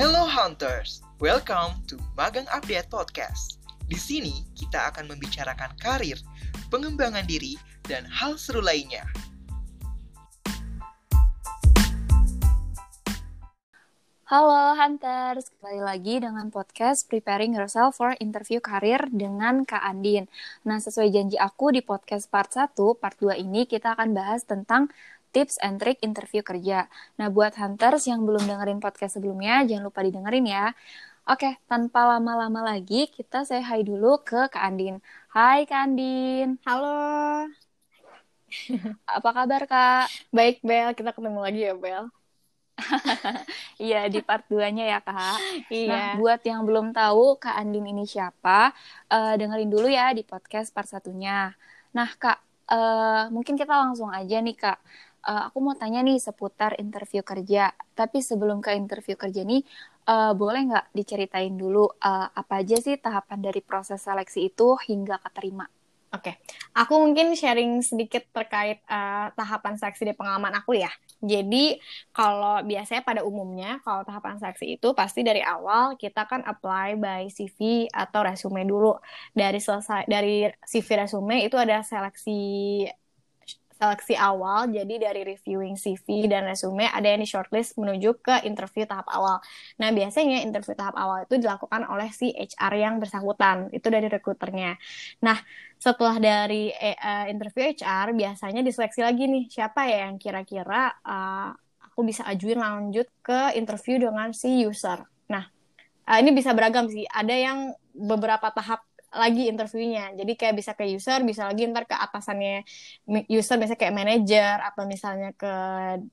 Hello 0.00 0.24
Hunters, 0.24 1.04
welcome 1.20 1.76
to 1.84 2.00
Magang 2.16 2.48
Update 2.48 2.88
Podcast. 2.88 3.60
Di 3.84 4.00
sini 4.00 4.48
kita 4.56 4.88
akan 4.88 5.12
membicarakan 5.12 5.76
karir, 5.76 6.16
pengembangan 6.72 7.28
diri, 7.28 7.60
dan 7.84 8.08
hal 8.08 8.40
seru 8.40 8.64
lainnya. 8.64 9.04
Halo 14.24 14.72
Hunters, 14.72 15.52
kembali 15.60 15.84
lagi 15.84 16.16
dengan 16.16 16.48
podcast 16.48 17.04
Preparing 17.04 17.52
Yourself 17.60 18.00
for 18.00 18.16
Interview 18.24 18.64
Karir 18.64 19.04
dengan 19.12 19.68
Kak 19.68 19.84
Andin. 19.84 20.32
Nah, 20.64 20.80
sesuai 20.80 21.12
janji 21.12 21.36
aku 21.36 21.76
di 21.76 21.84
podcast 21.84 22.32
part 22.32 22.48
1, 22.48 22.72
part 22.96 23.20
2 23.20 23.36
ini 23.36 23.68
kita 23.68 23.92
akan 24.00 24.16
bahas 24.16 24.48
tentang 24.48 24.88
tips 25.30 25.56
and 25.62 25.78
trick 25.78 25.98
interview 26.02 26.42
kerja. 26.44 26.90
Nah, 27.18 27.28
buat 27.30 27.54
Hunters 27.56 28.06
yang 28.10 28.26
belum 28.26 28.44
dengerin 28.46 28.78
podcast 28.82 29.18
sebelumnya, 29.18 29.62
jangan 29.66 29.88
lupa 29.88 30.00
didengerin 30.02 30.46
ya. 30.46 30.74
Oke, 31.30 31.60
tanpa 31.70 32.16
lama-lama 32.16 32.74
lagi, 32.74 33.06
kita 33.12 33.46
say 33.46 33.62
hi 33.62 33.86
dulu 33.86 34.18
ke 34.26 34.50
Kak 34.50 34.62
Andin. 34.62 34.98
Hai 35.30 35.62
Kak 35.68 35.86
Andin. 35.86 36.58
Halo. 36.66 37.46
Apa 39.06 39.30
kabar 39.30 39.62
Kak? 39.70 40.10
Baik 40.34 40.58
Bel, 40.66 40.90
kita 40.98 41.14
ketemu 41.14 41.38
lagi 41.38 41.60
ya 41.70 41.74
Bel. 41.78 42.10
Iya, 43.80 44.08
di 44.12 44.20
part 44.20 44.44
2-nya 44.48 44.84
ya, 44.84 44.98
Kak. 45.00 45.38
Iya. 45.72 45.88
Nah, 45.88 46.04
buat 46.20 46.40
yang 46.44 46.64
belum 46.68 46.92
tahu 46.92 47.40
Kak 47.40 47.56
Andin 47.56 47.86
ini 47.88 48.04
siapa, 48.04 48.72
uh, 49.08 49.34
dengerin 49.36 49.70
dulu 49.70 49.88
ya 49.88 50.12
di 50.12 50.24
podcast 50.24 50.72
part 50.72 50.88
satunya. 50.88 51.52
Nah, 51.96 52.08
Kak, 52.16 52.38
uh, 52.68 53.32
mungkin 53.32 53.56
kita 53.56 53.72
langsung 53.72 54.12
aja 54.12 54.36
nih, 54.40 54.56
Kak. 54.56 54.78
Uh, 55.20 55.48
aku 55.48 55.58
mau 55.60 55.76
tanya 55.76 56.00
nih 56.00 56.18
seputar 56.18 56.76
interview 56.80 57.20
kerja. 57.20 57.72
Tapi 57.96 58.24
sebelum 58.24 58.64
ke 58.64 58.76
interview 58.76 59.14
kerja 59.14 59.44
nih, 59.44 59.64
uh, 60.08 60.32
boleh 60.32 60.60
nggak 60.70 60.86
diceritain 60.96 61.54
dulu 61.54 61.86
uh, 61.86 62.28
apa 62.32 62.64
aja 62.64 62.76
sih 62.80 62.96
tahapan 62.96 63.38
dari 63.44 63.60
proses 63.60 64.00
seleksi 64.00 64.50
itu 64.50 64.76
hingga 64.88 65.20
keterima? 65.20 65.68
Oke, 66.10 66.34
okay. 66.34 66.34
aku 66.74 66.98
mungkin 66.98 67.38
sharing 67.38 67.86
sedikit 67.86 68.26
terkait 68.34 68.82
uh, 68.90 69.30
tahapan 69.38 69.78
seleksi 69.78 70.10
di 70.10 70.14
pengalaman 70.18 70.58
aku 70.58 70.74
ya. 70.74 70.90
Jadi 71.22 71.78
kalau 72.10 72.66
biasanya 72.66 73.06
pada 73.06 73.22
umumnya 73.22 73.78
kalau 73.86 74.02
tahapan 74.02 74.34
seleksi 74.42 74.74
itu 74.74 74.90
pasti 74.90 75.22
dari 75.22 75.38
awal 75.38 75.94
kita 75.94 76.26
kan 76.26 76.42
apply 76.42 76.98
by 76.98 77.30
CV 77.30 77.86
atau 77.94 78.26
resume 78.26 78.66
dulu. 78.66 78.98
Dari 79.30 79.62
selesai 79.62 80.10
dari 80.10 80.50
CV 80.66 80.88
resume 80.98 81.46
itu 81.46 81.54
ada 81.54 81.78
seleksi 81.86 82.42
seleksi 83.80 84.12
awal, 84.12 84.68
jadi 84.68 85.08
dari 85.08 85.24
reviewing 85.24 85.72
CV 85.72 86.28
dan 86.28 86.44
resume 86.44 86.84
ada 86.84 87.08
yang 87.08 87.24
di 87.24 87.28
shortlist 87.28 87.80
menuju 87.80 88.20
ke 88.20 88.44
interview 88.44 88.84
tahap 88.84 89.08
awal. 89.08 89.40
Nah, 89.80 89.88
biasanya 89.88 90.44
interview 90.44 90.76
tahap 90.76 91.00
awal 91.00 91.24
itu 91.24 91.40
dilakukan 91.40 91.88
oleh 91.88 92.12
si 92.12 92.28
HR 92.36 92.76
yang 92.76 92.94
bersangkutan, 93.00 93.72
itu 93.72 93.88
dari 93.88 94.12
rekruternya. 94.12 94.76
Nah, 95.24 95.40
setelah 95.80 96.20
dari 96.20 96.68
uh, 96.76 97.24
interview 97.32 97.72
HR, 97.72 98.12
biasanya 98.12 98.60
diseleksi 98.60 99.00
lagi 99.00 99.24
nih, 99.24 99.48
siapa 99.48 99.88
ya 99.88 100.12
yang 100.12 100.20
kira-kira 100.20 101.00
uh, 101.00 101.56
aku 101.80 102.04
bisa 102.04 102.28
ajuin 102.28 102.60
lanjut 102.60 103.08
ke 103.24 103.56
interview 103.56 103.96
dengan 103.96 104.36
si 104.36 104.60
user. 104.60 105.00
Nah, 105.32 105.48
uh, 106.04 106.18
ini 106.20 106.36
bisa 106.36 106.52
beragam 106.52 106.84
sih, 106.84 107.08
ada 107.08 107.32
yang 107.32 107.72
beberapa 107.96 108.52
tahap 108.52 108.84
lagi 109.10 109.50
interviewnya. 109.50 110.14
Jadi 110.14 110.32
kayak 110.38 110.54
bisa 110.54 110.72
ke 110.78 110.86
user, 110.86 111.20
bisa 111.26 111.42
lagi 111.50 111.66
ntar 111.66 111.84
ke 111.90 111.96
atasannya 111.98 112.62
user, 113.26 113.58
misalnya 113.58 113.80
kayak 113.82 113.96
manager 113.96 114.54
atau 114.62 114.82
misalnya 114.86 115.30
ke 115.34 115.52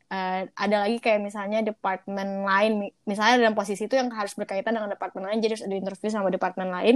uh, 0.10 0.42
ada 0.50 0.76
lagi 0.86 0.98
kayak 0.98 1.22
misalnya 1.22 1.62
departemen 1.62 2.42
lain, 2.42 2.90
misalnya 3.06 3.46
dalam 3.46 3.56
posisi 3.58 3.86
itu 3.86 3.96
yang 3.98 4.10
harus 4.10 4.34
berkaitan 4.34 4.74
dengan 4.74 4.90
departemen 4.94 5.30
lain, 5.30 5.40
jadi 5.42 5.54
harus 5.58 5.66
ada 5.66 5.76
interview 5.78 6.10
sama 6.10 6.30
departemen 6.34 6.70
lain. 6.74 6.96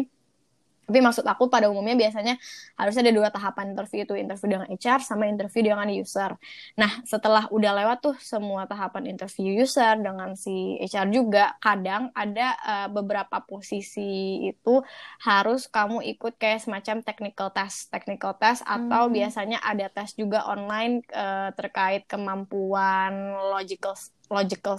Tapi 0.92 1.00
maksud 1.00 1.24
aku 1.24 1.48
pada 1.48 1.72
umumnya 1.72 1.96
biasanya 1.96 2.36
harus 2.76 3.00
ada 3.00 3.08
dua 3.16 3.32
tahapan 3.32 3.72
interview 3.72 4.04
itu, 4.04 4.20
interview 4.20 4.60
dengan 4.60 4.68
HR 4.68 5.00
sama 5.00 5.32
interview 5.32 5.72
dengan 5.72 5.88
user. 5.88 6.36
Nah, 6.76 6.92
setelah 7.08 7.48
udah 7.48 7.72
lewat 7.80 7.98
tuh 8.04 8.16
semua 8.20 8.68
tahapan 8.68 9.16
interview 9.16 9.64
user 9.64 9.96
dengan 9.96 10.36
si 10.36 10.76
HR 10.84 11.08
juga, 11.16 11.56
kadang 11.64 12.12
ada 12.12 12.60
uh, 12.60 12.88
beberapa 12.92 13.40
posisi 13.48 14.44
itu 14.52 14.84
harus 15.24 15.72
kamu 15.72 16.04
ikut 16.20 16.36
kayak 16.36 16.68
semacam 16.68 17.00
technical 17.00 17.48
test, 17.56 17.88
technical 17.88 18.36
test 18.36 18.60
atau 18.68 19.08
hmm. 19.08 19.16
biasanya 19.16 19.64
ada 19.64 19.88
tes 19.88 20.12
juga 20.20 20.44
online 20.44 21.08
uh, 21.16 21.56
terkait 21.56 22.04
kemampuan 22.04 23.40
logical 23.56 23.96
logical 24.28 24.76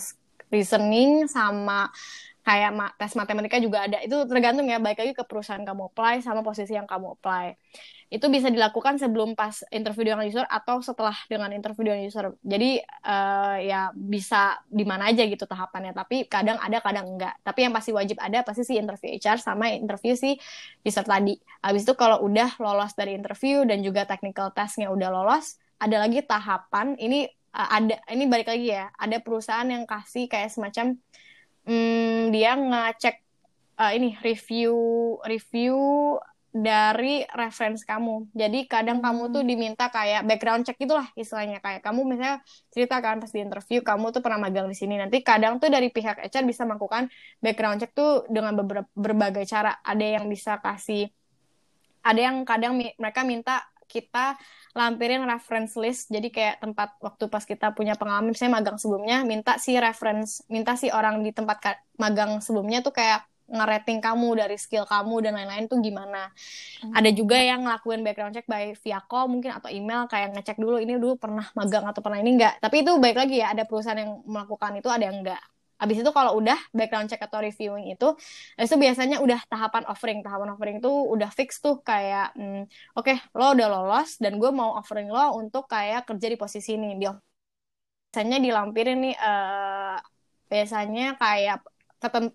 reasoning 0.53 1.25
sama 1.25 1.89
kayak 2.43 2.71
ma 2.75 2.91
tes 2.99 3.15
matematika 3.15 3.57
juga 3.63 3.87
ada. 3.87 4.03
Itu 4.03 4.27
tergantung 4.27 4.67
ya 4.67 4.83
baik 4.83 4.99
lagi 4.99 5.15
ke 5.15 5.23
perusahaan 5.23 5.63
kamu 5.63 5.95
apply 5.95 6.23
sama 6.27 6.43
posisi 6.43 6.75
yang 6.75 6.91
kamu 6.91 7.19
apply. 7.19 7.55
Itu 8.13 8.29
bisa 8.29 8.53
dilakukan 8.53 8.99
sebelum 9.01 9.39
pas 9.39 9.63
interview 9.73 10.13
dengan 10.13 10.27
user 10.27 10.45
atau 10.45 10.83
setelah 10.83 11.15
dengan 11.31 11.55
interview 11.55 11.89
dengan 11.89 12.03
user. 12.03 12.35
Jadi 12.43 12.83
uh, 13.07 13.57
ya 13.63 13.95
bisa 13.95 14.59
di 14.69 14.83
mana 14.83 15.09
aja 15.15 15.23
gitu 15.23 15.47
tahapannya. 15.47 15.95
Tapi 15.95 16.27
kadang 16.27 16.59
ada 16.59 16.83
kadang 16.83 17.15
enggak. 17.15 17.39
Tapi 17.47 17.71
yang 17.71 17.73
pasti 17.73 17.95
wajib 17.95 18.19
ada 18.19 18.43
pasti 18.43 18.67
si 18.67 18.75
interview 18.77 19.17
HR 19.17 19.39
sama 19.39 19.71
interview 19.71 20.19
si 20.19 20.37
user 20.83 21.07
tadi. 21.07 21.39
Habis 21.63 21.87
itu 21.87 21.95
kalau 21.95 22.27
udah 22.27 22.59
lolos 22.59 22.93
dari 22.99 23.15
interview 23.15 23.63
dan 23.63 23.81
juga 23.87 24.03
technical 24.05 24.51
testnya 24.51 24.91
udah 24.91 25.09
lolos 25.15 25.63
ada 25.79 25.97
lagi 26.03 26.23
tahapan. 26.27 26.99
Ini 26.99 27.31
uh, 27.55 27.69
ada 27.71 27.97
ini 28.11 28.25
balik 28.27 28.51
lagi 28.51 28.67
ya. 28.71 28.91
Ada 28.99 29.23
perusahaan 29.23 29.67
yang 29.67 29.87
kasih 29.87 30.27
kayak 30.27 30.51
semacam 30.51 30.99
hmm, 31.67 32.31
dia 32.35 32.53
ngecek 32.57 33.17
uh, 33.79 33.93
ini 33.93 34.17
review 34.21 34.75
review 35.27 35.79
dari 36.53 37.25
reference 37.33 37.81
kamu. 37.89 38.29
Jadi 38.37 38.69
kadang 38.69 39.01
hmm. 39.01 39.07
kamu 39.09 39.23
tuh 39.33 39.43
diminta 39.43 39.89
kayak 39.89 40.29
background 40.29 40.69
check 40.69 40.77
itulah 40.77 41.09
istilahnya 41.17 41.65
kayak 41.65 41.81
kamu 41.81 42.05
misalnya 42.05 42.45
cerita 42.69 43.01
kan 43.01 43.25
pas 43.25 43.33
di 43.33 43.41
interview 43.41 43.81
kamu 43.81 44.13
tuh 44.13 44.21
pernah 44.21 44.47
magang 44.47 44.69
di 44.69 44.77
sini. 44.77 45.01
Nanti 45.01 45.25
kadang 45.25 45.57
tuh 45.57 45.73
dari 45.73 45.89
pihak 45.89 46.21
HR 46.21 46.45
bisa 46.45 46.69
melakukan 46.69 47.09
background 47.41 47.81
check 47.81 47.97
tuh 47.97 48.29
dengan 48.29 48.53
beberapa 48.53 48.89
berbagai 48.93 49.49
cara. 49.49 49.81
Ada 49.81 50.21
yang 50.21 50.29
bisa 50.29 50.61
kasih 50.61 51.09
ada 52.03 52.21
yang 52.21 52.43
kadang 52.43 52.75
mi 52.75 52.91
mereka 52.99 53.23
minta 53.23 53.63
kita 53.93 54.41
lampirin 54.73 55.21
reference 55.29 55.77
list 55.77 56.09
jadi 56.09 56.33
kayak 56.33 56.57
tempat 56.65 56.97
waktu 57.05 57.29
pas 57.29 57.45
kita 57.45 57.77
punya 57.77 57.93
pengalaman 58.01 58.33
saya 58.33 58.49
magang 58.49 58.81
sebelumnya 58.81 59.21
minta 59.29 59.61
si 59.61 59.77
reference 59.77 60.41
minta 60.49 60.73
si 60.81 60.89
orang 60.89 61.21
di 61.21 61.37
tempat 61.37 61.61
magang 62.01 62.41
sebelumnya 62.41 62.81
tuh 62.81 62.97
kayak 62.97 63.29
ngerating 63.53 64.01
kamu 64.01 64.41
dari 64.41 64.57
skill 64.57 64.89
kamu 64.89 65.29
dan 65.29 65.37
lain-lain 65.37 65.69
tuh 65.69 65.77
gimana. 65.85 66.33
Hmm. 66.81 66.97
Ada 66.97 67.13
juga 67.13 67.37
yang 67.37 67.69
ngelakuin 67.69 68.01
background 68.01 68.33
check 68.33 68.49
by 68.49 68.73
via 68.73 69.01
call 69.05 69.29
mungkin 69.29 69.53
atau 69.53 69.69
email 69.69 70.09
kayak 70.09 70.33
ngecek 70.33 70.57
dulu 70.57 70.81
ini 70.81 70.97
dulu 70.97 71.21
pernah 71.21 71.45
magang 71.53 71.85
atau 71.85 72.01
pernah 72.01 72.17
ini 72.17 72.41
enggak. 72.41 72.57
Tapi 72.65 72.81
itu 72.81 72.97
baik 72.97 73.17
lagi 73.21 73.45
ya 73.45 73.53
ada 73.53 73.69
perusahaan 73.69 74.01
yang 74.01 74.25
melakukan 74.25 74.73
itu 74.81 74.89
ada 74.89 75.05
yang 75.05 75.21
enggak. 75.21 75.43
Habis 75.83 75.97
itu 76.07 76.11
kalau 76.15 76.39
udah 76.39 76.59
background 76.71 77.11
check 77.11 77.19
atau 77.27 77.43
reviewing 77.43 77.91
itu, 77.91 78.07
itu 78.55 78.75
biasanya 78.79 79.19
udah 79.25 79.41
tahapan 79.51 79.83
offering. 79.91 80.19
Tahapan 80.23 80.49
offering 80.55 80.77
itu 80.79 80.91
udah 81.15 81.31
fix 81.35 81.59
tuh 81.59 81.83
kayak, 81.83 82.31
hmm, 82.39 82.71
oke 82.95 83.11
okay, 83.11 83.17
lo 83.35 83.51
udah 83.59 83.67
lolos 83.67 84.11
dan 84.23 84.39
gue 84.39 84.51
mau 84.55 84.79
offering 84.79 85.11
lo 85.11 85.35
untuk 85.43 85.67
kayak 85.67 86.07
kerja 86.07 86.27
di 86.33 86.39
posisi 86.39 86.79
ini. 86.79 86.95
Biasanya 87.03 88.39
dilampirin 88.45 88.99
nih, 89.05 89.15
uh, 89.19 89.99
biasanya 90.47 91.19
kayak 91.19 91.57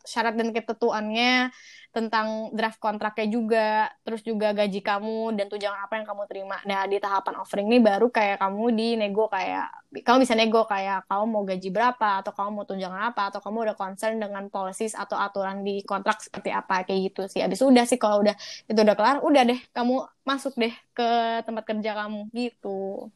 syarat 0.06 0.38
dan 0.40 0.56
ketentuannya 0.56 1.52
tentang 1.92 2.54
draft 2.54 2.78
kontraknya 2.78 3.28
juga, 3.32 3.90
terus 4.06 4.22
juga 4.22 4.54
gaji 4.54 4.86
kamu 4.86 5.34
dan 5.34 5.50
tunjangan 5.50 5.82
apa 5.90 5.94
yang 5.98 6.06
kamu 6.06 6.24
terima. 6.30 6.58
Nah, 6.68 6.86
di 6.86 7.02
tahapan 7.02 7.42
offering 7.42 7.66
ini 7.66 7.82
baru 7.82 8.14
kayak 8.14 8.38
kamu 8.38 8.64
di 8.78 8.88
nego 9.00 9.26
kayak 9.32 9.68
kamu 10.06 10.18
bisa 10.22 10.38
nego 10.38 10.62
kayak 10.70 11.10
kamu 11.10 11.24
mau 11.26 11.44
gaji 11.48 11.70
berapa 11.74 12.22
atau 12.22 12.32
kamu 12.38 12.50
mau 12.54 12.66
tunjangan 12.70 13.02
apa 13.10 13.34
atau 13.34 13.40
kamu 13.42 13.58
udah 13.72 13.76
concern 13.80 14.22
dengan 14.22 14.46
policies 14.54 14.94
atau 14.94 15.18
aturan 15.18 15.66
di 15.66 15.82
kontrak 15.82 16.22
seperti 16.22 16.54
apa 16.54 16.86
kayak 16.86 17.12
gitu 17.12 17.26
sih. 17.26 17.42
Abis 17.42 17.66
udah 17.66 17.84
sih 17.90 17.98
kalau 17.98 18.22
udah 18.22 18.36
itu 18.70 18.78
udah 18.78 18.96
kelar, 18.96 19.18
udah 19.26 19.42
deh 19.48 19.60
kamu 19.74 20.06
masuk 20.22 20.54
deh 20.60 20.74
ke 20.94 21.10
tempat 21.48 21.64
kerja 21.66 21.92
kamu 21.98 22.30
gitu. 22.36 23.10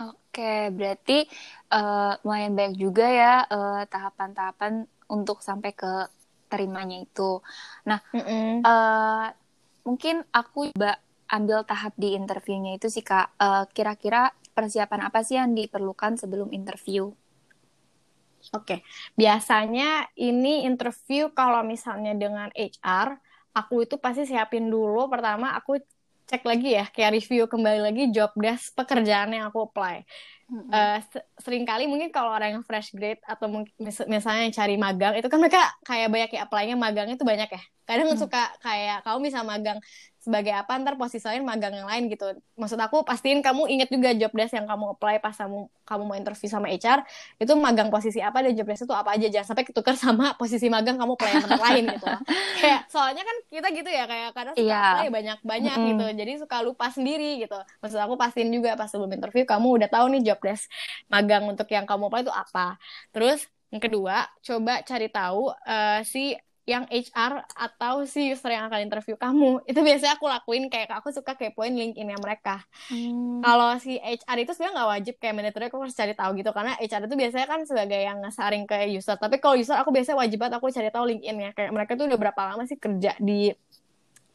Oke, 0.00 0.72
berarti 0.72 1.28
uh, 1.68 2.16
lumayan 2.24 2.56
baik 2.56 2.74
juga 2.80 3.04
ya 3.04 3.44
uh, 3.44 3.84
tahapan-tahapan 3.84 4.88
untuk 5.12 5.44
sampai 5.44 5.76
ke 5.76 6.08
terimanya 6.48 7.04
itu. 7.04 7.44
Nah, 7.84 8.00
mm 8.12 8.22
-mm. 8.24 8.48
Uh, 8.64 9.28
mungkin 9.84 10.24
aku 10.32 10.72
coba 10.72 10.96
ambil 11.32 11.64
tahap 11.64 11.92
di 11.96 12.16
interviewnya 12.16 12.76
itu 12.80 12.88
sih 12.88 13.04
kak. 13.04 13.36
Uh, 13.36 13.64
kira-kira 13.72 14.32
persiapan 14.52 15.08
apa 15.08 15.20
sih 15.24 15.36
yang 15.36 15.52
diperlukan 15.52 16.20
sebelum 16.20 16.52
interview? 16.52 17.12
Oke, 18.52 18.58
okay. 18.58 18.78
biasanya 19.14 20.10
ini 20.18 20.66
interview 20.66 21.30
kalau 21.30 21.62
misalnya 21.62 22.10
dengan 22.10 22.50
HR, 22.58 23.14
aku 23.54 23.86
itu 23.86 24.02
pasti 24.02 24.26
siapin 24.26 24.66
dulu. 24.66 25.06
Pertama, 25.06 25.54
aku 25.54 25.78
cek 26.32 26.48
lagi 26.48 26.80
ya, 26.80 26.88
kayak 26.88 27.12
review 27.12 27.44
kembali 27.44 27.80
lagi 27.84 28.08
job 28.08 28.32
desk 28.40 28.72
pekerjaan 28.72 29.36
yang 29.36 29.52
aku 29.52 29.68
apply. 29.68 30.00
Mm-hmm. 30.48 30.68
Uh, 30.72 30.98
sering 31.44 31.68
kali 31.68 31.84
mungkin 31.84 32.08
kalau 32.08 32.32
orang 32.32 32.56
yang 32.56 32.64
fresh 32.64 32.92
grade 32.96 33.20
atau 33.24 33.52
mungkin 33.52 33.72
mis 33.76 34.00
misalnya 34.08 34.48
yang 34.48 34.56
cari 34.56 34.76
magang 34.80 35.12
itu 35.16 35.28
kan 35.28 35.40
mereka 35.40 35.64
kayak 35.84 36.08
banyak 36.08 36.30
ya 36.32 36.40
apply-nya 36.48 36.76
magang 36.76 37.08
itu 37.12 37.20
banyak 37.20 37.52
ya. 37.52 37.62
Kadang 37.84 38.16
mm. 38.16 38.20
suka 38.20 38.48
kayak 38.64 39.04
kamu 39.04 39.28
bisa 39.28 39.44
magang 39.44 39.76
sebagai 40.22 40.54
apa 40.54 40.78
ntar 40.78 40.94
posisi 40.94 41.26
lain 41.26 41.42
magang 41.42 41.74
yang 41.74 41.90
lain 41.90 42.06
gitu. 42.06 42.30
Maksud 42.54 42.78
aku 42.78 43.02
pastiin 43.02 43.42
kamu 43.42 43.66
inget 43.66 43.90
juga 43.90 44.14
job 44.14 44.30
desk 44.30 44.54
yang 44.54 44.70
kamu 44.70 44.94
apply 44.94 45.18
pas 45.18 45.34
kamu 45.34 45.66
kamu 45.82 46.02
mau 46.06 46.14
interview 46.14 46.46
sama 46.46 46.70
HR 46.70 47.02
itu 47.42 47.52
magang 47.58 47.90
posisi 47.90 48.22
apa 48.22 48.38
dan 48.38 48.54
job 48.54 48.70
desk 48.70 48.86
itu 48.86 48.94
apa 48.94 49.18
aja. 49.18 49.26
Jangan 49.26 49.46
sampai 49.50 49.66
ketukar 49.66 49.98
sama 49.98 50.30
posisi 50.40 50.70
magang 50.70 50.94
kamu 50.94 51.18
apply 51.18 51.32
yang 51.42 51.58
lain 51.58 51.84
gitu. 51.98 52.06
Kayak 52.62 52.86
soalnya 52.86 53.26
kan 53.26 53.36
kita 53.50 53.68
gitu 53.74 53.90
ya 53.90 54.04
kayak 54.06 54.30
kadang 54.30 54.54
suka 54.54 54.70
yeah. 54.70 54.94
apply 54.94 55.08
banyak 55.10 55.38
banyak 55.42 55.76
mm. 55.76 55.86
gitu. 55.90 56.06
Jadi 56.22 56.32
suka 56.38 56.56
lupa 56.62 56.86
sendiri 56.94 57.42
gitu. 57.42 57.58
Maksud 57.82 57.98
aku 57.98 58.14
pastiin 58.14 58.54
juga 58.54 58.78
pas 58.78 58.86
sebelum 58.86 59.10
interview 59.10 59.42
kamu 59.42 59.82
udah 59.82 59.88
tahu 59.90 60.06
nih 60.14 60.22
job 60.22 60.38
desk 60.38 60.70
magang 61.10 61.50
untuk 61.50 61.66
yang 61.66 61.82
kamu 61.82 62.06
apply 62.06 62.22
itu 62.22 62.30
apa. 62.30 62.78
Terus 63.10 63.50
yang 63.74 63.82
kedua 63.82 64.30
coba 64.38 64.86
cari 64.86 65.10
tahu 65.10 65.50
uh, 65.50 66.00
si 66.06 66.38
yang 66.62 66.86
HR 66.86 67.42
atau 67.58 68.06
si 68.06 68.30
user 68.30 68.54
yang 68.54 68.70
akan 68.70 68.86
interview 68.86 69.18
kamu. 69.18 69.66
Itu 69.66 69.82
biasanya 69.82 70.14
aku 70.14 70.30
lakuin 70.30 70.70
kayak 70.70 70.94
aku 70.94 71.10
suka 71.10 71.34
kepoin 71.34 71.74
LinkedIn-nya 71.74 72.18
mereka. 72.22 72.62
Hmm. 72.86 73.42
kalau 73.42 73.74
si 73.82 73.98
HR 73.98 74.36
itu 74.46 74.54
sebenarnya 74.54 74.74
nggak 74.78 74.90
wajib 74.94 75.14
kayak 75.18 75.34
manajernya 75.34 75.68
aku 75.74 75.78
harus 75.82 75.96
cari 75.98 76.14
tahu 76.14 76.30
gitu. 76.38 76.50
Karena 76.54 76.72
HR 76.78 77.02
itu 77.10 77.14
biasanya 77.18 77.46
kan 77.50 77.60
sebagai 77.66 78.00
yang 78.00 78.18
ngesaring 78.22 78.64
ke 78.70 78.76
user. 78.94 79.18
Tapi 79.18 79.42
kalau 79.42 79.58
user 79.58 79.74
aku 79.74 79.90
biasanya 79.90 80.18
wajib 80.22 80.38
banget 80.38 80.54
aku 80.62 80.66
cari 80.70 80.90
tahu 80.94 81.04
LinkedIn-nya. 81.10 81.50
Kayak 81.58 81.70
mereka 81.74 81.92
tuh 81.98 82.06
udah 82.06 82.18
berapa 82.22 82.40
lama 82.54 82.62
sih 82.70 82.78
kerja 82.78 83.18
di 83.18 83.50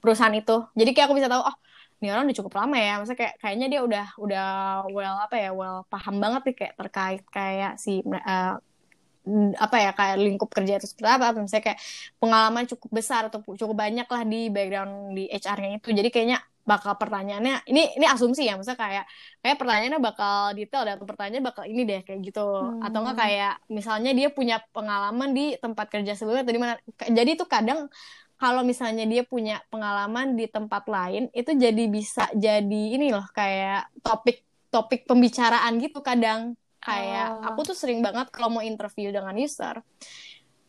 perusahaan 0.04 0.36
itu. 0.36 0.68
Jadi 0.76 0.90
kayak 0.92 1.08
aku 1.08 1.16
bisa 1.16 1.32
tahu 1.32 1.48
oh 1.48 1.56
ini 1.98 2.14
orang 2.14 2.28
udah 2.28 2.38
cukup 2.44 2.54
lama 2.60 2.76
ya. 2.76 2.94
Maksudnya 3.00 3.20
kayak 3.24 3.34
kayaknya 3.40 3.68
dia 3.72 3.82
udah 3.88 4.06
udah 4.20 4.48
well 4.92 5.16
apa 5.24 5.36
ya 5.40 5.50
well 5.56 5.88
paham 5.88 6.20
banget 6.20 6.42
nih 6.52 6.56
kayak 6.60 6.74
terkait 6.76 7.24
kayak 7.32 7.74
si 7.80 8.04
uh, 8.04 8.60
apa 9.58 9.76
ya 9.84 9.92
kayak 9.92 10.16
lingkup 10.20 10.50
kerja 10.52 10.80
itu 10.80 10.88
seperti 10.90 11.10
apa 11.10 11.36
misalnya 11.36 11.66
kayak 11.74 11.80
pengalaman 12.22 12.64
cukup 12.72 12.90
besar 13.00 13.22
atau 13.28 13.40
cukup 13.44 13.76
banyak 13.76 14.08
lah 14.08 14.22
di 14.24 14.40
background 14.48 14.94
di 15.18 15.24
HR-nya 15.28 15.70
itu. 15.80 15.90
Jadi 15.92 16.10
kayaknya 16.14 16.38
bakal 16.68 17.00
pertanyaannya 17.00 17.64
ini 17.72 17.96
ini 17.96 18.06
asumsi 18.12 18.44
ya 18.44 18.60
maksudnya 18.60 18.76
kayak 18.76 19.06
kayak 19.40 19.56
pertanyaannya 19.56 20.02
bakal 20.04 20.52
detail 20.52 20.84
dan 20.84 21.00
pertanyaannya 21.00 21.44
bakal 21.48 21.64
ini 21.64 21.82
deh 21.88 22.02
kayak 22.04 22.20
gitu. 22.28 22.44
Hmm. 22.44 22.84
atau 22.84 23.00
enggak 23.08 23.18
kayak 23.24 23.54
misalnya 23.72 24.12
dia 24.12 24.28
punya 24.36 24.60
pengalaman 24.76 25.32
di 25.32 25.56
tempat 25.64 25.88
kerja 25.88 26.12
sebelumnya 26.20 26.44
atau 26.44 26.56
di 26.56 26.62
mana. 26.62 26.74
Jadi 27.08 27.30
itu 27.40 27.46
kadang 27.48 27.88
kalau 28.38 28.62
misalnya 28.62 29.04
dia 29.10 29.24
punya 29.26 29.64
pengalaman 29.72 30.38
di 30.38 30.46
tempat 30.46 30.86
lain 30.86 31.32
itu 31.34 31.52
jadi 31.58 31.84
bisa 31.90 32.30
jadi 32.38 32.82
ini 33.00 33.10
loh 33.16 33.26
kayak 33.34 33.90
topik 34.06 34.46
topik 34.70 35.10
pembicaraan 35.10 35.82
gitu 35.82 36.00
kadang 36.06 36.54
kayak 36.82 37.42
oh. 37.42 37.48
aku 37.54 37.74
tuh 37.74 37.78
sering 37.78 38.00
banget 38.00 38.30
kalau 38.30 38.60
mau 38.60 38.64
interview 38.64 39.10
dengan 39.10 39.34
user 39.36 39.82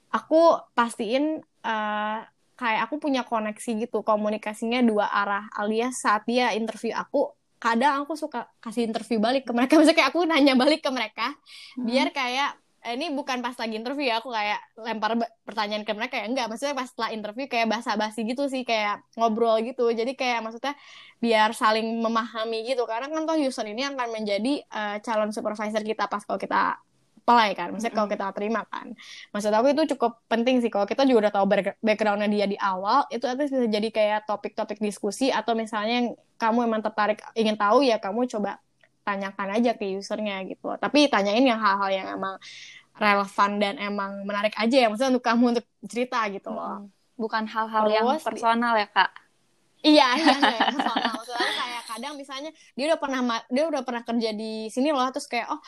aku 0.08 0.56
pastiin 0.72 1.40
uh, 1.64 2.18
kayak 2.58 2.80
aku 2.90 2.98
punya 2.98 3.22
koneksi 3.22 3.70
gitu 3.86 4.02
komunikasinya 4.02 4.82
dua 4.82 5.06
arah 5.06 5.46
alias 5.54 6.00
saat 6.02 6.26
dia 6.26 6.56
interview 6.56 6.90
aku 6.96 7.30
kadang 7.58 8.06
aku 8.06 8.14
suka 8.14 8.46
kasih 8.62 8.86
interview 8.86 9.18
balik 9.18 9.46
ke 9.46 9.52
mereka 9.54 9.76
misalnya 9.78 9.98
kayak 10.02 10.10
aku 10.10 10.20
nanya 10.26 10.54
balik 10.58 10.80
ke 10.82 10.90
mereka 10.90 11.34
hmm. 11.76 11.84
biar 11.86 12.08
kayak 12.10 12.50
ini 12.94 13.12
bukan 13.12 13.44
pas 13.44 13.56
lagi 13.56 13.74
interview 13.76 14.06
ya 14.08 14.20
aku 14.20 14.30
kayak 14.32 14.60
lempar 14.80 15.16
pertanyaan 15.44 15.84
ke 15.84 15.92
mereka 15.96 16.20
ya. 16.20 16.26
Enggak 16.28 16.46
maksudnya 16.52 16.76
pas 16.76 16.88
setelah 16.88 17.10
interview 17.12 17.46
kayak 17.48 17.66
basa-basi 17.68 18.24
gitu 18.24 18.46
sih 18.46 18.62
kayak 18.62 19.04
ngobrol 19.18 19.60
gitu. 19.64 19.88
Jadi 19.92 20.14
kayak 20.16 20.44
maksudnya 20.44 20.74
biar 21.20 21.52
saling 21.52 21.86
memahami 22.00 22.68
gitu. 22.68 22.84
Karena 22.84 23.08
kan 23.08 23.24
toh 23.28 23.36
user 23.36 23.66
ini 23.68 23.84
akan 23.84 24.08
menjadi 24.12 24.52
uh, 24.72 24.96
calon 25.02 25.30
supervisor 25.34 25.82
kita 25.84 26.08
pas 26.08 26.22
kalau 26.22 26.40
kita 26.40 26.78
apply 27.28 27.48
kan. 27.52 27.68
Maksudnya 27.76 27.92
kalau 27.92 28.08
kita 28.08 28.26
terima 28.32 28.64
kan. 28.64 28.96
Maksud 29.36 29.52
aku 29.52 29.66
itu 29.76 29.82
cukup 29.92 30.24
penting 30.32 30.64
sih. 30.64 30.72
Kalau 30.72 30.88
kita 30.88 31.04
juga 31.04 31.28
udah 31.28 31.32
tahu 31.36 31.46
backgroundnya 31.84 32.28
dia 32.32 32.46
di 32.48 32.56
awal 32.56 33.04
itu 33.12 33.28
artinya 33.28 33.52
bisa 33.52 33.68
jadi 33.68 33.88
kayak 33.92 34.20
topik-topik 34.24 34.80
diskusi 34.80 35.28
atau 35.28 35.52
misalnya 35.52 35.94
yang 36.00 36.08
kamu 36.40 36.64
emang 36.64 36.80
tertarik 36.80 37.20
ingin 37.36 37.60
tahu 37.60 37.84
ya 37.84 38.00
kamu 38.00 38.24
coba 38.32 38.56
tanyakan 39.08 39.48
aja 39.56 39.72
ke 39.72 39.96
usernya 39.96 40.44
gitu. 40.44 40.76
Tapi 40.76 41.08
tanyain 41.08 41.40
yang 41.40 41.56
hal-hal 41.56 41.88
yang 41.88 42.08
emang 42.20 42.36
relevan 42.98 43.50
dan 43.56 43.74
emang 43.80 44.26
menarik 44.28 44.52
aja 44.58 44.76
ya 44.84 44.86
maksudnya 44.90 45.16
untuk 45.16 45.24
kamu 45.24 45.44
untuk 45.56 45.66
cerita 45.88 46.20
gitu 46.28 46.52
loh. 46.52 46.92
Bukan 47.16 47.48
hal-hal 47.48 47.84
yang 47.88 48.04
personal 48.20 48.76
ya 48.76 48.88
kak. 48.92 49.10
Iya 49.80 50.06
iya 50.20 50.34
kayak 50.36 50.60
personal. 50.76 51.12
Maksudnya 51.16 51.50
kayak 51.56 51.82
kadang 51.88 52.12
misalnya 52.20 52.50
dia 52.76 52.84
udah 52.92 53.00
pernah 53.00 53.20
dia 53.48 53.64
udah 53.64 53.82
pernah 53.86 54.02
kerja 54.04 54.30
di 54.36 54.68
sini 54.68 54.92
loh 54.92 55.08
terus 55.08 55.30
kayak 55.30 55.48
oh 55.48 55.60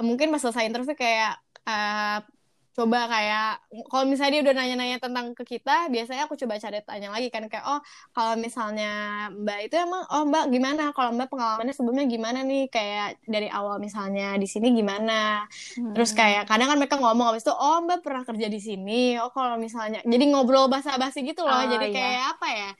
mungkin 0.00 0.32
pas 0.32 0.40
selesai 0.40 0.64
interview 0.64 0.96
kayak 0.96 1.36
uh, 1.68 2.24
coba 2.70 3.10
kayak 3.10 3.66
kalau 3.90 4.06
misalnya 4.06 4.32
dia 4.38 4.42
udah 4.46 4.54
nanya-nanya 4.54 4.98
tentang 5.02 5.34
ke 5.34 5.42
kita 5.42 5.90
biasanya 5.90 6.30
aku 6.30 6.38
coba 6.38 6.54
cari 6.62 6.78
tanya 6.86 7.10
lagi 7.10 7.26
kan 7.26 7.50
kayak 7.50 7.66
oh 7.66 7.82
kalau 8.14 8.38
misalnya 8.38 8.90
mbak 9.34 9.66
itu 9.66 9.74
emang 9.74 10.06
oh 10.06 10.22
mbak 10.22 10.54
gimana? 10.54 10.94
Kalau 10.94 11.10
mbak 11.10 11.28
pengalamannya 11.34 11.74
sebelumnya 11.74 12.06
gimana 12.06 12.46
nih? 12.46 12.70
Kayak 12.70 13.18
dari 13.26 13.50
awal 13.50 13.82
misalnya 13.82 14.38
di 14.38 14.46
sini 14.46 14.70
gimana? 14.70 15.44
Hmm. 15.50 15.92
terus 15.94 16.14
kayak 16.14 16.46
kadang 16.46 16.70
kan 16.70 16.78
mereka 16.78 16.96
ngomong 17.02 17.34
habis 17.34 17.42
itu 17.42 17.50
oh 17.50 17.82
mbak 17.82 18.06
pernah 18.06 18.22
kerja 18.22 18.46
di 18.46 18.60
sini? 18.62 19.18
Oh 19.18 19.34
kalau 19.34 19.58
misalnya 19.58 20.00
jadi 20.06 20.24
ngobrol 20.30 20.70
basa-basi 20.70 21.26
gitu 21.26 21.42
loh. 21.42 21.58
Oh, 21.58 21.66
jadi 21.66 21.90
iya. 21.90 21.94
kayak 21.94 22.24
apa 22.38 22.48
ya? 22.54 22.70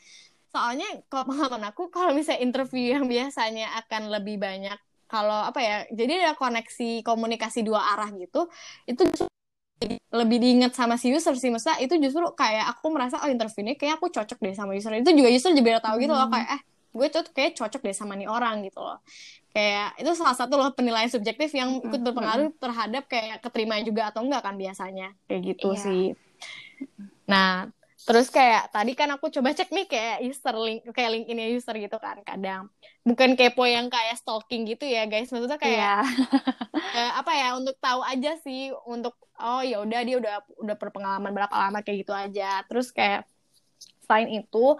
Soalnya 0.55 0.89
kalau 1.11 1.25
pengalaman 1.35 1.67
aku 1.75 1.91
kalau 1.91 2.15
misalnya 2.15 2.47
interview 2.47 2.95
yang 2.95 3.11
biasanya 3.11 3.75
akan 3.83 4.15
lebih 4.15 4.39
banyak 4.39 4.79
kalau 5.11 5.51
apa 5.51 5.59
ya? 5.59 5.77
Jadi 5.91 6.23
ada 6.23 6.39
koneksi 6.39 7.03
komunikasi 7.03 7.67
dua 7.67 7.83
arah 7.99 8.15
gitu 8.15 8.47
itu 8.87 9.03
lebih 10.13 10.39
diingat 10.43 10.77
sama 10.77 11.01
si 11.01 11.09
user 11.09 11.33
sih 11.41 11.49
masa 11.49 11.81
itu 11.81 11.97
justru 11.97 12.21
kayak 12.37 12.77
aku 12.77 12.93
merasa 12.93 13.17
oh 13.25 13.31
interview 13.33 13.65
ini 13.65 13.75
kayak 13.81 13.97
aku 13.97 14.13
cocok 14.13 14.37
deh 14.37 14.53
sama 14.53 14.77
user 14.77 14.93
itu 15.01 15.09
juga 15.17 15.29
user 15.33 15.53
juga 15.57 15.81
tahu 15.81 16.05
gitu 16.05 16.13
loh 16.13 16.29
hmm. 16.29 16.35
kayak 16.37 16.49
eh 16.53 16.63
gue 16.91 17.07
tuh 17.09 17.23
kayak 17.33 17.53
cocok 17.57 17.81
deh 17.87 17.97
sama 17.97 18.13
nih 18.19 18.29
orang 18.29 18.61
gitu 18.67 18.83
loh 18.83 19.01
kayak 19.57 19.97
itu 19.97 20.11
salah 20.19 20.37
satu 20.37 20.61
loh 20.61 20.71
penilaian 20.77 21.09
subjektif 21.09 21.49
yang 21.57 21.81
ikut 21.81 21.97
hmm. 21.97 22.07
berpengaruh 22.13 22.51
terhadap 22.61 23.05
kayak 23.09 23.41
keterima 23.41 23.81
juga 23.81 24.13
atau 24.13 24.21
enggak 24.27 24.43
kan 24.45 24.55
biasanya 24.61 25.17
kayak 25.25 25.43
gitu 25.57 25.73
yeah. 25.73 25.81
sih 25.81 26.05
nah 27.25 27.71
Terus 28.01 28.33
kayak 28.33 28.73
tadi 28.73 28.93
kan 28.97 29.13
aku 29.13 29.29
coba 29.29 29.53
cek 29.53 29.69
nih 29.71 29.87
kayak 29.87 30.17
user 30.25 30.57
link 30.57 30.81
kayak 30.91 31.11
link 31.13 31.27
ini 31.29 31.53
user 31.53 31.77
gitu 31.77 32.01
kan 32.01 32.21
kadang. 32.25 32.73
Bukan 33.05 33.37
kepo 33.37 33.69
yang 33.69 33.93
kayak 33.93 34.17
stalking 34.17 34.65
gitu 34.65 34.89
ya 34.89 35.05
guys. 35.05 35.29
Maksudnya 35.29 35.61
kayak 35.61 36.05
yeah. 36.05 36.05
uh, 36.97 37.13
apa 37.21 37.33
ya 37.37 37.49
untuk 37.61 37.77
tahu 37.79 38.01
aja 38.01 38.41
sih 38.41 38.73
untuk 38.89 39.15
oh 39.37 39.61
ya 39.61 39.85
udah 39.85 40.01
dia 40.05 40.17
udah 40.17 40.35
udah 40.65 40.77
berpengalaman 40.81 41.33
berapa 41.37 41.53
lama 41.53 41.85
kayak 41.85 42.09
gitu 42.09 42.13
aja. 42.17 42.65
Terus 42.67 42.89
kayak 42.91 43.29
selain 44.09 44.43
itu 44.43 44.77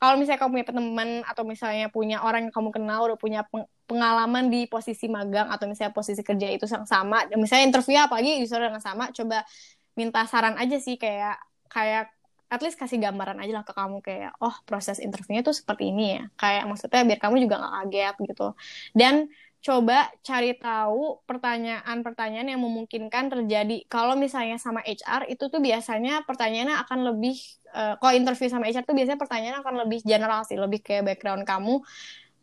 kalau 0.00 0.16
misalnya 0.16 0.40
kamu 0.40 0.52
punya 0.56 0.66
teman 0.72 1.10
atau 1.28 1.42
misalnya 1.44 1.86
punya 1.92 2.24
orang 2.24 2.48
yang 2.48 2.54
kamu 2.56 2.72
kenal 2.72 3.04
udah 3.04 3.18
punya 3.20 3.44
pengalaman 3.84 4.48
di 4.48 4.64
posisi 4.64 5.12
magang 5.12 5.52
atau 5.52 5.68
misalnya 5.68 5.92
posisi 5.92 6.24
kerja 6.24 6.48
itu 6.48 6.64
yang 6.64 6.88
sama, 6.88 7.28
misalnya 7.36 7.68
interview 7.68 8.00
apalagi 8.00 8.40
user 8.40 8.64
yang 8.64 8.80
sama, 8.80 9.12
coba 9.12 9.44
minta 9.92 10.24
saran 10.24 10.56
aja 10.56 10.80
sih 10.80 10.96
kayak 10.96 11.36
kayak 11.68 12.08
at 12.50 12.60
least 12.66 12.76
kasih 12.76 12.98
gambaran 12.98 13.38
aja 13.38 13.62
lah 13.62 13.64
ke 13.64 13.70
kamu 13.70 14.02
kayak 14.02 14.34
oh 14.42 14.52
proses 14.66 14.98
interviewnya 14.98 15.46
tuh 15.46 15.54
seperti 15.54 15.94
ini 15.94 16.18
ya. 16.18 16.22
Kayak 16.34 16.64
maksudnya 16.66 17.02
biar 17.06 17.20
kamu 17.22 17.36
juga 17.46 17.54
nggak 17.62 17.74
kaget 17.78 18.16
gitu. 18.26 18.46
Dan 18.90 19.14
coba 19.60 20.08
cari 20.24 20.56
tahu 20.56 21.20
pertanyaan-pertanyaan 21.28 22.48
yang 22.50 22.60
memungkinkan 22.60 23.24
terjadi. 23.30 23.86
Kalau 23.86 24.18
misalnya 24.18 24.58
sama 24.58 24.82
HR 24.82 25.30
itu 25.30 25.46
tuh 25.46 25.60
biasanya 25.62 26.26
pertanyaannya 26.26 26.76
akan 26.82 26.98
lebih 27.14 27.36
uh, 27.70 27.94
kalau 28.02 28.12
interview 28.18 28.50
sama 28.50 28.66
HR 28.66 28.82
tuh 28.82 28.96
biasanya 28.98 29.20
pertanyaan 29.20 29.62
akan 29.62 29.74
lebih 29.86 30.02
general 30.02 30.42
sih 30.42 30.58
lebih 30.58 30.82
kayak 30.82 31.06
background 31.06 31.46
kamu. 31.46 31.78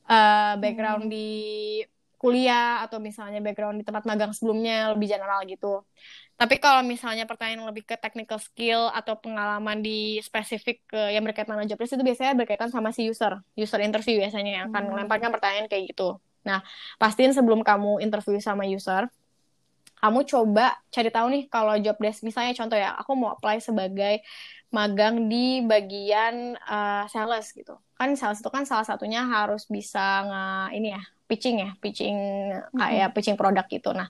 Uh, 0.08 0.56
background 0.64 1.12
hmm. 1.12 1.12
di 1.12 1.28
kuliah 2.18 2.82
atau 2.82 2.98
misalnya 2.98 3.44
background 3.44 3.78
di 3.78 3.86
tempat 3.86 4.08
magang 4.10 4.34
sebelumnya 4.34 4.96
lebih 4.98 5.06
general 5.06 5.46
gitu 5.46 5.86
tapi 6.38 6.62
kalau 6.62 6.86
misalnya 6.86 7.26
pertanyaan 7.26 7.66
lebih 7.66 7.82
ke 7.82 7.98
technical 7.98 8.38
skill 8.38 8.94
atau 8.94 9.18
pengalaman 9.18 9.82
di 9.82 10.22
spesifik 10.22 10.86
ke 10.86 11.02
yang 11.18 11.26
berkaitan 11.26 11.58
dengan 11.58 11.74
job 11.74 11.82
desk 11.82 11.98
itu 11.98 12.06
biasanya 12.06 12.38
berkaitan 12.38 12.70
sama 12.70 12.94
si 12.94 13.10
user, 13.10 13.42
user 13.58 13.82
interview 13.82 14.22
biasanya 14.22 14.52
yang 14.62 14.66
akan 14.70 14.86
hmm. 14.86 14.92
melemparkan 14.94 15.34
pertanyaan 15.34 15.66
kayak 15.66 15.98
gitu. 15.98 16.22
Nah, 16.46 16.62
pastiin 17.02 17.34
sebelum 17.34 17.66
kamu 17.66 18.06
interview 18.06 18.38
sama 18.38 18.70
user, 18.70 19.10
kamu 19.98 20.30
coba 20.30 20.78
cari 20.94 21.10
tahu 21.10 21.28
nih 21.34 21.44
kalau 21.50 21.74
job 21.82 21.98
desk 21.98 22.22
misalnya 22.22 22.54
contoh 22.54 22.78
ya, 22.78 22.94
aku 22.94 23.12
mau 23.18 23.34
apply 23.34 23.58
sebagai 23.58 24.22
magang 24.70 25.26
di 25.26 25.66
bagian 25.66 26.54
uh, 26.70 27.10
sales 27.10 27.50
gitu. 27.58 27.82
Kan 27.98 28.14
sales 28.14 28.46
itu 28.46 28.50
kan 28.54 28.62
salah 28.70 28.86
satunya 28.86 29.26
harus 29.26 29.66
bisa 29.66 30.22
nge 30.22 30.46
ini 30.78 30.88
ya, 30.94 31.02
pitching 31.26 31.58
ya, 31.66 31.70
pitching 31.82 32.18
kayak 32.78 33.10
-hmm. 33.10 33.16
pitching 33.18 33.36
produk 33.42 33.66
gitu. 33.66 33.90
Nah, 33.90 34.06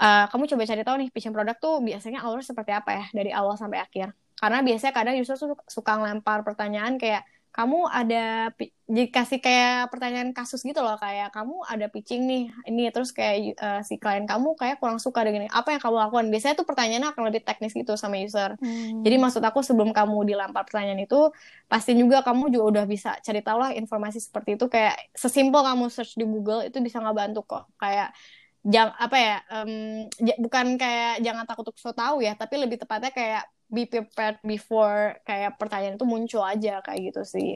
uh, 0.00 0.24
kamu 0.32 0.48
coba 0.48 0.62
cari 0.64 0.82
tahu 0.82 0.96
nih 1.04 1.08
pitching 1.12 1.34
produk 1.36 1.56
tuh 1.60 1.84
biasanya 1.84 2.24
alurnya 2.24 2.46
seperti 2.48 2.72
apa 2.72 2.90
ya 2.96 3.04
dari 3.12 3.30
awal 3.30 3.54
sampai 3.60 3.84
akhir. 3.84 4.16
Karena 4.40 4.64
biasanya 4.64 4.92
kadang 4.96 5.14
user 5.20 5.36
tuh 5.36 5.52
suka 5.68 6.00
ngelempar 6.00 6.40
pertanyaan 6.40 6.96
kayak 6.96 7.28
kamu 7.50 7.82
ada 7.90 8.54
dikasih 8.86 9.42
kayak 9.42 9.90
pertanyaan 9.90 10.30
kasus 10.30 10.62
gitu 10.62 10.78
loh 10.86 10.94
kayak 11.02 11.34
kamu 11.34 11.66
ada 11.66 11.90
pitching 11.90 12.22
nih 12.30 12.44
ini 12.70 12.94
terus 12.94 13.10
kayak 13.10 13.58
uh, 13.58 13.82
si 13.82 13.98
klien 13.98 14.22
kamu 14.22 14.54
kayak 14.54 14.78
kurang 14.78 15.02
suka 15.02 15.26
dengan 15.26 15.46
ini 15.46 15.50
apa 15.50 15.74
yang 15.74 15.82
kamu 15.82 15.96
lakukan? 15.98 16.26
Biasanya 16.30 16.54
tuh 16.54 16.66
pertanyaannya 16.66 17.10
akan 17.10 17.22
lebih 17.26 17.42
teknis 17.42 17.74
gitu 17.74 17.98
sama 17.98 18.22
user. 18.22 18.54
Hmm. 18.62 19.02
jadi 19.02 19.18
maksud 19.18 19.42
aku 19.42 19.66
sebelum 19.66 19.90
kamu 19.90 20.30
dilempar 20.30 20.62
pertanyaan 20.62 21.02
itu 21.02 21.34
pasti 21.66 21.98
juga 21.98 22.22
kamu 22.22 22.54
juga 22.54 22.64
udah 22.80 22.84
bisa 22.86 23.18
cari 23.18 23.42
tahu 23.42 23.58
lah 23.58 23.70
informasi 23.74 24.22
seperti 24.22 24.54
itu 24.54 24.70
kayak 24.70 25.10
sesimpel 25.18 25.66
kamu 25.66 25.90
search 25.90 26.14
di 26.14 26.24
Google 26.24 26.70
itu 26.70 26.78
bisa 26.78 27.02
nggak 27.02 27.16
bantu 27.18 27.40
kok. 27.44 27.66
Kayak 27.82 28.14
jang 28.60 28.92
apa 28.92 29.16
ya 29.16 29.36
um, 29.56 30.04
bukan 30.36 30.76
kayak 30.76 31.24
jangan 31.24 31.48
takut 31.48 31.64
untuk 31.72 31.80
so 31.80 31.96
tahu 31.96 32.20
ya 32.20 32.36
tapi 32.36 32.60
lebih 32.60 32.76
tepatnya 32.76 33.08
kayak 33.08 33.44
be 33.70 33.86
prepared 33.86 34.36
before 34.42 35.16
kayak 35.22 35.56
pertanyaan 35.56 35.96
itu 35.96 36.04
muncul 36.04 36.42
aja 36.42 36.82
kayak 36.82 37.14
gitu 37.14 37.22
sih. 37.22 37.50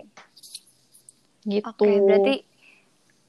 Gitu. 1.44 1.66
Oke 1.66 1.84
okay, 1.84 1.96
berarti 2.00 2.34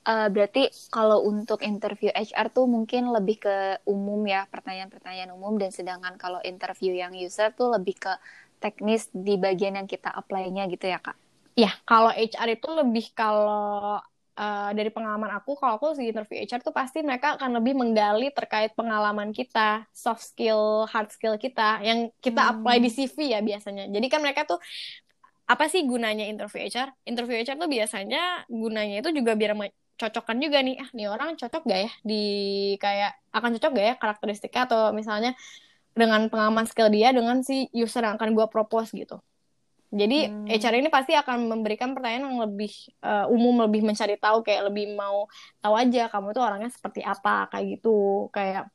uh, 0.06 0.28
berarti 0.30 0.64
kalau 0.94 1.26
untuk 1.26 1.66
interview 1.66 2.14
HR 2.14 2.54
tuh 2.54 2.70
mungkin 2.70 3.10
lebih 3.12 3.44
ke 3.44 3.82
umum 3.90 4.22
ya 4.30 4.46
pertanyaan-pertanyaan 4.48 5.34
umum 5.34 5.58
dan 5.58 5.74
sedangkan 5.74 6.16
kalau 6.16 6.40
interview 6.46 6.94
yang 6.94 7.12
user 7.12 7.52
tuh 7.58 7.74
lebih 7.74 7.98
ke 7.98 8.14
teknis 8.62 9.12
di 9.12 9.36
bagian 9.36 9.76
yang 9.76 9.90
kita 9.90 10.14
apply-nya 10.14 10.70
gitu 10.72 10.88
ya 10.88 11.02
kak? 11.02 11.18
Ya, 11.56 11.72
kalau 11.88 12.12
HR 12.12 12.60
itu 12.60 12.70
lebih 12.72 13.16
kalau 13.16 14.00
uh, 14.36 14.72
dari 14.76 14.92
pengalaman 14.92 15.32
aku, 15.40 15.56
kalau 15.56 15.80
aku 15.80 15.96
di 15.96 16.12
interview 16.12 16.44
HR 16.44 16.62
tuh 16.62 16.76
pasti 16.76 17.02
mereka 17.02 17.40
akan 17.40 17.60
lebih 17.60 17.74
menggali 17.76 18.30
terkait 18.32 18.76
pengalaman 18.76 19.32
kita, 19.32 19.88
soft 19.96 20.24
skill, 20.24 20.86
hard 20.92 21.10
skill 21.12 21.40
kita, 21.40 21.82
yang 21.82 22.12
kita 22.20 22.42
hmm. 22.44 22.52
apply 22.60 22.78
di 22.84 22.90
CV 22.92 23.36
ya 23.36 23.40
biasanya. 23.42 23.88
Jadi 23.90 24.08
kan 24.12 24.20
mereka 24.24 24.44
tuh 24.48 24.60
apa 25.46 25.70
sih 25.70 25.86
gunanya 25.86 26.26
interview 26.26 26.66
HR? 26.66 26.90
Interview 27.06 27.38
HR 27.42 27.58
tuh 27.58 27.70
biasanya 27.70 28.50
gunanya 28.50 29.02
itu 29.02 29.10
juga 29.14 29.38
biar 29.38 29.54
cocokkan 29.96 30.38
juga 30.44 30.60
nih, 30.60 30.76
ah 30.84 30.90
nih 30.92 31.08
orang 31.08 31.40
cocok 31.40 31.64
gak 31.64 31.80
ya 31.88 31.92
di 32.04 32.24
kayak 32.84 33.16
akan 33.32 33.50
cocok 33.56 33.72
gak 33.80 33.86
ya 33.86 33.96
karakteristiknya 33.96 34.62
atau 34.68 34.82
misalnya 34.92 35.32
dengan 35.96 36.28
pengalaman 36.28 36.68
skill 36.68 36.92
dia 36.92 37.16
dengan 37.16 37.40
si 37.40 37.72
user 37.72 38.04
yang 38.04 38.20
akan 38.20 38.36
gue 38.36 38.46
propose 38.52 38.92
gitu. 38.92 39.24
Jadi 39.96 40.28
hmm. 40.28 40.52
HR 40.52 40.76
ini 40.84 40.90
pasti 40.92 41.16
akan 41.16 41.48
memberikan 41.48 41.96
pertanyaan 41.96 42.28
yang 42.28 42.40
lebih 42.44 42.72
uh, 43.00 43.32
umum, 43.32 43.64
lebih 43.64 43.80
mencari 43.88 44.20
tahu, 44.20 44.44
kayak 44.44 44.68
lebih 44.68 44.92
mau 44.92 45.32
tahu 45.64 45.74
aja 45.80 46.12
kamu 46.12 46.36
tuh 46.36 46.44
orangnya 46.44 46.68
seperti 46.68 47.00
apa, 47.00 47.48
kayak 47.48 47.80
gitu, 47.80 48.28
kayak 48.36 48.68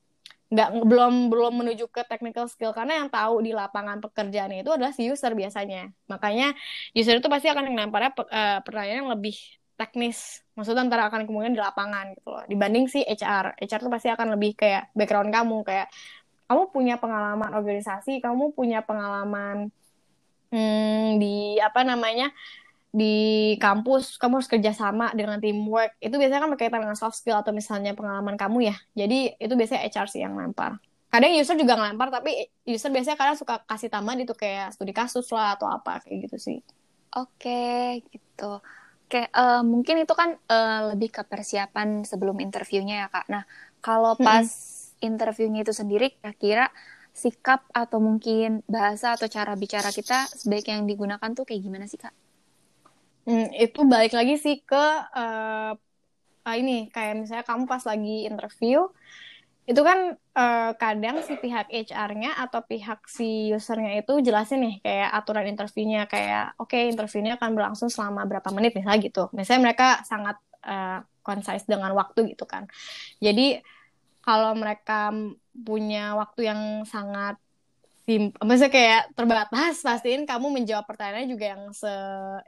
nggak 0.51 0.83
belum 0.83 1.31
belum 1.31 1.63
menuju 1.63 1.87
ke 1.95 2.03
technical 2.11 2.51
skill 2.51 2.75
karena 2.75 2.99
yang 2.99 3.07
tahu 3.07 3.39
di 3.39 3.55
lapangan 3.55 4.03
pekerjaan 4.03 4.51
itu 4.51 4.73
adalah 4.75 4.91
si 4.91 5.07
user 5.07 5.37
biasanya. 5.37 5.93
Makanya 6.09 6.57
user 6.97 7.21
itu 7.21 7.29
pasti 7.31 7.53
akan 7.53 7.71
lemparnya 7.71 8.11
uh, 8.17 8.59
pertanyaan 8.65 9.07
yang 9.07 9.13
lebih 9.13 9.37
teknis. 9.79 10.43
Maksudnya 10.59 10.89
antara 10.89 11.09
akan 11.09 11.29
kemudian 11.29 11.55
di 11.55 11.63
lapangan 11.63 12.17
gitu 12.17 12.29
loh. 12.35 12.45
Dibanding 12.49 12.85
si 12.91 13.01
HR. 13.05 13.61
HR 13.61 13.81
tuh 13.81 13.93
pasti 13.93 14.09
akan 14.11 14.37
lebih 14.37 14.59
kayak 14.59 14.91
background 14.93 15.31
kamu 15.31 15.63
kayak 15.63 15.89
kamu 16.51 16.67
punya 16.75 16.99
pengalaman 16.99 17.55
organisasi, 17.55 18.19
kamu 18.19 18.51
punya 18.51 18.83
pengalaman 18.83 19.71
hmm, 20.51 21.19
di 21.19 21.57
apa 21.59 21.83
namanya 21.87 22.31
di 22.91 23.55
kampus 23.63 24.19
kamu 24.19 24.43
harus 24.43 24.51
kerja 24.51 24.75
sama 24.75 25.15
dengan 25.15 25.39
teamwork. 25.39 25.95
Itu 26.03 26.19
biasanya 26.19 26.43
kan 26.43 26.51
berkaitan 26.51 26.81
dengan 26.83 26.99
soft 26.99 27.23
skill 27.23 27.39
atau 27.39 27.55
misalnya 27.55 27.95
pengalaman 27.95 28.35
kamu 28.35 28.75
ya. 28.75 28.77
Jadi 28.99 29.39
itu 29.39 29.55
biasanya 29.55 29.87
HR 29.87 30.07
sih 30.11 30.21
yang 30.27 30.35
lempar. 30.35 30.83
Kadang 31.11 31.35
user 31.35 31.59
juga 31.59 31.75
ngelempar 31.75 32.11
tapi 32.11 32.51
user 32.67 32.91
biasanya 32.91 33.19
kadang 33.19 33.39
suka 33.39 33.63
kasih 33.67 33.91
tambahan 33.91 34.23
itu 34.23 34.35
kayak 34.35 34.75
studi 34.75 34.95
kasus 34.95 35.27
lah 35.35 35.59
atau 35.59 35.71
apa 35.71 36.03
kayak 36.03 36.31
gitu 36.31 36.37
sih. 36.39 36.59
Oke 37.15 37.47
okay, 37.47 37.87
gitu. 38.11 38.63
Oke 39.11 39.27
uh, 39.35 39.63
mungkin 39.67 40.03
itu 40.03 40.15
kan 40.15 40.39
uh, 40.51 40.95
lebih 40.95 41.11
ke 41.11 41.23
persiapan 41.27 42.07
sebelum 42.07 42.39
interviewnya 42.43 43.07
ya 43.07 43.09
kak. 43.11 43.27
Nah 43.27 43.43
kalau 43.83 44.15
pas 44.19 44.47
hmm. 44.47 45.03
interviewnya 45.03 45.67
itu 45.67 45.75
sendiri 45.75 46.15
kira-kira 46.15 46.71
sikap 47.11 47.67
atau 47.75 47.99
mungkin 47.99 48.63
bahasa 48.71 49.15
atau 49.15 49.27
cara 49.27 49.53
bicara 49.59 49.91
kita 49.91 50.31
sebaiknya 50.31 50.81
yang 50.81 50.87
digunakan 50.87 51.31
tuh 51.35 51.45
kayak 51.45 51.63
gimana 51.63 51.85
sih 51.91 52.01
kak? 52.01 52.15
Hmm, 53.29 53.53
itu 53.53 53.81
balik 53.85 54.17
lagi 54.17 54.41
sih 54.41 54.65
ke 54.65 54.85
uh, 55.15 55.75
ini 56.51 56.91
kayak 56.91 57.15
misalnya 57.21 57.45
kamu 57.47 57.69
pas 57.69 57.85
lagi 57.87 58.27
interview 58.27 58.91
itu 59.71 59.87
kan 59.87 60.19
uh, 60.35 60.73
kadang 60.75 61.23
si 61.23 61.39
pihak 61.39 61.71
HR-nya 61.71 62.35
atau 62.43 62.59
pihak 62.67 63.07
si 63.07 63.55
usernya 63.55 64.03
itu 64.03 64.19
jelasin 64.19 64.67
nih 64.67 64.75
kayak 64.83 65.11
aturan 65.15 65.47
interviewnya 65.47 66.11
kayak 66.11 66.59
oke 66.59 66.75
okay, 66.75 66.91
interviewnya 66.91 67.39
akan 67.39 67.55
berlangsung 67.55 67.87
selama 67.87 68.27
berapa 68.27 68.51
menit 68.51 68.75
misalnya 68.75 68.99
gitu. 68.99 69.31
Misalnya 69.31 69.71
mereka 69.71 70.03
sangat 70.03 70.43
uh, 70.67 71.07
concise 71.23 71.63
dengan 71.71 71.95
waktu 71.95 72.35
gitu 72.35 72.51
kan. 72.51 72.67
Jadi 73.23 73.63
kalau 74.25 74.59
mereka 74.59 75.15
punya 75.65 76.17
waktu 76.17 76.51
yang 76.51 76.61
sangat 76.89 77.37
maksudnya 78.43 78.73
kayak 78.75 79.03
terbatas 79.15 79.87
pastiin 79.87 80.27
kamu 80.27 80.51
menjawab 80.51 80.83
pertanyaannya 80.83 81.31
juga 81.31 81.55
yang 81.55 81.71
se 81.71 81.93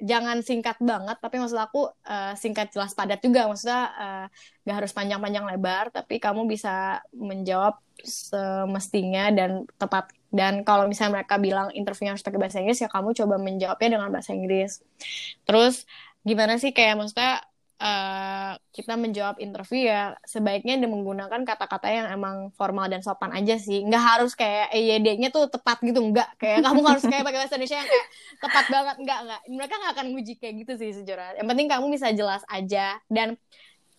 jangan 0.02 0.42
singkat 0.42 0.74
banget 0.82 1.14
tapi 1.22 1.38
maksud 1.38 1.54
aku 1.54 1.86
uh, 1.86 2.34
singkat 2.34 2.74
jelas 2.74 2.90
padat 2.98 3.22
juga 3.22 3.46
maksudnya 3.46 3.82
uh, 3.94 4.26
gak 4.66 4.76
harus 4.82 4.90
panjang-panjang 4.90 5.46
lebar 5.46 5.94
tapi 5.94 6.18
kamu 6.18 6.50
bisa 6.50 6.98
menjawab 7.14 7.78
semestinya 8.02 9.30
dan 9.30 9.64
tepat. 9.78 10.10
Dan 10.32 10.64
kalau 10.64 10.88
misalnya 10.88 11.20
mereka 11.22 11.36
bilang 11.36 11.68
interviewnya 11.76 12.16
harus 12.16 12.24
pakai 12.24 12.40
bahasa 12.40 12.58
Inggris 12.58 12.80
ya 12.80 12.88
kamu 12.88 13.12
coba 13.12 13.36
menjawabnya 13.36 13.88
dengan 14.00 14.08
bahasa 14.08 14.32
Inggris. 14.32 14.80
Terus 15.44 15.84
gimana 16.24 16.56
sih 16.56 16.72
kayak 16.72 16.98
maksudnya 16.98 17.44
uh, 17.82 18.54
kita 18.70 18.94
menjawab 18.94 19.42
interview 19.42 19.90
ya 19.90 20.14
sebaiknya 20.22 20.78
dia 20.78 20.86
menggunakan 20.86 21.42
kata-kata 21.42 21.90
yang 21.90 22.06
emang 22.14 22.54
formal 22.54 22.86
dan 22.86 23.02
sopan 23.02 23.34
aja 23.34 23.58
sih. 23.58 23.82
Nggak 23.82 24.04
harus 24.06 24.32
kayak 24.38 24.70
EYD-nya 24.70 25.34
tuh 25.34 25.50
tepat 25.50 25.82
gitu 25.82 25.98
nggak. 25.98 26.38
Kayak 26.38 26.62
kamu 26.62 26.80
harus 26.86 27.04
kayak 27.04 27.26
pakai 27.26 27.38
bahasa 27.42 27.54
Indonesia 27.58 27.78
yang 27.82 27.90
kayak 27.90 28.08
tepat 28.38 28.64
banget 28.70 28.96
nggak 29.02 29.18
nggak. 29.26 29.40
Mereka 29.50 29.74
nggak 29.74 29.92
akan 29.98 30.06
nguji 30.14 30.32
kayak 30.38 30.54
gitu 30.62 30.72
sih 30.78 30.90
sejujurnya. 30.94 31.42
Yang 31.42 31.48
penting 31.50 31.66
kamu 31.68 31.86
bisa 31.90 32.08
jelas 32.14 32.42
aja. 32.46 32.86
Dan 33.10 33.34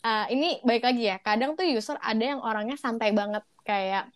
uh, 0.07 0.25
ini 0.31 0.63
baik 0.63 0.83
lagi 0.87 1.03
ya 1.11 1.17
kadang 1.19 1.59
tuh 1.59 1.67
user 1.67 1.99
ada 1.99 2.23
yang 2.23 2.39
orangnya 2.39 2.79
santai 2.79 3.11
banget. 3.11 3.43
Kayak 3.67 4.07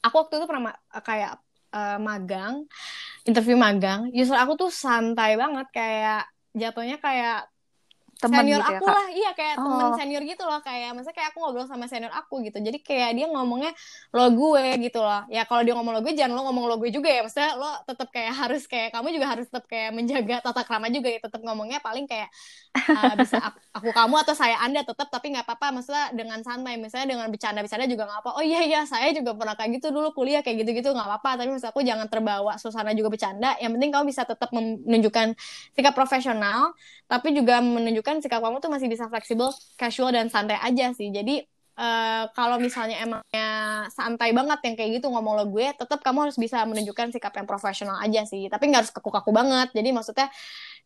aku 0.00 0.14
waktu 0.26 0.38
itu 0.38 0.46
pernah 0.46 0.72
kayak 1.02 1.42
uh, 1.74 1.98
magang 1.98 2.64
interview 3.26 3.58
magang 3.58 4.08
user 4.14 4.38
aku 4.38 4.54
tuh 4.54 4.70
santai 4.70 5.34
banget. 5.34 5.66
Kayak 5.74 6.30
jatuhnya 6.54 6.98
kayak 7.02 7.50
teman 8.20 8.44
senior 8.44 8.60
gitu 8.60 8.68
ya, 8.68 8.76
aku 8.76 8.84
ya, 8.84 8.92
lah 8.92 9.08
iya 9.08 9.30
kayak 9.32 9.54
oh. 9.56 9.64
teman 9.64 9.88
senior 9.96 10.22
gitu 10.28 10.44
loh 10.44 10.60
kayak 10.60 10.90
masa 10.92 11.10
kayak 11.16 11.28
aku 11.32 11.38
ngobrol 11.40 11.64
sama 11.64 11.88
senior 11.88 12.12
aku 12.12 12.44
gitu. 12.44 12.60
Jadi 12.60 12.78
kayak 12.84 13.10
dia 13.16 13.26
ngomongnya 13.32 13.72
lo 14.12 14.26
gue 14.36 14.64
gitu 14.84 15.00
loh. 15.00 15.24
Ya 15.32 15.48
kalau 15.48 15.64
dia 15.64 15.72
ngomong 15.72 15.92
lo 15.96 16.00
gue 16.04 16.12
jangan 16.12 16.36
lo 16.36 16.42
ngomong 16.52 16.64
lo 16.68 16.76
gue 16.76 16.90
juga 16.92 17.08
ya. 17.08 17.24
Maksudnya 17.24 17.56
lo 17.56 17.70
tetap 17.88 18.08
kayak 18.12 18.32
harus 18.36 18.62
kayak 18.68 18.88
kamu 18.92 19.08
juga 19.16 19.26
harus 19.32 19.46
tetap 19.48 19.64
kayak 19.64 19.90
menjaga 19.96 20.36
tata 20.44 20.62
krama 20.68 20.92
juga 20.92 21.08
ya. 21.08 21.18
Tetap 21.24 21.40
ngomongnya 21.40 21.78
paling 21.80 22.04
kayak 22.04 22.28
uh, 22.76 23.14
bisa 23.16 23.36
aku, 23.40 23.58
aku 23.72 23.88
kamu 23.96 24.14
atau 24.20 24.34
saya 24.36 24.56
anda 24.60 24.84
tetap 24.84 25.08
tapi 25.08 25.32
nggak 25.32 25.48
apa-apa. 25.48 25.80
Maksudnya 25.80 26.04
dengan 26.12 26.38
santai 26.44 26.76
misalnya 26.76 27.16
dengan 27.16 27.26
bercanda-bercanda 27.32 27.86
juga 27.88 28.04
nggak 28.04 28.20
apa 28.20 28.30
oh 28.36 28.44
iya 28.44 28.60
iya 28.68 28.80
saya 28.84 29.10
juga 29.16 29.32
pernah 29.32 29.56
kayak 29.56 29.80
gitu 29.80 29.88
dulu 29.96 30.12
kuliah 30.12 30.44
kayak 30.44 30.60
gitu-gitu 30.66 30.92
nggak 30.92 31.08
apa-apa. 31.08 31.40
Tapi 31.40 31.48
maksud 31.56 31.72
aku 31.72 31.80
jangan 31.80 32.06
terbawa 32.12 32.60
suasana 32.60 32.92
juga 32.92 33.08
bercanda. 33.08 33.56
Yang 33.56 33.80
penting 33.80 33.90
kamu 33.96 34.04
bisa 34.12 34.22
tetap 34.28 34.52
menunjukkan 34.52 35.32
sikap 35.72 35.94
profesional 35.96 36.76
tapi 37.10 37.34
juga 37.34 37.58
menunjukkan 37.58 38.09
sikap 38.18 38.42
kamu 38.42 38.58
tuh 38.58 38.66
masih 38.66 38.90
bisa 38.90 39.06
fleksibel, 39.06 39.54
casual 39.78 40.10
dan 40.10 40.26
santai 40.26 40.58
aja 40.58 40.90
sih. 40.90 41.14
Jadi 41.14 41.46
uh, 41.78 42.26
kalau 42.34 42.58
misalnya 42.58 42.98
emangnya 42.98 43.48
santai 43.94 44.34
banget 44.34 44.58
yang 44.66 44.74
kayak 44.74 44.90
gitu 44.98 45.06
ngomong 45.06 45.38
lo 45.38 45.46
gue, 45.46 45.70
tetap 45.70 46.02
kamu 46.02 46.26
harus 46.26 46.34
bisa 46.34 46.66
menunjukkan 46.66 47.14
sikap 47.14 47.30
yang 47.38 47.46
profesional 47.46 48.02
aja 48.02 48.26
sih. 48.26 48.50
Tapi 48.50 48.66
nggak 48.66 48.80
harus 48.82 48.92
kaku-kaku 48.92 49.30
banget. 49.30 49.70
Jadi 49.70 49.94
maksudnya 49.94 50.26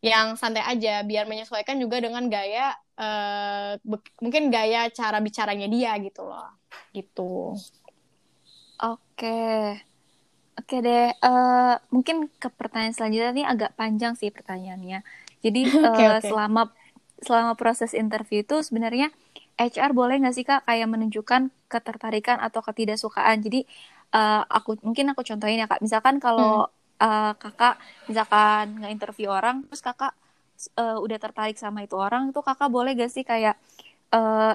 yang 0.05 0.37
santai 0.37 0.61
aja, 0.69 1.01
biar 1.01 1.25
menyesuaikan 1.25 1.81
juga 1.81 1.97
dengan 2.05 2.29
gaya, 2.29 2.77
uh, 3.01 3.81
mungkin 4.21 4.53
gaya 4.53 4.93
cara 4.93 5.17
bicaranya 5.25 5.65
dia 5.65 5.97
gitu 6.05 6.29
loh, 6.29 6.53
gitu. 6.93 7.57
Oke. 8.85 9.81
Oke 10.55 10.79
deh, 10.79 11.11
uh, 11.19 11.75
mungkin 11.91 12.31
ke 12.39 12.47
pertanyaan 12.47 12.95
selanjutnya 12.95 13.35
ini 13.35 13.43
agak 13.43 13.75
panjang 13.75 14.15
sih 14.15 14.31
pertanyaannya. 14.31 15.03
Jadi 15.43 15.61
okay, 15.67 16.07
uh, 16.07 16.23
okay. 16.23 16.31
selama 16.31 16.71
selama 17.25 17.57
proses 17.57 17.97
interview 17.97 18.45
itu 18.45 18.61
sebenarnya 18.61 19.09
HR 19.57 19.97
boleh 19.97 20.21
nggak 20.21 20.35
sih 20.35 20.45
kak 20.47 20.67
kayak 20.69 20.87
menunjukkan 20.91 21.51
ketertarikan 21.71 22.39
atau 22.43 22.61
ketidaksukaan. 22.61 23.41
Jadi 23.41 23.65
uh, 24.15 24.43
aku 24.47 24.79
mungkin 24.85 25.11
aku 25.15 25.23
contohin 25.27 25.63
ya 25.63 25.67
kak. 25.71 25.81
Misalkan 25.81 26.21
kalau 26.23 26.69
hmm. 26.69 27.03
uh, 27.03 27.33
kakak 27.39 27.81
misalkan 28.11 28.85
nge-interview 28.85 29.31
orang 29.31 29.67
terus 29.71 29.83
kakak 29.83 30.13
uh, 30.79 30.99
udah 30.99 31.19
tertarik 31.19 31.57
sama 31.59 31.87
itu 31.87 31.99
orang 31.99 32.31
itu 32.31 32.41
kakak 32.43 32.71
boleh 32.71 32.95
gak 32.99 33.11
sih 33.11 33.25
kayak 33.27 33.59
uh, 34.15 34.55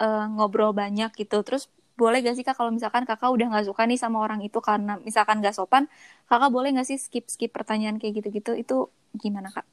uh, 0.00 0.24
ngobrol 0.34 0.72
banyak 0.74 1.10
gitu. 1.14 1.42
Terus 1.46 1.70
boleh 1.96 2.20
gak 2.20 2.36
sih 2.36 2.44
kak 2.44 2.54
kalau 2.58 2.70
misalkan 2.70 3.08
kakak 3.08 3.32
udah 3.32 3.46
nggak 3.48 3.66
suka 3.72 3.88
nih 3.88 3.96
sama 3.96 4.20
orang 4.20 4.44
itu 4.44 4.60
karena 4.60 5.00
misalkan 5.00 5.40
gak 5.40 5.56
sopan, 5.56 5.88
kakak 6.28 6.50
boleh 6.52 6.70
gak 6.76 6.86
sih 6.86 7.00
skip 7.00 7.26
skip 7.26 7.50
pertanyaan 7.50 7.96
kayak 7.96 8.22
gitu-gitu 8.22 8.52
itu 8.52 8.76
gimana 9.16 9.48
kak? 9.50 9.64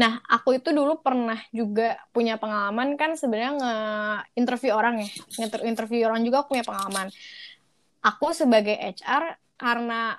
Nah, 0.00 0.24
aku 0.24 0.56
itu 0.56 0.72
dulu 0.72 1.04
pernah 1.04 1.36
juga 1.52 2.00
punya 2.08 2.40
pengalaman 2.40 2.96
kan 2.96 3.20
sebenarnya 3.20 3.52
nge-interview 3.60 4.72
orang 4.72 5.04
ya. 5.04 5.08
Nge-interview 5.44 6.08
orang 6.08 6.24
juga 6.24 6.40
aku 6.40 6.56
punya 6.56 6.64
pengalaman. 6.64 7.12
Aku 8.00 8.32
sebagai 8.32 8.80
HR 8.80 9.36
karena 9.60 10.16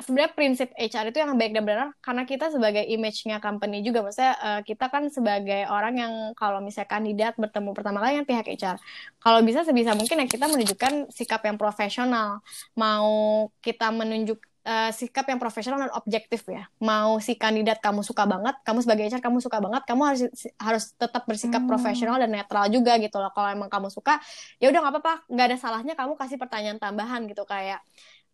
sebenarnya 0.00 0.32
prinsip 0.32 0.68
HR 0.74 1.12
itu 1.12 1.18
yang 1.20 1.36
baik 1.36 1.52
dan 1.52 1.64
benar 1.64 1.88
karena 2.00 2.24
kita 2.24 2.48
sebagai 2.48 2.82
image-nya 2.88 3.38
company 3.38 3.84
juga 3.84 4.00
maksudnya 4.00 4.34
uh, 4.40 4.60
kita 4.64 4.88
kan 4.88 5.12
sebagai 5.12 5.68
orang 5.68 5.94
yang 6.00 6.12
kalau 6.34 6.58
misalnya 6.64 6.88
kandidat 6.88 7.36
bertemu 7.36 7.70
pertama 7.76 8.00
kali 8.00 8.16
dengan 8.16 8.26
pihak 8.26 8.48
HR 8.56 8.76
kalau 9.20 9.44
bisa 9.44 9.60
sebisa 9.62 9.92
mungkin 9.92 10.24
ya 10.24 10.26
kita 10.26 10.48
menunjukkan 10.48 11.12
sikap 11.12 11.44
yang 11.44 11.60
profesional 11.60 12.40
mau 12.72 13.46
kita 13.60 13.92
menunjuk 13.92 14.40
uh, 14.70 14.90
sikap 14.94 15.26
yang 15.26 15.42
profesional 15.42 15.82
dan 15.82 15.92
objektif 15.98 16.46
ya 16.46 16.70
mau 16.78 17.18
si 17.18 17.34
kandidat 17.34 17.82
kamu 17.82 18.06
suka 18.06 18.22
banget 18.24 18.54
kamu 18.62 18.78
sebagai 18.86 19.04
HR 19.10 19.22
kamu 19.22 19.38
suka 19.42 19.58
banget 19.58 19.82
kamu 19.82 20.02
harus 20.06 20.22
harus 20.62 20.84
tetap 20.94 21.26
bersikap 21.26 21.62
hmm. 21.66 21.70
profesional 21.70 22.16
dan 22.22 22.30
netral 22.30 22.70
juga 22.70 22.94
gitu 23.02 23.18
loh 23.18 23.34
kalau 23.34 23.50
emang 23.50 23.66
kamu 23.66 23.90
suka 23.90 24.22
ya 24.62 24.70
udah 24.70 24.78
nggak 24.78 24.94
apa-apa 24.94 25.14
nggak 25.26 25.46
ada 25.50 25.56
salahnya 25.58 25.94
kamu 25.98 26.14
kasih 26.14 26.38
pertanyaan 26.38 26.78
tambahan 26.78 27.26
gitu 27.26 27.42
kayak 27.42 27.82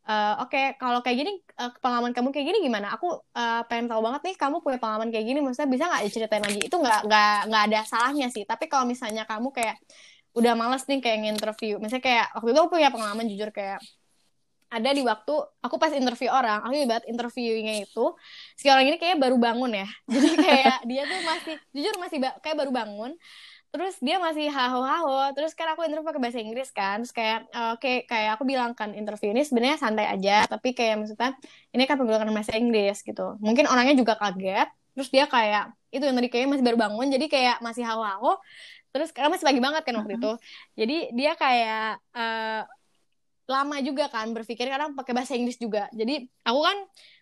Uh, 0.06 0.38
Oke, 0.46 0.54
okay, 0.54 0.66
kalau 0.78 1.02
kayak 1.02 1.18
gini 1.18 1.42
uh, 1.58 1.74
pengalaman 1.82 2.14
kamu 2.14 2.30
kayak 2.30 2.46
gini 2.46 2.70
gimana? 2.70 2.94
Aku 2.94 3.10
uh, 3.10 3.66
pengen 3.66 3.90
tahu 3.90 4.06
banget 4.06 4.22
nih 4.22 4.36
kamu 4.38 4.62
punya 4.62 4.78
pengalaman 4.78 5.10
kayak 5.10 5.26
gini, 5.26 5.42
maksudnya 5.42 5.66
bisa 5.66 5.90
nggak 5.90 6.02
diceritain 6.06 6.44
lagi? 6.46 6.60
Itu 6.62 6.78
nggak 6.78 7.10
nggak 7.10 7.36
nggak 7.50 7.62
ada 7.66 7.80
salahnya 7.90 8.30
sih. 8.30 8.46
Tapi 8.46 8.70
kalau 8.70 8.86
misalnya 8.86 9.26
kamu 9.26 9.50
kayak 9.50 9.82
udah 10.38 10.54
males 10.54 10.86
nih 10.86 11.02
kayak 11.02 11.18
nginterview, 11.26 11.82
misalnya 11.82 12.06
kayak 12.06 12.26
waktu 12.38 12.54
itu 12.54 12.58
aku 12.62 12.70
punya 12.78 12.90
pengalaman 12.94 13.26
jujur 13.26 13.50
kayak 13.50 13.82
ada 14.66 14.90
di 14.90 15.02
waktu 15.06 15.34
aku 15.62 15.76
pas 15.78 15.94
interview 15.94 16.26
orang, 16.26 16.58
aku 16.66 16.74
ibarat 16.74 17.06
interviewnya 17.06 17.86
itu 17.86 18.04
si 18.58 18.66
orang 18.66 18.90
ini 18.90 18.98
kayak 18.98 19.22
baru 19.22 19.38
bangun 19.38 19.70
ya, 19.70 19.88
jadi 20.12 20.28
kayak 20.34 20.76
dia 20.90 21.02
tuh 21.06 21.20
masih 21.22 21.54
jujur 21.70 21.94
masih 22.02 22.18
ba 22.18 22.30
kayak 22.42 22.56
baru 22.58 22.72
bangun. 22.74 23.12
Terus 23.76 24.00
dia 24.00 24.16
masih 24.16 24.48
haho-haho 24.48 25.36
terus 25.36 25.52
kan 25.52 25.68
aku 25.76 25.84
interview 25.84 26.08
pakai 26.08 26.22
bahasa 26.22 26.40
Inggris 26.40 26.70
kan. 26.72 27.04
Terus 27.04 27.12
kayak 27.12 27.38
uh, 27.52 27.76
oke 27.76 27.84
okay, 27.84 27.96
kayak 28.08 28.40
aku 28.40 28.48
bilang 28.48 28.72
kan 28.72 28.96
interview 28.96 29.36
ini 29.36 29.44
sebenarnya 29.44 29.76
santai 29.76 30.06
aja 30.08 30.48
tapi 30.48 30.72
kayak 30.72 30.96
maksudnya 30.96 31.36
ini 31.76 31.84
kan 31.84 32.00
menggunakan 32.00 32.30
bahasa 32.32 32.56
Inggris 32.56 33.04
gitu. 33.04 33.36
Mungkin 33.42 33.68
orangnya 33.68 33.94
juga 33.98 34.16
kaget 34.16 34.70
terus 34.96 35.12
dia 35.12 35.28
kayak 35.28 35.76
itu 35.92 36.00
yang 36.08 36.16
tadi 36.16 36.28
kayak 36.32 36.48
masih 36.48 36.64
baru 36.64 36.78
bangun 36.88 37.06
jadi 37.12 37.26
kayak 37.28 37.56
masih 37.60 37.84
haho-haho. 37.84 38.40
Terus 38.96 39.12
karena 39.12 39.28
masih 39.28 39.44
pagi 39.44 39.60
banget 39.60 39.82
kan 39.84 39.94
waktu 40.00 40.08
uh 40.08 40.16
-huh. 40.16 40.20
itu. 40.24 40.32
Jadi 40.80 40.96
dia 41.12 41.32
kayak 41.36 42.00
uh, 42.16 42.64
lama 43.46 43.76
juga 43.82 44.10
kan 44.10 44.30
berpikir 44.34 44.66
karena 44.66 44.90
pakai 44.90 45.12
bahasa 45.14 45.38
Inggris 45.38 45.58
juga. 45.58 45.86
Jadi 45.94 46.26
aku 46.42 46.60
kan 46.62 46.76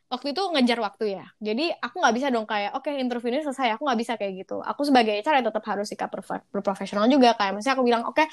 waktu 0.09 0.37
itu 0.37 0.43
ngejar 0.52 0.78
waktu 0.81 1.04
ya. 1.21 1.25
Jadi 1.40 1.73
aku 1.75 1.97
nggak 2.00 2.14
bisa 2.16 2.28
dong 2.33 2.47
kayak 2.49 2.76
oke 2.76 2.87
okay, 2.87 3.00
interview 3.00 3.33
ini 3.33 3.40
selesai 3.45 3.76
aku 3.76 3.83
nggak 3.88 4.00
bisa 4.00 4.12
kayak 4.21 4.33
gitu. 4.45 4.61
Aku 4.61 4.85
sebagai 4.85 5.12
HR 5.21 5.40
ya 5.40 5.45
tetap 5.49 5.64
harus 5.69 5.87
sikap 5.88 6.09
berprofesional 6.52 7.09
juga 7.09 7.35
kayak 7.37 7.61
misalnya 7.61 7.76
aku 7.76 7.85
bilang 7.85 8.02
oke 8.09 8.16
okay, 8.16 8.26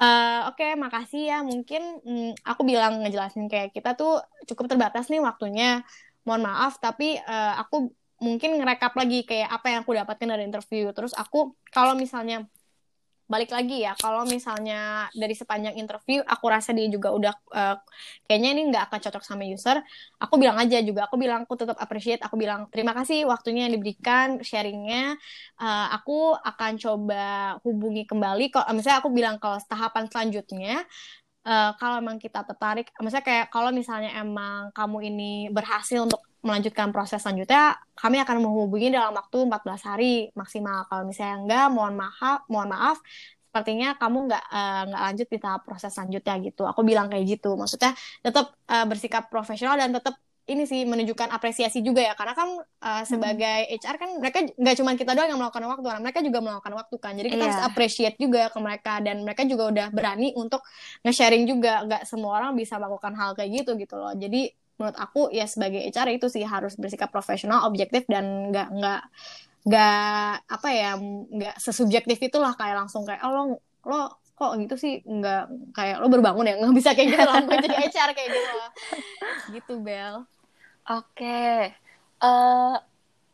uh, 0.00 0.04
eh, 0.04 0.40
oke 0.50 0.56
okay, 0.58 0.70
makasih 0.76 1.22
ya 1.28 1.38
mungkin 1.44 1.82
mm, 2.02 2.30
aku 2.44 2.62
bilang 2.66 3.04
ngejelasin 3.04 3.46
kayak 3.46 3.70
kita 3.72 3.94
tuh 3.96 4.20
cukup 4.48 4.68
terbatas 4.68 5.08
nih 5.12 5.20
waktunya. 5.22 5.84
Mohon 6.26 6.42
maaf 6.52 6.76
tapi 6.82 7.16
uh, 7.16 7.54
aku 7.62 7.88
mungkin 8.20 8.60
ngerekap 8.60 8.92
lagi 8.92 9.24
kayak 9.24 9.48
apa 9.48 9.66
yang 9.72 9.80
aku 9.84 9.96
dapatkan 9.96 10.28
dari 10.28 10.44
interview. 10.44 10.92
Terus 10.92 11.16
aku 11.16 11.56
kalau 11.72 11.96
misalnya 11.96 12.44
balik 13.30 13.54
lagi 13.54 13.86
ya 13.86 13.94
kalau 13.94 14.26
misalnya 14.26 15.06
dari 15.14 15.38
sepanjang 15.38 15.78
interview 15.78 16.18
aku 16.26 16.50
rasa 16.50 16.74
dia 16.74 16.90
juga 16.90 17.14
udah 17.14 17.34
uh, 17.54 17.76
kayaknya 18.26 18.50
ini 18.58 18.62
nggak 18.74 18.90
akan 18.90 18.98
cocok 19.06 19.22
sama 19.22 19.46
user. 19.46 19.78
Aku 20.18 20.34
bilang 20.34 20.58
aja 20.58 20.82
juga 20.82 21.06
aku 21.06 21.14
bilang 21.14 21.46
aku 21.46 21.54
tetap 21.54 21.78
appreciate 21.78 22.18
aku 22.26 22.34
bilang 22.34 22.66
terima 22.74 22.90
kasih 22.90 23.30
waktunya 23.30 23.70
yang 23.70 23.78
diberikan 23.78 24.42
sharingnya. 24.42 25.14
Uh, 25.62 25.86
aku 25.94 26.34
akan 26.34 26.72
coba 26.82 27.24
hubungi 27.62 28.02
kembali. 28.10 28.50
Kok 28.50 28.66
misalnya 28.74 28.98
aku 28.98 29.14
bilang 29.14 29.38
kalau 29.38 29.62
tahapan 29.62 30.10
selanjutnya 30.10 30.82
uh, 31.46 31.70
kalau 31.78 32.02
emang 32.02 32.18
kita 32.18 32.42
tertarik, 32.44 32.90
misalnya 33.00 33.26
kayak 33.26 33.46
kalau 33.54 33.70
misalnya 33.70 34.10
emang 34.18 34.74
kamu 34.74 34.98
ini 35.08 35.32
berhasil 35.54 36.02
untuk 36.04 36.20
melanjutkan 36.40 36.90
proses 36.90 37.20
selanjutnya, 37.20 37.76
kami 37.94 38.20
akan 38.20 38.36
menghubungi 38.40 38.92
dalam 38.92 39.12
waktu 39.12 39.48
14 39.48 39.88
hari 39.90 40.14
maksimal. 40.32 40.88
Kalau 40.88 41.04
misalnya 41.04 41.36
enggak, 41.40 41.66
mohon 41.72 41.94
maaf, 41.96 42.44
mohon 42.48 42.68
maaf, 42.72 42.98
sepertinya 43.50 43.98
kamu 43.98 44.30
nggak 44.30 44.44
uh, 44.46 44.82
nggak 44.88 45.02
lanjut 45.10 45.26
di 45.26 45.38
tahap 45.42 45.60
proses 45.66 45.90
selanjutnya 45.90 46.34
gitu. 46.46 46.62
Aku 46.64 46.80
bilang 46.86 47.10
kayak 47.10 47.24
gitu. 47.26 47.58
Maksudnya 47.58 47.92
tetap 48.22 48.54
uh, 48.70 48.86
bersikap 48.86 49.26
profesional 49.26 49.74
dan 49.74 49.90
tetap 49.90 50.16
ini 50.50 50.66
sih 50.66 50.82
menunjukkan 50.82 51.30
apresiasi 51.30 51.78
juga 51.78 52.02
ya 52.02 52.12
karena 52.18 52.34
kan 52.34 52.48
uh, 52.58 53.04
sebagai 53.06 53.70
hmm. 53.70 53.76
HR 53.78 53.96
kan 54.02 54.10
mereka 54.18 54.38
nggak 54.58 54.74
cuma 54.82 54.90
kita 54.98 55.14
doang 55.14 55.30
yang 55.30 55.38
melakukan 55.38 55.62
waktu 55.62 55.86
mereka 56.02 56.20
juga 56.26 56.38
melakukan 56.42 56.74
waktu 56.74 56.96
kan 56.98 57.12
jadi 57.14 57.28
kita 57.30 57.38
yeah. 57.38 57.46
harus 57.46 57.60
appreciate 57.62 58.16
juga 58.18 58.50
ke 58.50 58.58
mereka 58.58 58.98
dan 58.98 59.22
mereka 59.22 59.46
juga 59.46 59.70
udah 59.70 59.86
berani 59.94 60.34
untuk 60.34 60.66
nge-sharing 61.06 61.46
juga 61.46 61.86
nggak 61.86 62.02
semua 62.02 62.42
orang 62.42 62.58
bisa 62.58 62.82
melakukan 62.82 63.14
hal 63.14 63.30
kayak 63.38 63.62
gitu 63.62 63.78
gitu 63.78 63.94
loh 63.94 64.10
jadi 64.18 64.50
menurut 64.80 64.96
aku 64.96 65.28
ya 65.28 65.44
sebagai 65.44 65.84
HR 65.84 66.16
itu 66.16 66.32
sih 66.32 66.40
harus 66.40 66.80
bersikap 66.80 67.12
profesional, 67.12 67.68
objektif 67.68 68.08
dan 68.08 68.48
nggak 68.48 68.68
nggak 68.72 69.02
nggak 69.60 70.32
apa 70.48 70.68
ya 70.72 70.96
nggak 71.28 71.60
sesubjektif 71.60 72.16
itulah 72.16 72.56
kayak 72.56 72.80
langsung 72.80 73.04
kayak 73.04 73.20
oh 73.28 73.32
lo 73.36 73.42
lo 73.84 74.00
kok 74.40 74.56
gitu 74.56 74.74
sih? 74.80 75.04
Nggak 75.04 75.76
kayak 75.76 75.96
lo 76.00 76.08
berbangun 76.08 76.48
ya? 76.48 76.56
Nggak 76.56 76.74
bisa 76.80 76.90
kayak 76.96 77.08
gitu 77.12 77.28
langsung 77.28 77.60
jadi 77.60 77.76
HR 77.76 78.10
kayak 78.16 78.28
gitu 78.32 78.58
gitu 79.60 79.74
Bel. 79.84 80.24
Oke. 80.88 81.04
Okay. 81.20 81.76
uh, 82.24 82.72
eh, 82.72 82.76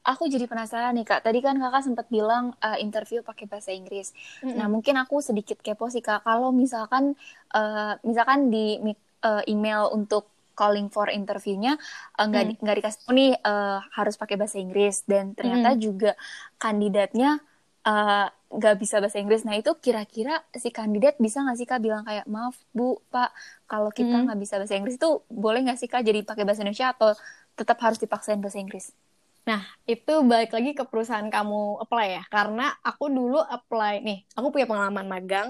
aku 0.03 0.27
jadi 0.27 0.51
penasaran 0.51 0.99
nih 0.99 1.07
kak. 1.07 1.23
Tadi 1.23 1.39
kan 1.39 1.59
kakak 1.63 1.83
sempat 1.87 2.07
bilang 2.11 2.59
uh, 2.59 2.79
interview 2.83 3.23
pakai 3.23 3.47
bahasa 3.47 3.71
Inggris. 3.71 4.11
Mm 4.43 4.51
-hmm. 4.51 4.57
nah 4.59 4.67
mungkin 4.67 4.99
aku 4.99 5.23
sedikit 5.23 5.63
kepo 5.63 5.87
sih 5.95 6.03
kak. 6.03 6.27
Kalau 6.27 6.51
misalkan 6.51 7.15
uh, 7.55 7.95
misalkan 8.03 8.51
di 8.51 8.79
uh, 9.23 9.43
email 9.47 9.91
untuk 9.95 10.36
calling 10.57 10.89
for 10.89 11.13
interviewnya 11.13 11.77
eh, 12.17 12.25
nggak 12.25 12.43
uh, 12.43 12.49
nggak 12.57 12.75
hmm. 12.75 12.81
dikasih 12.81 13.01
tahu 13.05 13.13
nih 13.13 13.33
uh, 13.45 13.79
harus 13.93 14.15
pakai 14.17 14.37
bahasa 14.41 14.57
Inggris 14.57 15.05
dan 15.05 15.37
ternyata 15.37 15.77
hmm. 15.77 15.81
juga 15.81 16.13
kandidatnya 16.57 17.39
eh, 17.85 18.27
nggak 18.33 18.75
uh, 18.75 18.79
bisa 18.81 18.97
bahasa 18.99 19.21
Inggris. 19.21 19.45
Nah 19.45 19.55
itu 19.61 19.71
kira-kira 19.79 20.41
si 20.57 20.73
kandidat 20.73 21.21
bisa 21.21 21.45
nggak 21.45 21.57
sih 21.61 21.69
kak 21.69 21.85
bilang 21.85 22.03
kayak 22.09 22.25
maaf 22.27 22.57
bu 22.73 22.99
pak 23.13 23.31
kalau 23.69 23.93
kita 23.93 24.17
hmm. 24.17 24.33
nggak 24.33 24.39
hmm. 24.41 24.45
bisa 24.49 24.55
bahasa 24.57 24.75
Inggris 24.75 24.97
itu 24.97 25.11
boleh 25.29 25.61
nggak 25.63 25.79
sih 25.79 25.89
kak 25.93 26.03
jadi 26.03 26.25
pakai 26.25 26.43
bahasa 26.49 26.65
Indonesia 26.65 26.91
atau 26.97 27.13
tetap 27.55 27.79
harus 27.85 28.01
dipaksain 28.01 28.41
bahasa 28.41 28.59
Inggris? 28.59 28.97
Nah, 29.47 29.63
itu 29.87 30.15
balik 30.27 30.51
lagi 30.51 30.75
ke 30.75 30.83
perusahaan 30.83 31.31
kamu 31.31 31.79
apply 31.87 32.07
ya. 32.19 32.23
Karena 32.27 32.75
aku 32.83 33.07
dulu 33.07 33.39
apply, 33.39 34.03
nih, 34.03 34.19
aku 34.35 34.51
punya 34.51 34.67
pengalaman 34.67 35.07
magang. 35.07 35.49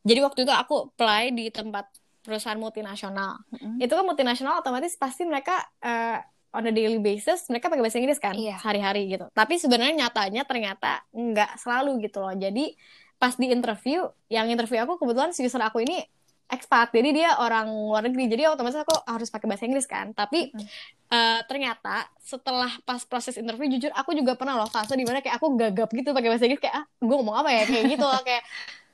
Jadi 0.00 0.20
waktu 0.24 0.48
itu 0.48 0.52
aku 0.52 0.88
apply 0.88 1.36
di 1.36 1.52
tempat 1.52 1.92
perusahaan 2.28 2.60
multinasional. 2.60 3.40
Mm-hmm. 3.56 3.80
Itu 3.80 3.96
kan 3.96 4.04
multinasional 4.04 4.60
otomatis 4.60 4.92
pasti 5.00 5.24
mereka 5.24 5.64
uh, 5.80 6.20
on 6.52 6.68
a 6.68 6.72
daily 6.72 7.00
basis 7.00 7.48
mereka 7.48 7.72
pakai 7.72 7.80
bahasa 7.84 8.00
Inggris 8.00 8.20
kan 8.20 8.36
iya. 8.36 8.60
hari-hari 8.60 9.08
gitu. 9.08 9.28
Tapi 9.32 9.56
sebenarnya 9.56 10.04
nyatanya 10.04 10.44
ternyata 10.44 11.04
nggak 11.12 11.56
selalu 11.60 12.04
gitu 12.04 12.20
loh. 12.20 12.36
Jadi 12.36 12.76
pas 13.18 13.34
di 13.34 13.50
interview, 13.50 14.06
yang 14.30 14.46
interview 14.48 14.78
aku 14.84 15.00
kebetulan 15.00 15.34
si 15.34 15.42
user 15.42 15.60
aku 15.60 15.82
ini 15.82 16.04
expat, 16.48 16.96
jadi 16.96 17.10
dia 17.12 17.30
orang 17.44 17.68
luar 17.68 18.08
negeri, 18.08 18.24
jadi 18.24 18.48
otomatis 18.48 18.80
aku 18.80 18.96
harus 19.04 19.28
pakai 19.28 19.46
bahasa 19.52 19.68
Inggris 19.68 19.84
kan. 19.84 20.16
Tapi 20.16 20.48
hmm. 20.48 20.66
uh, 21.12 21.40
ternyata 21.44 22.08
setelah 22.16 22.72
pas 22.88 23.04
proses 23.04 23.36
interview, 23.36 23.68
jujur 23.76 23.92
aku 23.92 24.16
juga 24.16 24.32
pernah 24.32 24.56
loh 24.56 24.70
fase 24.70 24.96
di 24.96 25.04
mana 25.04 25.20
kayak 25.20 25.36
aku 25.36 25.60
gagap 25.60 25.92
gitu 25.92 26.16
pakai 26.16 26.32
bahasa 26.32 26.48
Inggris 26.48 26.64
kayak 26.64 26.76
ah 26.80 26.84
gue 26.88 27.16
ngomong 27.20 27.36
apa 27.36 27.50
ya 27.52 27.62
kayak 27.68 27.84
gitu 27.92 28.06
loh 28.06 28.22
kayak 28.24 28.42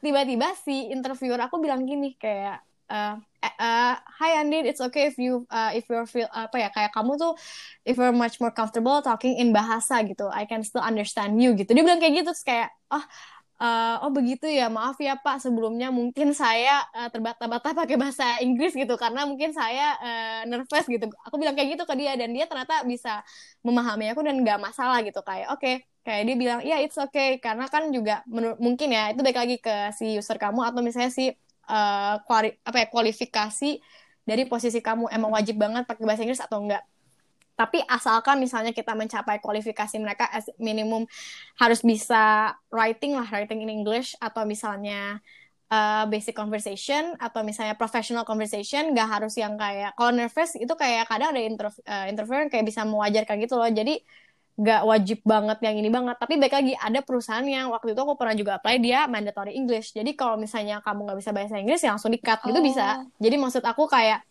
tiba-tiba 0.02 0.48
si 0.66 0.90
interviewer 0.90 1.40
aku 1.46 1.62
bilang 1.62 1.86
gini 1.86 2.18
kayak 2.18 2.58
uh, 2.90 3.16
uh, 3.60 3.94
hi 3.98 4.30
Andin, 4.40 4.64
it's 4.64 4.80
okay 4.80 5.08
if 5.08 5.16
you 5.20 5.46
uh, 5.52 5.70
if 5.74 5.84
you 5.88 6.00
feel 6.08 6.28
apa 6.32 6.56
ya 6.56 6.68
kayak 6.72 6.92
kamu 6.92 7.16
tuh 7.20 7.32
if 7.84 7.96
you're 7.96 8.14
much 8.14 8.40
more 8.40 8.52
comfortable 8.52 9.00
talking 9.04 9.36
in 9.36 9.52
bahasa 9.52 10.00
gitu, 10.04 10.28
I 10.32 10.48
can 10.48 10.64
still 10.64 10.82
understand 10.84 11.40
you 11.40 11.52
gitu. 11.56 11.72
Dia 11.72 11.84
bilang 11.84 12.00
kayak 12.00 12.24
gitu 12.24 12.30
terus 12.32 12.44
kayak 12.44 12.68
oh 12.92 13.04
uh, 13.60 13.96
oh 14.04 14.10
begitu 14.10 14.48
ya 14.48 14.72
maaf 14.72 14.98
ya 14.98 15.16
Pak 15.20 15.44
sebelumnya 15.44 15.88
mungkin 15.92 16.32
saya 16.32 16.84
uh, 16.96 17.08
terbata-bata 17.12 17.76
pakai 17.76 17.96
bahasa 18.00 18.40
Inggris 18.40 18.74
gitu 18.74 18.94
karena 18.98 19.28
mungkin 19.28 19.52
saya 19.54 19.96
uh, 20.00 20.40
nervous 20.48 20.84
gitu. 20.88 21.06
Aku 21.28 21.36
bilang 21.36 21.54
kayak 21.54 21.78
gitu 21.78 21.84
ke 21.86 21.94
dia 21.98 22.16
dan 22.18 22.32
dia 22.32 22.48
ternyata 22.48 22.82
bisa 22.86 23.22
memahami 23.62 24.10
aku 24.12 24.20
dan 24.24 24.40
nggak 24.40 24.60
masalah 24.60 25.00
gitu 25.04 25.20
kayak 25.24 25.52
oke 25.52 25.60
okay, 25.60 25.84
kayak 26.04 26.22
dia 26.28 26.36
bilang 26.36 26.60
ya 26.60 26.76
it's 26.84 27.00
okay 27.00 27.40
karena 27.40 27.64
kan 27.68 27.88
juga 27.88 28.20
mungkin 28.60 28.88
ya 28.92 29.12
itu 29.12 29.20
baik 29.24 29.38
lagi 29.40 29.56
ke 29.56 29.88
si 29.96 30.20
user 30.20 30.36
kamu 30.36 30.60
atau 30.68 30.80
misalnya 30.84 31.08
si 31.08 31.32
kuali, 32.24 32.54
apa 32.64 32.76
ya 32.84 32.86
kualifikasi 32.88 33.70
dari 34.24 34.42
posisi 34.48 34.80
kamu. 34.80 35.12
Emang 35.12 35.32
wajib 35.32 35.60
banget 35.60 35.84
pakai 35.84 36.04
bahasa 36.04 36.22
Inggris 36.24 36.42
atau 36.42 36.64
enggak? 36.64 36.84
Tapi 37.54 37.78
asalkan 37.86 38.42
misalnya 38.42 38.74
kita 38.74 38.98
mencapai 38.98 39.38
kualifikasi 39.38 39.94
mereka 40.02 40.26
as 40.26 40.50
minimum 40.58 41.06
harus 41.54 41.86
bisa 41.86 42.50
writing 42.74 43.14
lah 43.14 43.30
writing 43.30 43.62
in 43.62 43.70
English 43.70 44.18
atau 44.18 44.42
misalnya 44.42 45.22
uh, 45.70 46.04
basic 46.10 46.34
conversation 46.34 47.14
atau 47.22 47.46
misalnya 47.46 47.78
professional 47.78 48.26
conversation 48.26 48.90
nggak 48.90 49.06
harus 49.06 49.38
yang 49.38 49.54
kayak 49.54 49.94
kalau 49.94 50.10
nervous 50.10 50.58
itu 50.58 50.74
kayak 50.74 51.06
kadang 51.06 51.30
ada 51.30 51.42
interv 51.46 51.74
uh, 51.86 52.10
interview 52.10 52.42
yang 52.42 52.50
kayak 52.50 52.66
bisa 52.66 52.82
mewajarkan 52.82 53.38
gitu 53.38 53.54
loh. 53.54 53.70
Jadi 53.70 54.02
nggak 54.54 54.82
wajib 54.86 55.18
banget 55.26 55.58
yang 55.66 55.74
ini 55.82 55.90
banget. 55.90 56.14
Tapi 56.14 56.38
baik 56.38 56.54
lagi 56.54 56.72
ada 56.78 57.00
perusahaan 57.02 57.42
yang 57.42 57.74
waktu 57.74 57.90
itu 57.90 58.00
aku 58.00 58.14
pernah 58.14 58.34
juga 58.38 58.52
apply 58.62 58.78
dia 58.78 59.10
mandatory 59.10 59.58
English. 59.58 59.90
Jadi 59.90 60.14
kalau 60.14 60.38
misalnya 60.38 60.78
kamu 60.78 61.10
nggak 61.10 61.18
bisa 61.18 61.30
bahasa 61.34 61.58
Inggris 61.58 61.82
ya 61.82 61.90
langsung 61.98 62.14
di 62.14 62.22
cut 62.22 62.38
gitu 62.46 62.62
bisa. 62.62 63.02
Oh. 63.02 63.10
jadi 63.18 63.34
maksud 63.34 63.62
aku 63.66 63.90
kayak 63.90 64.22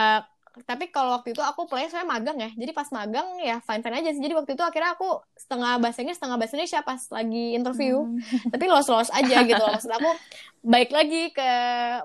eh, 0.00 0.20
tapi 0.64 0.90
kalau 0.90 1.14
waktu 1.14 1.36
itu 1.36 1.44
aku 1.44 1.68
play 1.68 1.86
saya 1.92 2.08
magang 2.08 2.40
ya. 2.40 2.50
Jadi 2.56 2.72
pas 2.72 2.88
magang 2.88 3.36
ya 3.44 3.60
fine 3.60 3.84
fine 3.84 3.96
aja 4.00 4.10
sih. 4.16 4.22
Jadi 4.24 4.34
waktu 4.34 4.50
itu 4.56 4.64
akhirnya 4.64 4.96
aku 4.96 5.20
setengah 5.36 5.76
bahasa 5.76 5.98
Inggris 6.00 6.16
setengah 6.16 6.36
bahasa 6.40 6.52
Indonesia 6.56 6.80
pas 6.80 7.00
lagi 7.12 7.44
interview. 7.52 7.94
Hmm. 8.08 8.50
tapi 8.56 8.64
los 8.64 8.88
los 8.88 9.12
aja 9.12 9.36
gitu 9.44 9.60
loh. 9.60 9.76
maksud 9.76 9.92
aku 9.92 10.10
baik 10.64 10.90
lagi 10.90 11.22
ke 11.36 11.50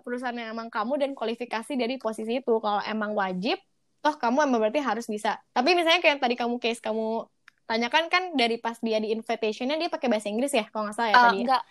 perusahaan 0.03 0.35
yang 0.35 0.51
emang 0.51 0.67
kamu 0.67 0.99
dan 0.99 1.11
kualifikasi 1.15 1.71
dari 1.79 1.95
posisi 1.97 2.43
itu. 2.43 2.53
Kalau 2.59 2.83
emang 2.83 3.15
wajib 3.15 3.57
toh 4.05 4.15
kamu 4.19 4.45
emang 4.45 4.59
berarti 4.61 4.83
harus 4.83 5.09
bisa. 5.09 5.41
Tapi 5.49 5.73
misalnya 5.73 6.03
kayak 6.03 6.21
tadi 6.21 6.37
kamu 6.37 6.61
case 6.61 6.77
kamu 6.77 7.25
tanyakan 7.69 8.05
kan 8.13 8.23
dari 8.39 8.55
pas 8.63 8.77
dia 8.87 8.97
di 9.03 9.07
invitationnya 9.15 9.75
dia 9.81 9.89
pakai 9.95 10.07
bahasa 10.11 10.27
Inggris 10.33 10.53
ya 10.59 10.65
kalau 10.71 10.83
nggak 10.85 10.97
salah 10.97 11.11
ya 11.15 11.19
Ah, 11.19 11.25
tadi 11.25 11.37
ya? 11.45 11.47
enggak, 11.47 11.61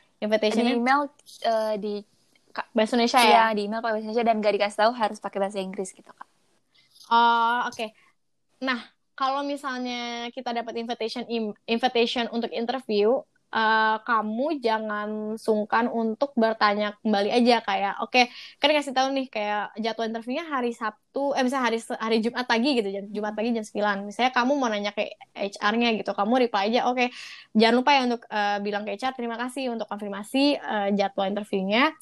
di 0.53 0.59
invitationnya 0.59 0.75
email 0.75 1.01
eh, 1.51 1.75
di 1.83 1.89
bahasa 2.77 2.93
Indonesia 2.97 3.23
ya 3.23 3.35
ya 3.35 3.43
di 3.57 3.61
email 3.67 3.81
pakai 3.83 3.95
bahasa 3.95 4.05
Indonesia 4.07 4.27
dan 4.29 4.37
gak 4.45 4.55
dikasih 4.57 4.79
tahu 4.83 4.93
harus 5.01 5.19
pakai 5.25 5.39
bahasa 5.43 5.59
Inggris 5.67 5.91
gitu 5.99 6.11
kak. 6.19 6.29
Oh, 7.11 7.69
oke. 7.69 7.85
Nah, 8.67 8.81
kalau 9.19 9.41
misalnya 9.53 9.93
kita 10.37 10.51
dapat 10.59 10.75
invitation 10.83 11.25
im- 11.31 11.57
invitation 11.75 12.27
untuk 12.37 12.51
interview, 12.61 13.07
eh, 13.57 13.97
kamu 14.07 14.45
jangan 14.67 15.09
sungkan 15.39 15.87
untuk 16.01 16.31
bertanya 16.43 16.99
kembali 17.03 17.29
aja 17.31 17.55
kayak, 17.69 17.93
oke, 18.03 18.21
kan 18.61 18.69
kasih 18.77 18.93
tahu 18.97 19.09
nih 19.17 19.27
kayak 19.35 19.61
jadwal 19.85 20.07
interviewnya 20.11 20.45
hari 20.55 20.71
Sabtu, 20.81 21.33
eh 21.37 21.43
misalnya 21.47 21.65
hari 21.71 21.79
hari 22.05 22.17
Jumat 22.25 22.47
pagi 22.51 22.69
gitu, 22.79 22.89
jam 22.97 23.05
Jumat 23.15 23.33
pagi 23.39 23.49
jam 23.57 23.65
9. 23.71 23.97
Misalnya 24.09 24.33
kamu 24.37 24.53
mau 24.59 24.69
nanya 24.73 24.91
ke 24.97 25.03
HR-nya 25.39 25.89
gitu, 25.99 26.11
kamu 26.19 26.33
reply 26.51 26.63
aja, 26.75 26.81
oke, 26.91 27.05
jangan 27.59 27.75
lupa 27.79 27.91
ya 27.97 28.01
untuk 28.09 28.21
eh, 28.29 28.57
bilang 28.67 28.83
ke 28.87 28.91
HR 28.99 29.13
terima 29.19 29.37
kasih 29.43 29.63
untuk 29.75 29.87
konfirmasi 29.91 30.39
eh, 30.59 30.89
jadwal 30.99 31.27
interviewnya. 31.31 31.95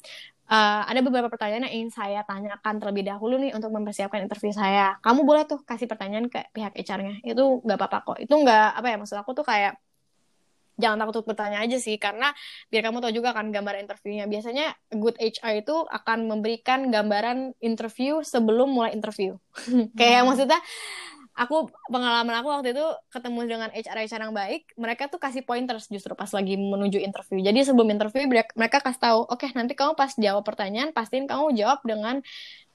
Eh, 0.53 0.81
ada 0.91 0.99
beberapa 1.05 1.31
pertanyaan 1.33 1.65
yang 1.71 1.75
ingin 1.77 1.91
saya 1.99 2.19
tanyakan 2.29 2.75
terlebih 2.77 3.03
dahulu 3.09 3.33
nih 3.41 3.51
untuk 3.57 3.71
mempersiapkan 3.75 4.21
interview 4.27 4.51
saya. 4.51 4.99
Kamu 5.05 5.23
boleh 5.29 5.43
tuh 5.49 5.59
kasih 5.69 5.87
pertanyaan 5.91 6.27
ke 6.33 6.39
pihak 6.55 6.73
HR-nya. 6.77 7.13
Itu 7.23 7.63
nggak 7.65 7.77
apa-apa 7.79 7.97
kok. 8.05 8.17
Itu 8.23 8.33
nggak 8.43 8.63
apa 8.77 8.87
ya 8.91 8.95
maksud 9.01 9.17
aku 9.21 9.31
tuh 9.39 9.45
kayak 9.47 9.71
jangan 10.83 10.99
takut 10.99 11.23
untuk 11.23 11.31
bertanya 11.31 11.63
aja 11.63 11.79
sih 11.79 11.95
karena 11.95 12.35
biar 12.67 12.83
kamu 12.83 12.99
tahu 12.99 13.13
juga 13.15 13.31
kan 13.31 13.47
gambaran 13.55 13.87
interviewnya. 13.87 14.25
Biasanya 14.27 14.75
good 14.99 15.15
HR 15.15 15.63
itu 15.63 15.75
akan 15.87 16.27
memberikan 16.27 16.91
gambaran 16.91 17.55
interview 17.63 18.19
sebelum 18.27 18.75
mulai 18.75 18.91
interview. 18.91 19.39
Kayak 19.99 20.27
maksudnya 20.27 20.59
aku 21.33 21.65
pengalaman 21.89 22.35
aku 22.37 22.47
waktu 22.49 22.77
itu 22.77 22.85
ketemu 23.09 23.39
dengan 23.49 23.69
HR 23.73 23.97
HR 24.05 24.21
yang 24.29 24.35
baik, 24.37 24.61
mereka 24.77 25.09
tuh 25.09 25.17
kasih 25.17 25.41
pointers 25.41 25.89
justru 25.89 26.13
pas 26.13 26.29
lagi 26.29 26.53
menuju 26.59 27.01
interview. 27.01 27.41
Jadi 27.41 27.59
sebelum 27.65 27.89
interview 27.89 28.29
mereka 28.29 28.53
mereka 28.53 28.77
kasih 28.85 29.01
tahu, 29.01 29.19
oke 29.25 29.47
nanti 29.57 29.73
kamu 29.73 29.97
pas 29.97 30.13
jawab 30.13 30.45
pertanyaan 30.45 30.93
pastiin 30.93 31.25
kamu 31.25 31.57
jawab 31.57 31.81
dengan 31.81 32.21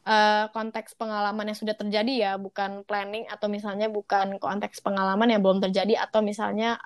eh, 0.08 0.44
konteks 0.56 0.96
pengalaman 0.96 1.52
yang 1.52 1.58
sudah 1.58 1.76
terjadi 1.76 2.12
ya, 2.24 2.32
bukan 2.40 2.82
planning 2.88 3.28
atau 3.28 3.46
misalnya 3.52 3.92
bukan 3.92 4.40
konteks 4.40 4.80
pengalaman 4.80 5.28
yang 5.28 5.40
belum 5.44 5.60
terjadi 5.60 6.00
atau 6.08 6.24
misalnya 6.24 6.80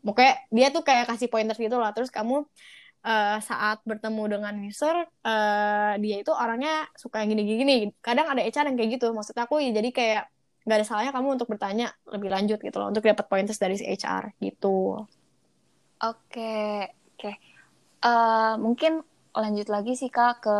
pokoknya 0.00 0.34
dia 0.48 0.66
tuh 0.72 0.82
kayak 0.88 1.04
kasih 1.12 1.28
pointers 1.28 1.60
gitu 1.60 1.76
lah. 1.76 1.92
Terus 1.92 2.08
kamu 2.08 2.48
eh, 3.04 3.38
saat 3.44 3.78
bertemu 3.84 4.22
dengan 4.40 4.54
user 4.64 4.96
eh, 5.04 5.92
dia 6.00 6.16
itu 6.24 6.32
orangnya 6.32 6.88
suka 6.96 7.20
yang 7.22 7.36
gini-gini. 7.36 7.92
Kadang 8.00 8.32
ada 8.32 8.40
HR 8.40 8.72
yang 8.72 8.76
kayak 8.80 8.90
gitu. 8.96 9.06
Maksud 9.12 9.36
aku 9.36 9.60
ya 9.60 9.70
jadi 9.76 9.90
kayak 9.92 10.24
nggak 10.64 10.76
ada 10.80 10.86
salahnya 10.88 11.12
kamu 11.12 11.36
untuk 11.36 11.48
bertanya 11.52 11.92
lebih 12.08 12.32
lanjut 12.32 12.56
gitu 12.56 12.76
loh 12.80 12.88
untuk 12.88 13.04
dapat 13.04 13.28
pointers 13.28 13.60
dari 13.60 13.76
si 13.76 13.84
HR 13.84 14.32
gitu. 14.40 15.04
Oke, 16.00 16.88
oke. 16.88 17.30
Eh, 18.04 18.54
mungkin 18.60 19.04
lanjut 19.34 19.66
lagi 19.66 19.98
sih 19.98 20.10
Kak 20.14 20.46
ke 20.46 20.56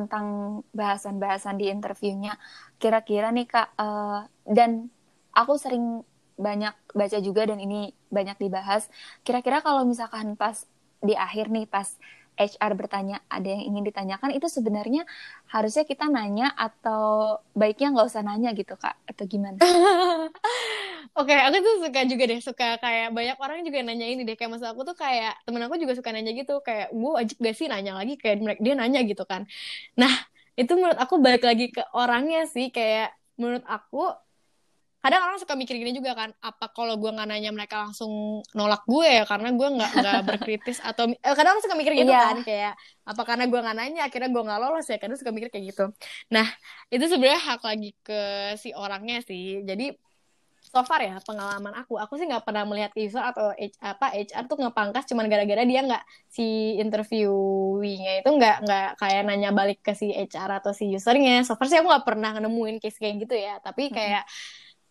tentang 0.00 0.26
bahasan-bahasan 0.72 1.60
di 1.60 1.68
interviewnya. 1.68 2.40
Kira-kira 2.80 3.28
nih 3.36 3.46
Kak, 3.48 3.68
eh, 3.76 4.20
dan 4.48 4.88
aku 5.36 5.54
sering 5.60 6.02
banyak 6.34 6.74
baca 6.98 7.18
juga 7.22 7.46
dan 7.46 7.62
ini 7.62 7.94
banyak 8.10 8.36
dibahas. 8.40 8.88
Kira-kira 9.22 9.62
kalau 9.62 9.86
misalkan 9.86 10.34
pas 10.34 10.66
di 11.04 11.14
akhir 11.14 11.52
nih, 11.52 11.68
pas 11.68 11.86
HR 12.34 12.72
bertanya 12.74 13.22
ada 13.30 13.46
yang 13.46 13.62
ingin 13.74 13.84
ditanyakan, 13.88 14.34
itu 14.34 14.46
sebenarnya 14.50 15.06
harusnya 15.50 15.84
kita 15.86 16.10
nanya 16.10 16.50
atau 16.54 17.38
baiknya 17.54 17.94
nggak 17.94 18.06
usah 18.10 18.22
nanya 18.26 18.50
gitu 18.58 18.74
Kak, 18.74 18.94
atau 19.06 19.24
gimana? 19.26 19.58
Oke, 21.18 21.30
aku 21.30 21.56
tuh 21.62 21.74
suka 21.86 22.00
juga 22.10 22.22
deh, 22.26 22.40
suka 22.42 22.66
kayak 22.82 23.14
banyak 23.14 23.36
orang 23.38 23.62
juga 23.62 23.78
nanya 23.86 24.06
ini 24.10 24.26
deh, 24.26 24.34
kayak 24.34 24.50
maksud 24.56 24.66
aku 24.66 24.82
tuh 24.82 24.96
kayak 24.98 25.38
temen 25.46 25.62
aku 25.62 25.78
juga 25.78 25.94
suka 25.94 26.10
nanya 26.10 26.32
gitu, 26.34 26.58
kayak 26.66 26.90
gue 26.90 27.10
wajib 27.18 27.36
gak 27.38 27.54
sih 27.54 27.66
nanya 27.70 27.92
lagi, 27.94 28.18
kayak 28.18 28.42
mereka 28.42 28.60
dia 28.66 28.74
nanya 28.74 29.00
gitu 29.06 29.22
kan. 29.22 29.46
Nah, 30.00 30.12
itu 30.58 30.72
menurut 30.74 30.98
aku 30.98 31.14
balik 31.22 31.42
lagi 31.46 31.70
ke 31.70 31.82
orangnya 31.94 32.46
sih, 32.50 32.70
kayak 32.74 33.14
menurut 33.38 33.62
aku 33.66 34.10
kadang 35.04 35.20
orang 35.20 35.36
suka 35.36 35.52
mikir 35.52 35.76
gini 35.76 35.92
juga 35.92 36.16
kan, 36.16 36.32
apa 36.40 36.72
kalau 36.72 36.96
gue 36.96 37.12
nggak 37.12 37.28
nanya 37.28 37.52
mereka 37.52 37.84
langsung 37.84 38.40
nolak 38.56 38.88
gue 38.88 39.04
ya 39.04 39.28
karena 39.28 39.52
gue 39.52 39.68
nggak 39.76 39.90
nggak 40.00 40.18
berkritis 40.32 40.80
atau 40.80 41.12
eh, 41.12 41.34
kadang 41.36 41.52
orang 41.60 41.64
suka 41.64 41.76
mikir 41.76 41.92
gitu 41.92 42.08
Iya. 42.08 42.24
kan, 42.32 42.36
kayak 42.40 42.72
apa 43.04 43.22
karena 43.28 43.44
gue 43.52 43.60
nggak 43.60 43.76
nanya 43.76 44.00
akhirnya 44.08 44.30
gue 44.32 44.42
nggak 44.48 44.60
lolos 44.64 44.86
ya, 44.88 44.96
kadang 44.96 45.20
suka 45.20 45.28
mikir 45.36 45.52
kayak 45.52 45.76
gitu. 45.76 45.84
Nah, 46.32 46.48
itu 46.88 47.04
sebenarnya 47.04 47.40
hak 47.52 47.60
lagi 47.60 47.92
ke 48.00 48.20
si 48.56 48.72
orangnya 48.72 49.20
sih. 49.20 49.60
Jadi 49.68 49.92
so 50.64 50.80
far 50.82 51.04
ya 51.04 51.20
pengalaman 51.22 51.76
aku 51.76 52.00
aku 52.00 52.16
sih 52.18 52.26
nggak 52.26 52.42
pernah 52.48 52.64
melihat 52.64 52.90
user 52.96 53.20
atau 53.20 53.52
H, 53.54 53.76
apa 53.84 54.10
HR 54.16 54.44
tuh 54.48 54.58
ngepangkas 54.58 55.04
cuman 55.06 55.28
gara-gara 55.28 55.62
dia 55.62 55.84
nggak 55.84 56.02
si 56.32 56.74
interviewingnya 56.80 58.24
itu 58.24 58.30
nggak 58.32 58.56
nggak 58.64 58.88
kayak 58.98 59.20
nanya 59.28 59.54
balik 59.54 59.84
ke 59.84 59.92
si 59.94 60.10
HR 60.10 60.58
atau 60.64 60.72
si 60.74 60.88
usernya 60.90 61.44
so 61.46 61.54
far 61.54 61.68
sih 61.68 61.78
aku 61.78 61.86
nggak 61.92 62.06
pernah 62.08 62.32
nemuin 62.40 62.80
case 62.82 62.98
kayak 62.98 63.14
gitu 63.22 63.34
ya 63.36 63.60
tapi 63.60 63.92
kayak 63.92 64.24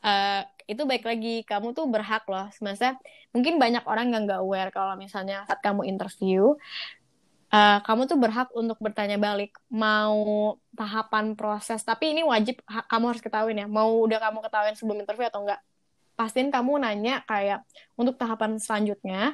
eh, 0.03 0.41
itu 0.71 0.83
baik 0.87 1.03
lagi 1.03 1.43
kamu 1.43 1.75
tuh 1.77 1.85
berhak 1.87 2.23
loh. 2.27 2.47
Sebenarnya 2.55 2.99
mungkin 3.35 3.59
banyak 3.59 3.83
orang 3.87 4.07
yang 4.13 4.23
nggak 4.27 4.41
aware 4.43 4.71
kalau 4.71 4.95
misalnya 4.99 5.43
saat 5.47 5.59
kamu 5.63 5.87
interview 5.87 6.55
eh, 7.53 7.79
kamu 7.87 8.01
tuh 8.11 8.17
berhak 8.19 8.49
untuk 8.55 8.77
bertanya 8.83 9.17
balik 9.19 9.55
mau 9.71 10.55
tahapan 10.75 11.35
proses. 11.39 11.81
Tapi 11.83 12.15
ini 12.17 12.21
wajib 12.25 12.59
kamu 12.91 13.05
harus 13.15 13.23
ketahuin 13.23 13.63
ya 13.63 13.67
mau 13.67 14.03
udah 14.05 14.19
kamu 14.19 14.39
ketahuin 14.45 14.75
sebelum 14.79 14.99
interview 15.03 15.27
atau 15.29 15.41
enggak 15.45 15.61
pastiin 16.13 16.53
kamu 16.53 16.77
nanya 16.77 17.25
kayak 17.25 17.65
untuk 17.97 18.15
tahapan 18.21 18.61
selanjutnya 18.61 19.33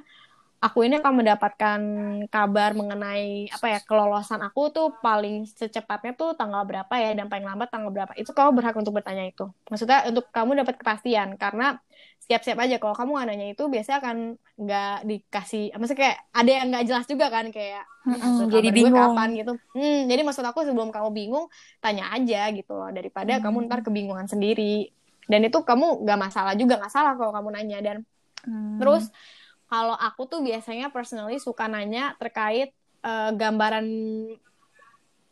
aku 0.60 0.84
ini 0.84 1.00
akan 1.00 1.14
mendapatkan 1.24 1.80
kabar 2.28 2.76
mengenai 2.76 3.48
apa 3.48 3.66
ya 3.72 3.80
kelolosan 3.80 4.44
aku 4.44 4.68
tuh 4.70 4.88
paling 5.00 5.48
secepatnya 5.48 6.12
tuh 6.20 6.36
tanggal 6.36 6.68
berapa 6.68 6.92
ya 7.00 7.16
dan 7.16 7.32
paling 7.32 7.48
lambat 7.48 7.72
tanggal 7.72 7.88
berapa. 7.90 8.12
Itu 8.20 8.36
kamu 8.36 8.60
berhak 8.60 8.76
untuk 8.76 8.92
bertanya 8.92 9.24
itu. 9.24 9.48
Maksudnya 9.72 10.04
untuk 10.12 10.28
kamu 10.30 10.60
dapat 10.60 10.76
kepastian 10.76 11.40
karena 11.40 11.80
siap-siap 12.20 12.60
aja. 12.60 12.76
Kalau 12.76 12.92
kamu 12.92 13.10
nggak 13.16 13.28
nanya 13.32 13.48
itu 13.56 13.64
biasanya 13.72 13.98
akan 14.04 14.18
nggak 14.60 14.96
dikasih 15.08 15.66
maksudnya 15.80 16.00
kayak 16.04 16.18
ada 16.36 16.52
yang 16.52 16.66
nggak 16.68 16.86
jelas 16.92 17.06
juga 17.08 17.26
kan 17.32 17.46
kayak 17.50 17.84
"Maksud 18.04 18.48
jadi 18.52 18.70
bingung. 18.76 18.96
kapan 19.16 19.30
gitu. 19.40 19.54
Hmm, 19.72 20.00
jadi 20.12 20.22
maksud 20.28 20.44
aku 20.44 20.68
sebelum 20.68 20.92
kamu 20.92 21.10
bingung 21.16 21.46
tanya 21.80 22.12
aja 22.12 22.52
gitu 22.52 22.76
loh. 22.76 22.92
Daripada 22.92 23.40
Hmm. 23.40 23.44
kamu 23.48 23.58
ntar 23.72 23.80
kebingungan 23.80 24.28
sendiri. 24.28 24.92
Dan 25.24 25.46
itu 25.48 25.64
kamu 25.64 26.04
nggak 26.04 26.20
masalah 26.20 26.54
juga 26.60 26.76
nggak 26.84 26.92
salah 26.92 27.16
kalau 27.16 27.32
kamu 27.32 27.50
nanya. 27.56 27.80
Dan 27.80 27.98
Hmm. 28.40 28.80
Terus 28.80 29.12
kalau 29.70 29.94
aku 29.94 30.26
tuh 30.26 30.42
biasanya 30.42 30.90
personally 30.90 31.38
suka 31.38 31.70
nanya 31.70 32.18
terkait 32.18 32.74
eh, 33.06 33.32
gambaran 33.38 33.86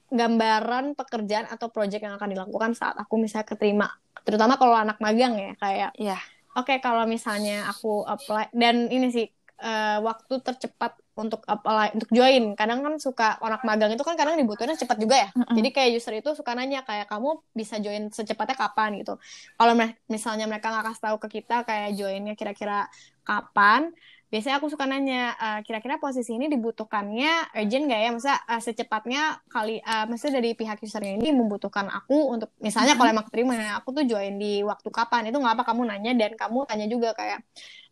gambaran 0.08 0.96
pekerjaan 0.96 1.52
atau 1.52 1.68
project 1.68 2.00
yang 2.00 2.16
akan 2.16 2.32
dilakukan 2.32 2.72
saat 2.78 2.96
aku 2.96 3.20
misalnya 3.20 3.44
keterima. 3.50 3.88
Terutama 4.24 4.56
kalau 4.56 4.76
anak 4.78 5.04
magang 5.04 5.36
ya 5.36 5.52
kayak 5.60 5.92
Iya. 6.00 6.18
oke 6.56 6.80
kalau 6.80 7.04
misalnya 7.04 7.68
aku 7.68 8.08
apply 8.08 8.48
dan 8.56 8.88
ini 8.88 9.12
sih 9.12 9.28
eh, 9.58 9.98
waktu 10.00 10.40
tercepat 10.40 10.96
untuk 11.18 11.42
apply 11.50 11.98
untuk 11.98 12.10
join. 12.14 12.54
Kadang 12.54 12.86
kan 12.86 12.94
suka 13.02 13.42
anak 13.42 13.66
magang 13.66 13.90
itu 13.90 14.06
kan 14.06 14.14
kadang 14.14 14.38
dibutuhinnya 14.38 14.78
cepat 14.78 14.98
juga 15.02 15.16
ya. 15.18 15.30
Mm-mm. 15.34 15.56
Jadi 15.58 15.70
kayak 15.74 15.90
user 15.98 16.14
itu 16.22 16.30
suka 16.38 16.54
nanya 16.54 16.86
kayak 16.86 17.10
kamu 17.10 17.42
bisa 17.58 17.82
join 17.82 18.14
secepatnya 18.14 18.54
kapan 18.54 19.02
gitu. 19.02 19.18
Kalau 19.58 19.74
misalnya 20.08 20.46
mereka 20.46 20.70
nggak 20.70 20.94
kasih 20.94 21.04
tahu 21.10 21.18
ke 21.26 21.42
kita 21.42 21.66
kayak 21.66 21.98
joinnya 21.98 22.38
kira-kira 22.38 22.86
kapan, 23.26 23.92
biasanya 24.32 24.56
aku 24.60 24.68
suka 24.74 24.86
nanya 24.92 25.16
"Eh, 25.44 25.60
kira-kira 25.66 25.96
posisi 26.04 26.32
ini 26.38 26.46
dibutuhkannya 26.54 27.28
urgent 27.58 27.84
nggak 27.88 28.00
ya? 28.06 28.10
Masa 28.18 28.34
eh, 28.52 28.62
secepatnya 28.68 29.20
kali, 29.54 29.72
eh, 29.80 30.04
maksudnya 30.10 30.34
dari 30.44 30.52
pihak 30.60 30.78
usernya 30.86 31.14
ini 31.20 31.28
membutuhkan 31.40 31.88
aku 31.98 32.16
untuk 32.34 32.50
misalnya 32.68 32.94
kalau 32.98 33.10
emang 33.16 33.28
terima 33.34 33.56
aku 33.80 33.90
tuh 33.98 34.04
join 34.12 34.34
di 34.42 34.62
waktu 34.68 34.90
kapan? 34.98 35.22
Itu 35.32 35.38
nggak 35.42 35.54
apa 35.58 35.64
kamu 35.70 35.82
nanya 35.90 36.12
dan 36.20 36.32
kamu 36.42 36.58
tanya 36.70 36.86
juga 36.94 37.10
kayak 37.20 37.40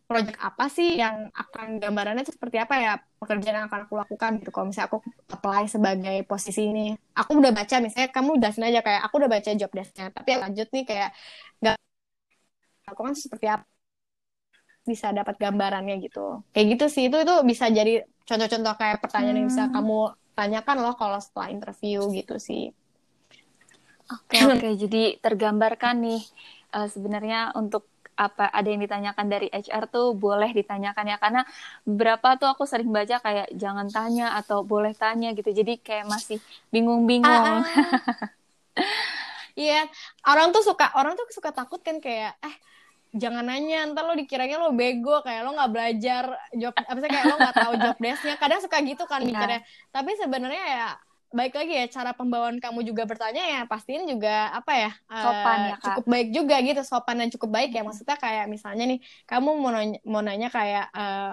project 0.06 0.38
apa 0.38 0.64
sih 0.70 0.88
yang 1.02 1.16
akan 1.34 1.66
gambarannya 1.82 2.22
tuh 2.28 2.34
seperti 2.38 2.56
apa 2.64 2.74
ya? 2.84 2.92
Pekerjaan 3.20 3.54
yang 3.58 3.66
akan 3.70 3.80
aku 3.90 3.94
lakukan 4.02 4.30
gitu. 4.38 4.50
Kalau 4.54 4.66
misalnya 4.70 4.88
aku 4.92 4.98
apply 5.34 5.62
sebagai 5.74 6.16
posisi 6.30 6.62
ini 6.70 6.82
aku 7.18 7.30
udah 7.40 7.52
baca 7.58 7.76
misalnya 7.84 8.08
kamu 8.14 8.30
jelasin 8.42 8.64
aja 8.70 8.80
kayak 8.86 9.00
aku 9.06 9.14
udah 9.20 9.30
baca 9.34 9.50
job 9.60 9.70
desk-nya 9.74 10.06
tapi 10.14 10.30
lanjut 10.42 10.68
nih 10.74 10.84
kayak 10.86 11.10
nggak 11.60 11.76
lakukan 12.86 13.14
seperti 13.18 13.46
apa 13.50 13.75
bisa 14.90 15.06
dapat 15.18 15.34
gambarannya 15.42 15.94
gitu 16.06 16.20
kayak 16.52 16.66
gitu 16.72 16.84
sih 16.94 17.02
itu 17.08 17.16
itu 17.24 17.34
bisa 17.50 17.64
jadi 17.78 17.92
contoh-contoh 18.28 18.74
kayak 18.80 18.98
pertanyaan 19.04 19.36
yang 19.40 19.48
bisa 19.52 19.64
Hmm. 19.66 19.74
kamu 19.74 19.96
tanyakan 20.38 20.76
loh 20.84 20.94
kalau 21.00 21.18
setelah 21.24 21.48
interview 21.54 21.98
gitu 22.18 22.34
sih 22.48 22.62
Oke, 24.06 24.38
oke. 24.46 24.68
Jadi 24.82 25.18
tergambarkan 25.24 25.94
nih 26.04 26.20
eh, 26.76 26.88
sebenarnya 26.94 27.50
untuk 27.58 27.82
apa 28.16 28.48
ada 28.48 28.64
yang 28.72 28.80
ditanyakan 28.80 29.26
dari 29.28 29.46
HR 29.52 29.84
tuh 29.92 30.16
boleh 30.16 30.48
ditanyakan 30.56 31.04
ya 31.12 31.16
karena 31.20 31.40
beberapa 31.84 32.28
tuh 32.40 32.48
aku 32.48 32.64
sering 32.64 32.88
baca 32.88 33.20
kayak 33.20 33.52
jangan 33.62 33.92
tanya 33.92 34.32
atau 34.40 34.58
boleh 34.64 34.92
tanya 34.96 35.26
gitu. 35.36 35.50
Jadi 35.52 35.72
kayak 35.86 36.06
masih 36.08 36.38
bingung-bingung. 36.72 37.60
Ah, 37.60 37.64
ah. 37.66 38.00
Iya, 39.60 39.88
orang 40.28 40.46
tuh 40.54 40.62
suka 40.68 40.84
orang 40.98 41.12
tuh 41.18 41.26
suka 41.32 41.50
takut 41.56 41.80
kan 41.86 41.96
kayak 42.04 42.36
eh 42.44 42.54
jangan 43.22 43.44
nanya 43.48 43.76
ntar 43.90 44.04
lo 44.04 44.14
dikiranya 44.14 44.56
lo 44.62 44.70
bego 44.76 45.24
kayak 45.26 45.40
lo 45.44 45.50
nggak 45.56 45.72
belajar 45.74 46.22
job 46.54 46.74
apa 46.76 46.98
sih 47.02 47.10
kayak 47.10 47.26
lo 47.26 47.34
nggak 47.40 47.56
tahu 47.56 47.72
job 47.82 47.96
desk-nya 47.98 48.34
kadang 48.36 48.60
suka 48.64 48.78
gitu 48.84 49.04
kan 49.08 49.20
Iya. 49.20 49.28
mikirnya 49.32 49.60
tapi 49.90 50.10
sebenarnya 50.20 50.64
ya 50.76 50.86
baik 51.34 51.52
lagi 51.58 51.72
ya 51.74 51.84
cara 51.90 52.10
pembawaan 52.14 52.56
kamu 52.62 52.80
juga 52.86 53.02
bertanya 53.04 53.42
ya 53.44 53.60
pastiin 53.66 54.06
juga 54.06 54.54
apa 54.54 54.72
ya 54.72 54.90
eh, 55.10 55.20
Sopan 55.26 55.58
ya, 55.68 55.74
Kak. 55.76 55.82
cukup 55.84 56.04
baik 56.06 56.28
juga 56.32 56.54
gitu 56.62 56.80
sopan 56.86 57.16
dan 57.20 57.28
cukup 57.34 57.50
baik 57.50 57.70
ya 57.74 57.82
maksudnya 57.82 58.16
kayak 58.16 58.44
misalnya 58.46 58.84
nih 58.86 58.98
kamu 59.26 59.48
mau 59.58 59.70
nanya, 59.74 59.98
mau 60.06 60.22
nanya 60.22 60.48
kayak 60.48 60.84
eh, 60.94 61.30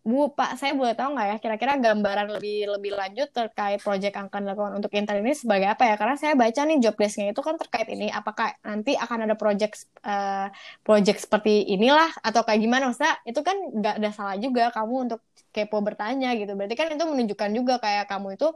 Bu, 0.00 0.32
Pak, 0.32 0.56
saya 0.56 0.72
boleh 0.72 0.96
tahu 0.96 1.12
nggak 1.12 1.28
ya 1.28 1.36
kira-kira 1.44 1.72
gambaran 1.76 2.32
lebih 2.32 2.72
lebih 2.72 2.92
lanjut 2.96 3.28
terkait 3.36 3.84
proyek 3.84 4.16
yang 4.16 4.32
akan 4.32 4.40
dilakukan 4.48 4.72
untuk 4.80 4.88
intern 4.96 5.20
ini 5.20 5.36
sebagai 5.36 5.68
apa 5.68 5.84
ya? 5.92 5.94
Karena 6.00 6.16
saya 6.16 6.32
baca 6.40 6.60
nih 6.64 6.80
job 6.80 6.96
desk-nya 6.96 7.36
itu 7.36 7.42
kan 7.44 7.60
terkait 7.60 7.84
ini, 7.92 8.08
apakah 8.08 8.48
nanti 8.64 8.96
akan 8.96 9.28
ada 9.28 9.36
proyek 9.36 9.76
eh, 10.00 10.48
proyek 10.80 11.16
seperti 11.20 11.68
inilah 11.76 12.08
atau 12.24 12.40
kayak 12.48 12.60
gimana? 12.64 12.88
Maksudnya 12.88 13.14
itu 13.28 13.40
kan 13.44 13.56
nggak 13.76 13.94
ada 14.00 14.10
salah 14.16 14.36
juga 14.40 14.72
kamu 14.72 14.94
untuk 15.04 15.20
kepo 15.52 15.76
bertanya 15.84 16.32
gitu. 16.40 16.52
Berarti 16.56 16.74
kan 16.80 16.88
itu 16.96 17.04
menunjukkan 17.04 17.50
juga 17.52 17.74
kayak 17.84 18.08
kamu 18.08 18.40
itu 18.40 18.46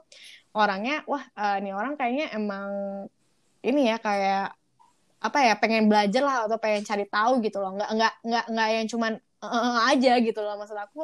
orangnya, 0.57 1.05
wah 1.05 1.25
eh, 1.37 1.57
ini 1.61 1.71
orang 1.77 1.93
kayaknya 2.01 2.33
emang 2.33 2.69
ini 3.65 3.81
ya 3.91 3.97
kayak 4.01 4.55
apa 5.25 5.39
ya 5.41 5.55
pengen 5.57 5.89
belajar 5.91 6.23
lah 6.23 6.37
atau 6.47 6.59
pengen 6.61 6.85
cari 6.85 7.05
tahu 7.09 7.41
gitu 7.41 7.59
loh 7.63 7.73
nggak 7.77 7.91
nggak 7.97 8.13
nggak 8.29 8.45
nggak 8.53 8.69
yang 8.77 8.87
cuman 8.93 9.13
eh, 9.45 9.49
eh, 9.57 9.79
aja 9.93 10.13
gitu 10.21 10.41
loh 10.45 10.55
maksud 10.61 10.77
aku 10.77 11.01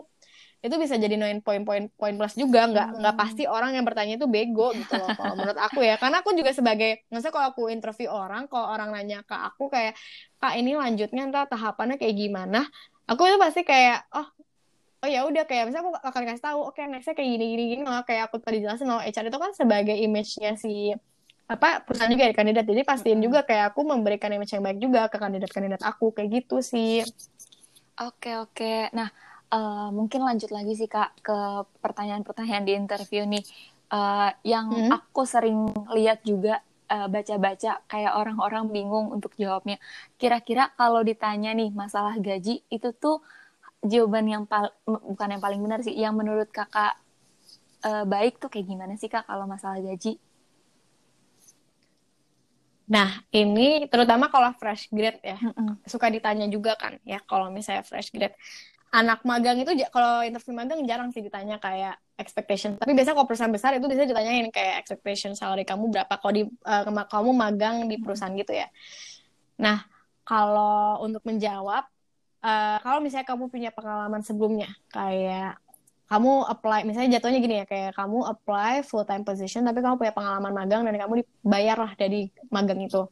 itu 0.61 0.77
bisa 0.77 0.95
jadi 1.01 1.17
noin 1.17 1.39
poin-poin 1.47 1.89
poin 1.99 2.15
plus 2.19 2.35
juga. 2.37 2.61
Nggak 2.71 2.87
Hmm. 2.89 3.01
nggak 3.01 3.15
pasti 3.21 3.43
orang 3.49 3.71
yang 3.77 3.85
bertanya 3.89 4.15
itu 4.21 4.27
bego 4.29 4.77
gitu 4.81 4.95
loh 5.01 5.11
kalau 5.17 5.33
menurut 5.39 5.57
aku 5.61 5.79
ya. 5.89 5.95
Karena 6.03 6.21
aku 6.23 6.31
juga 6.39 6.53
sebagai 6.59 7.05
maksudnya 7.09 7.35
kalau 7.37 7.49
aku 7.53 7.63
interview 7.75 8.09
orang 8.13 8.43
kalau 8.51 8.67
orang 8.75 8.89
nanya 8.95 9.25
ke 9.29 9.35
aku 9.37 9.63
kayak 9.75 9.93
kak 10.41 10.55
ini 10.61 10.71
lanjutnya 10.77 11.23
ntar 11.33 11.45
tahapannya 11.53 11.97
kayak 12.01 12.17
gimana? 12.23 12.59
Aku 13.11 13.21
itu 13.29 13.39
pasti 13.41 13.61
kayak 13.67 14.07
oh 14.17 14.27
oh 15.05 15.09
ya 15.15 15.21
udah. 15.29 15.43
Kayak 15.49 15.63
misalnya 15.69 15.85
aku 15.89 15.93
akan 16.11 16.23
kasih 16.29 16.45
tahu 16.49 16.59
oke 16.69 16.81
nextnya 16.91 17.15
kayak 17.19 17.31
gini 17.35 17.45
gini 17.53 17.63
gini. 17.77 17.83
Loh 17.89 18.03
kayak 18.09 18.23
aku 18.31 18.37
tadi 18.45 18.57
jelasin 18.65 18.87
loh 18.91 19.01
HR 19.03 19.25
itu 19.31 19.39
kan 19.45 19.53
sebagai 19.61 19.97
image-nya 19.97 20.51
si 20.61 20.93
apa 21.51 21.83
perusahaan 21.85 22.13
juga 22.15 22.25
ya 22.31 22.35
kandidat. 22.39 22.65
Jadi 22.71 22.83
pastiin 22.91 23.21
Mm-mm. 23.21 23.27
juga 23.27 23.43
kayak 23.49 23.75
aku 23.75 23.81
memberikan 23.93 24.31
image 24.35 24.53
yang 24.57 24.65
baik 24.67 24.79
juga 24.85 25.01
ke 25.13 25.17
kandidat-kandidat 25.23 25.83
aku 25.91 26.05
kayak 26.17 26.31
gitu 26.43 26.57
sih. 26.65 27.03
Oke, 28.01 28.31
oke. 28.43 28.65
Nah, 28.97 29.09
eh, 29.55 29.89
mungkin 29.99 30.21
lanjut 30.29 30.51
lagi 30.57 30.73
sih 30.81 30.89
Kak 30.95 31.09
ke 31.27 31.33
pertanyaan-pertanyaan 31.85 32.65
di 32.69 32.73
interview 32.83 33.23
nih. 33.35 33.43
Eh, 33.95 34.29
yang 34.53 34.67
Hmm. 34.71 34.91
aku 34.97 35.21
sering 35.35 35.59
lihat 35.97 36.19
juga 36.31 36.53
eh, 36.93 37.07
baca-baca 37.15 37.71
kayak 37.91 38.13
orang-orang 38.21 38.65
bingung 38.75 39.07
untuk 39.17 39.33
jawabnya. 39.43 39.77
Kira-kira 40.21 40.63
kalau 40.79 41.01
ditanya 41.11 41.51
nih 41.59 41.69
masalah 41.83 42.15
gaji 42.27 42.53
itu 42.75 42.89
tuh 43.03 43.17
jawaban 43.93 44.27
yang 44.35 44.45
pal- 44.51 44.75
bukan 45.11 45.29
yang 45.35 45.43
paling 45.47 45.61
benar 45.65 45.81
sih, 45.87 45.95
yang 46.05 46.15
menurut 46.21 46.49
Kakak 46.59 46.93
eh, 47.89 48.05
baik 48.13 48.33
tuh 48.43 48.49
kayak 48.53 48.67
gimana 48.73 48.95
sih 49.01 49.11
Kak 49.15 49.25
kalau 49.31 49.47
masalah 49.55 49.79
gaji? 49.89 50.11
nah 52.91 53.11
ini 53.31 53.87
terutama 53.93 54.27
kalau 54.35 54.51
fresh 54.59 54.91
grade 54.91 55.21
ya 55.23 55.39
Mm-mm. 55.43 55.79
suka 55.87 56.07
ditanya 56.11 56.47
juga 56.51 56.75
kan 56.83 56.99
ya 57.07 57.19
kalau 57.31 57.47
misalnya 57.55 57.87
fresh 57.87 58.11
grade 58.15 58.35
anak 58.91 59.23
magang 59.23 59.63
itu 59.63 59.71
kalau 59.95 60.27
interview 60.27 60.55
magang 60.55 60.83
jarang 60.83 61.15
sih 61.15 61.23
ditanya 61.23 61.63
kayak 61.63 61.95
expectation. 62.19 62.75
Tapi 62.75 62.91
biasanya 62.91 63.17
kalau 63.23 63.29
perusahaan 63.31 63.55
besar 63.55 63.71
itu 63.79 63.87
bisa 63.87 64.03
ditanyain 64.03 64.51
kayak 64.51 64.83
expectation 64.83 65.33
salary 65.39 65.63
kamu 65.63 65.95
berapa 65.95 66.11
kalau 66.19 66.33
di 66.35 66.43
kema- 66.67 67.07
kamu 67.07 67.31
magang 67.31 67.77
di 67.87 67.97
perusahaan 68.03 68.35
gitu 68.35 68.51
ya. 68.51 68.67
Nah 69.63 69.87
kalau 70.27 71.07
untuk 71.07 71.23
menjawab 71.23 71.87
eh, 72.43 72.79
kalau 72.83 72.99
misalnya 72.99 73.27
kamu 73.31 73.47
punya 73.47 73.71
pengalaman 73.71 74.27
sebelumnya 74.27 74.71
kayak 74.91 75.59
kamu 76.11 76.43
apply 76.43 76.83
misalnya 76.83 77.23
jatuhnya 77.23 77.39
gini 77.39 77.55
ya 77.63 77.67
kayak 77.71 77.95
kamu 77.95 78.19
apply 78.27 78.83
full 78.83 79.07
time 79.07 79.23
position 79.23 79.63
tapi 79.63 79.79
kamu 79.79 79.95
punya 79.95 80.11
pengalaman 80.11 80.51
magang 80.51 80.83
dan 80.83 80.99
kamu 80.99 81.23
dibayar 81.23 81.79
lah 81.79 81.93
dari 81.95 82.27
magang 82.51 82.83
itu. 82.83 83.07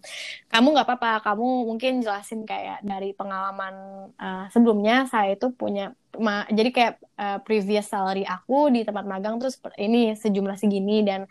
Kamu 0.50 0.74
nggak 0.74 0.86
apa-apa 0.86 1.22
kamu 1.22 1.70
mungkin 1.70 2.02
jelasin 2.02 2.42
kayak 2.42 2.82
dari 2.82 3.14
pengalaman 3.14 3.74
uh, 4.18 4.50
sebelumnya 4.50 5.06
saya 5.06 5.38
itu 5.38 5.54
punya 5.54 5.94
ma- 6.18 6.50
jadi 6.50 6.70
kayak 6.74 6.94
uh, 7.14 7.38
previous 7.46 7.86
salary 7.86 8.26
aku 8.26 8.66
di 8.74 8.82
tempat 8.82 9.06
magang 9.06 9.38
terus 9.38 9.62
ini 9.78 10.18
sejumlah 10.18 10.58
segini 10.58 11.06
dan 11.06 11.30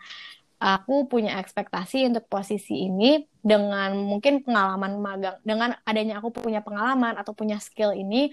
aku 0.56 1.04
punya 1.04 1.36
ekspektasi 1.36 2.08
untuk 2.08 2.26
posisi 2.32 2.88
ini 2.88 3.28
dengan 3.44 3.92
mungkin 4.08 4.40
pengalaman 4.40 5.04
magang 5.04 5.36
dengan 5.44 5.76
adanya 5.84 6.16
aku 6.18 6.32
punya 6.32 6.64
pengalaman 6.64 7.14
atau 7.20 7.36
punya 7.36 7.60
skill 7.60 7.92
ini 7.92 8.32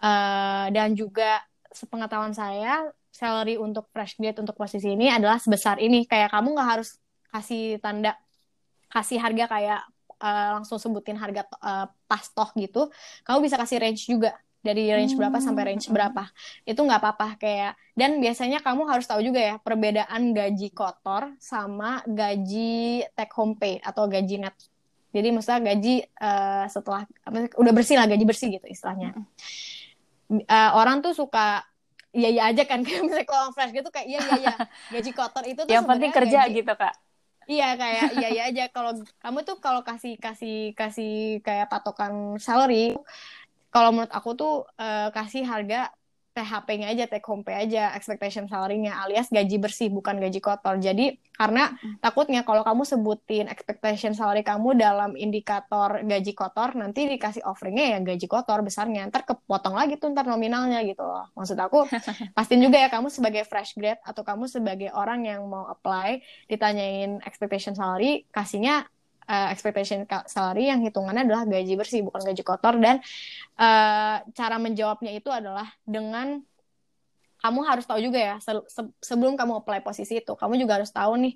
uh, 0.00 0.66
dan 0.72 0.96
juga 0.96 1.44
sepengetahuan 1.70 2.34
saya 2.34 2.90
salary 3.10 3.58
untuk 3.58 3.90
fresh 3.90 4.18
grade 4.18 4.38
untuk 4.38 4.54
posisi 4.54 4.94
ini 4.94 5.10
adalah 5.10 5.38
sebesar 5.38 5.78
ini. 5.82 6.06
Kayak 6.06 6.34
kamu 6.34 6.54
nggak 6.54 6.68
harus 6.78 6.98
kasih 7.30 7.78
tanda 7.78 8.18
kasih 8.90 9.22
harga 9.22 9.44
kayak 9.46 9.80
uh, 10.18 10.58
langsung 10.58 10.78
sebutin 10.82 11.18
harga 11.18 11.46
uh, 11.62 11.86
pas 12.10 12.24
toh 12.30 12.50
gitu. 12.58 12.90
Kamu 13.22 13.38
bisa 13.42 13.58
kasih 13.58 13.78
range 13.82 14.06
juga 14.06 14.34
dari 14.60 14.92
range 14.92 15.16
berapa 15.16 15.40
Hmm, 15.40 15.46
sampai 15.46 15.62
range 15.72 15.88
mm-mm. 15.88 15.96
berapa. 15.96 16.24
Itu 16.68 16.80
nggak 16.84 17.00
apa-apa 17.00 17.28
kayak 17.40 17.72
dan 17.96 18.20
biasanya 18.20 18.60
kamu 18.60 18.84
harus 18.86 19.08
tahu 19.08 19.24
juga 19.24 19.40
ya 19.40 19.54
perbedaan 19.56 20.36
gaji 20.36 20.68
kotor 20.74 21.32
sama 21.40 22.04
gaji 22.04 23.06
take 23.16 23.34
home 23.34 23.56
pay 23.56 23.80
atau 23.80 24.04
gaji 24.10 24.42
net. 24.42 24.56
Jadi 25.10 25.34
maksudnya 25.34 25.74
gaji 25.74 26.06
uh, 26.22 26.70
setelah 26.70 27.02
udah 27.58 27.72
bersih 27.74 27.98
lah 27.98 28.06
gaji 28.06 28.22
bersih 28.22 28.46
gitu 28.54 28.66
istilahnya 28.70 29.18
Uh, 30.30 30.70
orang 30.78 30.96
tuh 31.04 31.12
suka 31.20 31.66
iya 32.16 32.28
iya 32.34 32.42
aja 32.50 32.62
kan. 32.70 32.78
Kayak 32.86 33.00
misalnya 33.06 33.26
kalau 33.30 33.40
orang 33.50 33.54
fresh 33.56 33.72
gitu 33.76 33.88
kayak 33.94 34.06
iya 34.10 34.18
iya 34.26 34.34
iya. 34.42 34.52
Gaji 34.92 35.10
kotor 35.18 35.44
itu 35.50 35.60
tuh 35.66 35.72
Yang 35.74 35.84
penting 35.90 36.10
kerja 36.14 36.38
gaji- 36.46 36.54
gitu 36.58 36.72
Kak. 36.80 36.94
Iya 37.50 37.66
kayak 37.80 38.06
iya 38.16 38.26
iya 38.34 38.42
aja. 38.50 38.62
Kalau 38.74 38.92
kamu 39.22 39.38
tuh 39.48 39.56
kalau 39.64 39.80
kasih 39.88 40.12
kasih 40.24 40.52
kasih 40.78 41.10
kayak 41.46 41.66
patokan 41.72 42.14
salary 42.46 42.94
kalau 43.74 43.90
menurut 43.94 44.12
aku 44.18 44.30
tuh 44.40 44.52
eh, 44.82 45.08
kasih 45.16 45.42
harga 45.52 45.76
THP-nya 46.30 46.94
aja 46.94 47.04
take 47.10 47.26
home 47.26 47.42
pay 47.42 47.66
aja 47.66 47.90
expectation 47.98 48.46
salary-nya 48.46 48.94
alias 49.02 49.26
gaji 49.34 49.56
bersih 49.58 49.90
bukan 49.90 50.22
gaji 50.22 50.38
kotor. 50.38 50.78
Jadi 50.78 51.18
karena 51.34 51.74
takutnya 51.98 52.46
kalau 52.46 52.62
kamu 52.62 52.86
sebutin 52.86 53.50
expectation 53.50 54.14
salary 54.14 54.46
kamu 54.46 54.78
dalam 54.78 55.18
indikator 55.18 56.06
gaji 56.06 56.32
kotor 56.36 56.78
nanti 56.78 57.10
dikasih 57.10 57.42
offeringnya 57.42 57.96
ya 57.96 57.98
gaji 58.04 58.26
kotor 58.30 58.62
besarnya 58.62 59.10
ntar 59.10 59.26
kepotong 59.26 59.74
lagi 59.74 59.98
tuh 59.98 60.14
ntar 60.14 60.28
nominalnya 60.30 60.86
gitu 60.86 61.02
loh. 61.02 61.26
Maksud 61.34 61.58
aku 61.58 61.90
pastiin 62.36 62.62
juga 62.62 62.78
ya 62.78 62.88
kamu 62.92 63.10
sebagai 63.10 63.42
fresh 63.48 63.74
grade 63.74 63.98
atau 64.06 64.22
kamu 64.22 64.46
sebagai 64.46 64.94
orang 64.94 65.26
yang 65.26 65.42
mau 65.50 65.66
apply 65.66 66.22
ditanyain 66.46 67.18
expectation 67.26 67.74
salary, 67.74 68.22
kasihnya 68.30 68.86
uh, 69.30 69.48
expectation 69.54 70.02
salary 70.26 70.74
yang 70.74 70.82
hitungannya 70.82 71.22
adalah 71.22 71.46
gaji 71.46 71.78
bersih 71.78 72.02
bukan 72.02 72.26
gaji 72.26 72.42
kotor. 72.42 72.74
Dan 72.82 72.98
uh, 73.54 74.16
cara 74.34 74.56
menjawabnya 74.58 75.14
itu 75.14 75.30
adalah 75.30 75.70
dengan 75.86 76.42
kamu 77.40 77.60
harus 77.64 77.88
tahu 77.88 78.02
juga 78.04 78.20
ya 78.20 78.36
se- 78.42 78.66
se- 78.68 78.94
sebelum 79.00 79.32
kamu 79.38 79.64
apply 79.64 79.80
posisi 79.80 80.20
itu 80.20 80.36
kamu 80.36 80.60
juga 80.60 80.76
harus 80.76 80.92
tahu 80.92 81.16
nih 81.16 81.32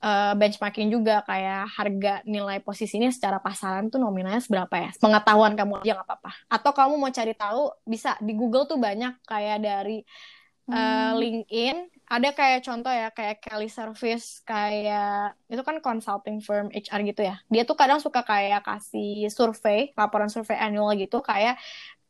uh, 0.00 0.32
benchmarking 0.40 0.88
juga 0.88 1.20
kayak 1.20 1.68
harga 1.68 2.14
nilai 2.24 2.64
posisi 2.64 2.96
ini 2.96 3.12
secara 3.12 3.36
pasaran 3.44 3.92
tuh 3.92 4.00
nominalnya 4.00 4.40
seberapa 4.40 4.72
ya. 4.72 4.90
Pengetahuan 4.96 5.52
kamu 5.52 5.84
aja 5.84 6.00
nggak 6.00 6.08
apa-apa. 6.08 6.32
Atau 6.48 6.72
kamu 6.72 6.94
mau 6.96 7.12
cari 7.12 7.34
tahu 7.36 7.62
bisa 7.84 8.16
di 8.24 8.32
Google 8.32 8.64
tuh 8.64 8.80
banyak 8.80 9.20
kayak 9.28 9.58
dari 9.60 9.98
uh, 10.00 11.12
Hmm. 11.12 11.20
LinkedIn 11.20 11.76
ada 12.04 12.28
kayak 12.36 12.60
contoh 12.60 12.92
ya 12.92 13.08
kayak 13.08 13.40
Kelly 13.40 13.72
Service 13.72 14.44
kayak 14.44 15.40
itu 15.48 15.62
kan 15.64 15.80
consulting 15.80 16.44
firm 16.44 16.68
HR 16.68 17.00
gitu 17.08 17.24
ya. 17.24 17.40
Dia 17.48 17.64
tuh 17.64 17.76
kadang 17.80 17.96
suka 17.96 18.20
kayak 18.20 18.60
kasih 18.60 19.32
survei 19.32 19.96
laporan 19.96 20.28
survei 20.28 20.60
annual 20.60 20.92
gitu 21.00 21.24
kayak 21.24 21.56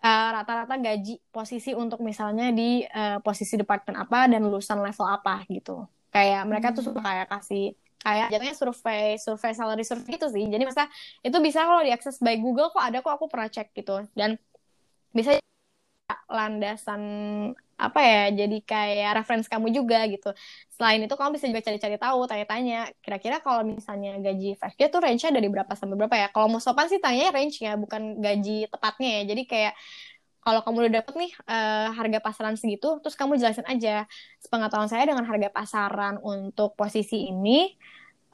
uh, 0.02 0.28
rata-rata 0.34 0.74
gaji 0.76 1.22
posisi 1.30 1.72
untuk 1.72 2.02
misalnya 2.02 2.50
di 2.50 2.82
uh, 2.82 3.22
posisi 3.22 3.54
departemen 3.54 4.02
apa 4.02 4.26
dan 4.26 4.42
lulusan 4.42 4.82
level 4.82 5.06
apa 5.06 5.46
gitu. 5.46 5.86
Kayak 6.10 6.42
mereka 6.50 6.74
tuh 6.74 6.82
suka 6.82 6.98
kayak 6.98 7.30
kasih 7.30 7.78
kayak 8.04 8.28
jatuhnya 8.28 8.52
survei 8.52 9.16
survei 9.16 9.52
salary 9.54 9.86
survei 9.86 10.18
itu 10.18 10.26
sih. 10.26 10.44
Jadi 10.50 10.62
masa 10.66 10.90
itu 11.22 11.38
bisa 11.38 11.62
kalau 11.62 11.86
diakses 11.86 12.18
by 12.18 12.34
Google 12.42 12.74
kok 12.74 12.82
ada 12.82 12.98
kok 12.98 13.14
aku 13.14 13.30
pernah 13.30 13.46
cek 13.46 13.70
gitu. 13.78 14.02
Dan 14.12 14.36
bisa 15.14 15.38
landasan 16.28 17.02
apa 17.74 17.98
ya 17.98 18.22
jadi 18.44 18.58
kayak 18.62 19.10
reference 19.22 19.46
kamu 19.50 19.74
juga 19.74 20.06
gitu. 20.06 20.30
Selain 20.70 21.02
itu 21.02 21.10
kamu 21.10 21.34
bisa 21.34 21.46
juga 21.50 21.62
cari-cari 21.64 21.96
tahu 21.98 22.20
tanya-tanya. 22.30 22.92
Kira-kira 23.02 23.42
kalau 23.42 23.66
misalnya 23.66 24.14
gaji 24.22 24.54
fresh 24.54 24.78
tuh 24.78 25.00
range-nya 25.02 25.34
dari 25.34 25.48
berapa 25.50 25.72
sampai 25.74 25.96
berapa 25.98 26.16
ya? 26.16 26.28
Kalau 26.30 26.46
mau 26.52 26.62
sopan 26.62 26.86
sih 26.86 27.02
tanya 27.02 27.34
range-nya 27.34 27.74
bukan 27.74 28.22
gaji 28.22 28.70
tepatnya 28.70 29.10
ya. 29.20 29.22
Jadi 29.34 29.42
kayak 29.48 29.74
kalau 30.44 30.60
kamu 30.60 30.76
udah 30.86 30.92
dapet 31.00 31.14
nih 31.16 31.32
uh, 31.48 31.88
harga 31.96 32.18
pasaran 32.20 32.54
segitu 32.60 33.00
terus 33.02 33.16
kamu 33.18 33.40
jelasin 33.40 33.66
aja. 33.66 34.06
Sepengetahuan 34.38 34.86
saya 34.92 35.08
dengan 35.10 35.24
harga 35.26 35.48
pasaran 35.50 36.20
untuk 36.22 36.78
posisi 36.78 37.26
ini 37.32 37.74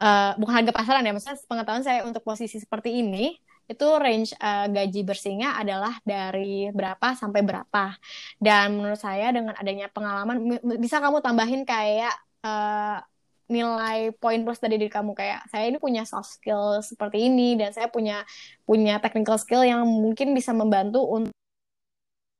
uh, 0.00 0.32
bukan 0.40 0.52
harga 0.64 0.72
pasaran 0.74 1.04
ya 1.06 1.12
maksudnya 1.14 1.38
sepengetahuan 1.38 1.84
saya 1.84 2.00
untuk 2.08 2.24
posisi 2.24 2.58
seperti 2.58 2.98
ini 3.04 3.36
itu 3.70 3.86
range 4.02 4.34
uh, 4.42 4.66
gaji 4.66 5.06
bersihnya 5.06 5.54
adalah 5.54 5.94
dari 6.02 6.66
berapa 6.74 7.14
sampai 7.14 7.46
berapa. 7.46 7.94
Dan 8.42 8.82
menurut 8.82 8.98
saya 8.98 9.30
dengan 9.30 9.54
adanya 9.54 9.86
pengalaman 9.86 10.58
bisa 10.82 10.98
kamu 10.98 11.22
tambahin 11.22 11.62
kayak 11.62 12.14
uh, 12.42 12.98
nilai 13.50 14.14
poin 14.18 14.42
plus 14.46 14.62
dari 14.62 14.78
diri 14.78 14.90
kamu 14.90 15.10
kayak 15.14 15.46
saya 15.50 15.66
ini 15.66 15.82
punya 15.82 16.06
soft 16.06 16.38
skill 16.38 16.78
seperti 16.86 17.26
ini 17.26 17.58
dan 17.58 17.74
saya 17.74 17.90
punya 17.90 18.22
punya 18.62 19.02
technical 19.02 19.34
skill 19.42 19.66
yang 19.66 19.82
mungkin 19.82 20.30
bisa 20.38 20.54
membantu 20.54 21.02
untuk 21.02 21.34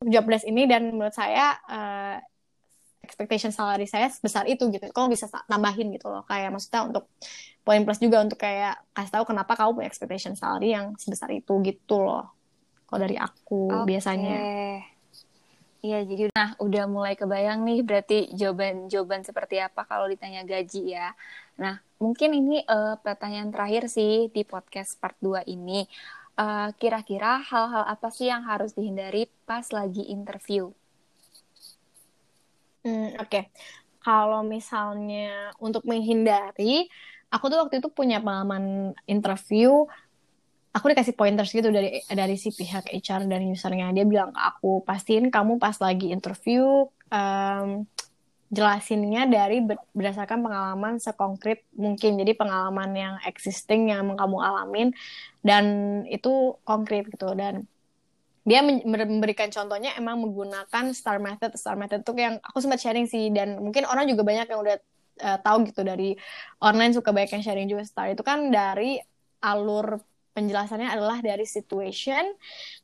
job 0.07 0.25
desk 0.31 0.47
ini 0.47 0.71
dan 0.71 0.95
menurut 0.95 1.13
saya 1.13 1.59
uh, 1.67 2.17
expectation 3.03 3.51
salary 3.51 3.91
saya 3.91 4.07
sebesar 4.07 4.47
itu 4.47 4.71
gitu. 4.71 4.87
Kamu 4.95 5.11
bisa 5.11 5.27
tambahin 5.51 5.91
gitu 5.91 6.07
loh. 6.07 6.23
Kayak 6.31 6.55
maksudnya 6.55 6.87
untuk 6.87 7.05
poin 7.61 7.85
plus 7.85 8.01
juga 8.01 8.25
untuk 8.25 8.41
kayak 8.41 8.81
kasih 8.97 9.13
tahu 9.21 9.25
kenapa 9.31 9.53
kamu 9.55 9.81
punya 9.81 9.89
expectation 9.89 10.35
salary 10.35 10.73
yang 10.73 10.97
sebesar 10.97 11.29
itu 11.31 11.61
gitu 11.61 12.01
loh. 12.01 12.33
Kalau 12.89 13.01
dari 13.01 13.17
aku 13.21 13.71
okay. 13.71 13.87
biasanya. 13.87 14.39
Iya, 15.81 16.05
jadi 16.05 16.29
nah 16.37 16.53
udah 16.61 16.85
mulai 16.85 17.17
kebayang 17.17 17.65
nih 17.65 17.81
berarti 17.81 18.29
jawaban-jawaban 18.37 19.25
seperti 19.25 19.65
apa 19.65 19.89
kalau 19.89 20.05
ditanya 20.13 20.45
gaji 20.45 20.93
ya. 20.93 21.17
Nah, 21.57 21.81
mungkin 21.97 22.37
ini 22.37 22.61
uh, 22.69 23.01
pertanyaan 23.01 23.49
terakhir 23.49 23.89
sih 23.89 24.29
di 24.29 24.45
podcast 24.45 25.01
part 25.01 25.17
2 25.25 25.49
ini. 25.49 25.89
Uh, 26.41 26.73
kira-kira 26.81 27.37
hal-hal 27.41 27.85
apa 27.85 28.09
sih 28.09 28.33
yang 28.33 28.45
harus 28.49 28.73
dihindari 28.73 29.29
pas 29.45 29.69
lagi 29.73 30.09
interview? 30.09 30.73
Hmm, 32.81 33.13
oke. 33.21 33.29
Okay. 33.29 33.45
Kalau 34.01 34.41
misalnya 34.41 35.53
untuk 35.61 35.85
menghindari, 35.85 36.89
aku 37.31 37.45
tuh 37.47 37.59
waktu 37.63 37.79
itu 37.79 37.89
punya 37.89 38.19
pengalaman 38.19 38.93
interview, 39.07 39.87
aku 40.75 40.85
dikasih 40.91 41.15
pointers 41.15 41.55
gitu 41.55 41.71
dari 41.71 42.03
dari 42.11 42.35
si 42.35 42.51
pihak 42.51 42.91
HR 42.91 43.31
dan 43.31 43.41
usernya. 43.47 43.95
Dia 43.95 44.05
bilang 44.05 44.35
ke 44.35 44.41
aku, 44.43 44.83
pastiin 44.83 45.31
kamu 45.31 45.63
pas 45.63 45.79
lagi 45.79 46.11
interview, 46.11 46.91
um, 47.11 47.87
jelasinnya 48.51 49.31
dari 49.31 49.63
berdasarkan 49.95 50.43
pengalaman 50.43 50.99
sekonkret 50.99 51.63
mungkin. 51.79 52.19
Jadi 52.19 52.35
pengalaman 52.35 52.91
yang 52.99 53.15
existing 53.23 53.95
yang 53.95 54.19
kamu 54.19 54.37
alamin 54.43 54.89
dan 55.47 55.65
itu 56.11 56.59
konkret 56.67 57.07
gitu 57.09 57.31
dan 57.39 57.65
dia 58.41 58.65
memberikan 58.65 59.53
contohnya 59.53 59.95
emang 60.01 60.17
menggunakan 60.25 60.97
star 60.97 61.21
method 61.21 61.53
star 61.61 61.77
method 61.77 62.01
itu 62.01 62.13
yang 62.17 62.41
aku 62.41 62.59
sempat 62.59 62.81
sharing 62.81 63.05
sih 63.05 63.29
dan 63.31 63.61
mungkin 63.61 63.85
orang 63.85 64.09
juga 64.09 64.25
banyak 64.25 64.49
yang 64.49 64.61
udah 64.65 64.81
uh, 65.23 65.39
tahu 65.41 65.69
gitu 65.69 65.85
dari 65.85 66.17
online 66.61 66.97
suka 66.97 67.13
banyak 67.15 67.41
yang 67.41 67.45
sharing 67.45 67.69
juga 67.69 67.85
star 67.87 68.13
itu 68.13 68.25
kan 68.25 68.49
dari 68.49 69.01
alur 69.41 70.01
penjelasannya 70.37 70.89
adalah 70.89 71.19
dari 71.21 71.45
situation 71.45 72.37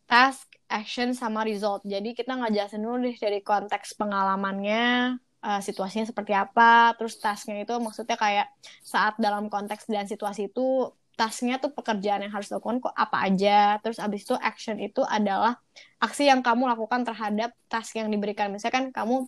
task 0.08 0.50
action 0.66 1.14
sama 1.14 1.46
result. 1.46 1.86
Jadi 1.86 2.12
kita 2.12 2.34
ngajelasin 2.34 2.82
dulu 2.82 3.06
deh 3.06 3.16
dari 3.16 3.38
konteks 3.40 3.94
pengalamannya 3.94 5.16
uh, 5.46 5.60
situasinya 5.62 6.10
seperti 6.10 6.34
apa 6.34 6.98
terus 6.98 7.16
tasknya 7.22 7.62
itu 7.62 7.74
maksudnya 7.78 8.18
kayak 8.18 8.50
saat 8.82 9.14
dalam 9.22 9.46
konteks 9.46 9.86
dan 9.86 10.10
situasi 10.10 10.50
itu 10.50 10.90
tasknya 11.16 11.56
tuh 11.56 11.72
pekerjaan 11.72 12.28
yang 12.28 12.32
harus 12.34 12.52
dilakukan 12.52 12.82
kok 12.84 12.94
apa 12.94 13.16
aja. 13.24 13.80
Terus 13.80 13.98
abis 14.02 14.28
itu 14.28 14.34
action 14.36 14.76
itu 14.76 15.00
adalah 15.00 15.56
aksi 16.02 16.28
yang 16.28 16.44
kamu 16.44 16.68
lakukan 16.68 17.08
terhadap 17.08 17.56
task 17.72 17.96
yang 17.96 18.12
diberikan. 18.12 18.52
Misalkan 18.52 18.92
kamu 18.92 19.24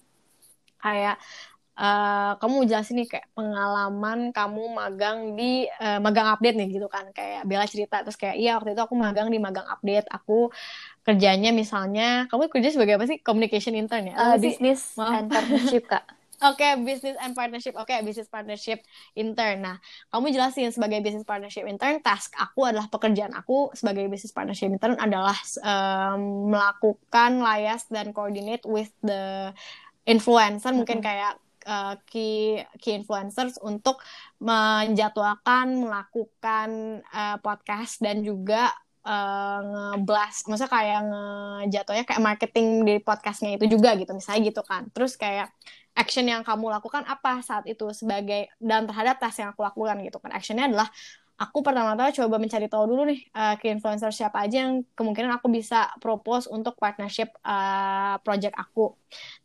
kayak 0.78 1.16
uh, 1.78 2.34
kamu 2.42 2.66
jelasin 2.66 2.98
nih 2.98 3.08
kayak 3.08 3.26
pengalaman 3.32 4.34
kamu 4.34 4.62
magang 4.74 5.38
di 5.38 5.64
uh, 5.78 6.02
magang 6.02 6.28
update 6.34 6.58
nih 6.58 6.68
gitu 6.74 6.90
kan. 6.90 7.08
Kayak 7.14 7.46
Bella 7.46 7.64
cerita 7.70 8.02
terus 8.02 8.18
kayak 8.18 8.36
iya 8.36 8.58
waktu 8.58 8.74
itu 8.74 8.82
aku 8.82 8.98
magang 8.98 9.30
di 9.30 9.38
magang 9.38 9.64
update. 9.70 10.10
Aku 10.10 10.50
kerjanya 11.06 11.54
misalnya 11.54 12.26
kamu 12.28 12.50
kerja 12.50 12.74
sebagai 12.74 12.98
apa 12.98 13.06
sih? 13.06 13.22
Communication 13.22 13.78
intern 13.78 14.12
ya? 14.12 14.14
Uh, 14.18 14.36
business 14.36 14.98
and 14.98 15.30
partnership 15.30 15.86
kak. 15.86 16.04
Oke, 16.38 16.62
okay, 16.62 16.78
business 16.86 17.18
and 17.18 17.34
partnership. 17.34 17.74
Oke, 17.74 17.90
okay, 17.90 17.98
business 18.06 18.30
partnership 18.30 18.86
intern. 19.18 19.58
Nah, 19.58 19.82
kamu 20.14 20.30
jelasin 20.30 20.70
sebagai 20.70 21.02
business 21.02 21.26
partnership 21.26 21.66
intern, 21.66 21.98
task 21.98 22.30
aku 22.38 22.62
adalah 22.62 22.86
pekerjaan 22.86 23.34
aku 23.34 23.74
sebagai 23.74 24.06
business 24.06 24.30
partnership 24.30 24.70
intern 24.70 24.94
adalah 25.02 25.34
um, 25.66 26.46
melakukan 26.54 27.42
layas 27.42 27.90
dan 27.90 28.14
coordinate 28.14 28.62
with 28.70 28.94
the 29.02 29.50
influencer, 30.06 30.70
mm 30.70 30.78
-hmm. 30.78 30.78
mungkin 30.78 30.98
kayak 31.02 31.42
uh, 31.68 31.94
key 32.08 32.64
key 32.80 32.96
influencers 32.96 33.60
untuk 33.60 34.00
menjatuhkan 34.40 35.68
melakukan 35.68 36.68
uh, 37.12 37.36
podcast 37.44 38.00
dan 38.00 38.24
juga 38.24 38.72
uh, 39.04 39.60
ngeblast, 39.62 40.48
maksudnya 40.48 40.72
kayak 40.72 41.00
ngejatuhnya 41.04 42.04
kayak 42.08 42.22
marketing 42.24 42.88
di 42.88 42.94
podcastnya 43.04 43.60
itu 43.60 43.68
juga 43.68 43.92
gitu, 43.94 44.16
misalnya 44.16 44.40
gitu 44.48 44.62
kan. 44.64 44.88
Terus 44.96 45.14
kayak 45.20 45.52
action 45.98 46.24
yang 46.24 46.46
kamu 46.46 46.70
lakukan 46.70 47.02
apa 47.08 47.42
saat 47.42 47.66
itu 47.66 47.90
sebagai 47.90 48.48
dan 48.62 48.86
terhadap 48.86 49.18
tes 49.18 49.34
yang 49.40 49.50
aku 49.52 49.66
lakukan 49.66 49.98
gitu 50.04 50.18
kan. 50.22 50.30
Actionnya 50.30 50.70
adalah 50.70 50.88
aku 51.38 51.62
pertama-tama 51.62 52.10
coba 52.10 52.36
mencari 52.38 52.66
tahu 52.66 52.84
dulu 52.90 53.02
nih 53.14 53.20
uh, 53.34 53.54
ke 53.58 53.70
influencer 53.70 54.10
siapa 54.10 54.42
aja 54.42 54.66
yang 54.66 54.82
kemungkinan 54.98 55.38
aku 55.38 55.46
bisa 55.50 55.90
propose 56.02 56.50
untuk 56.50 56.74
partnership 56.78 57.30
uh, 57.46 58.18
project 58.22 58.54
aku. 58.58 58.94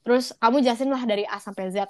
Terus 0.01 0.33
kamu 0.41 0.61
jelasin 0.65 0.89
lah 0.89 1.03
dari 1.05 1.25
A 1.25 1.37
sampai 1.37 1.69
Z 1.69 1.89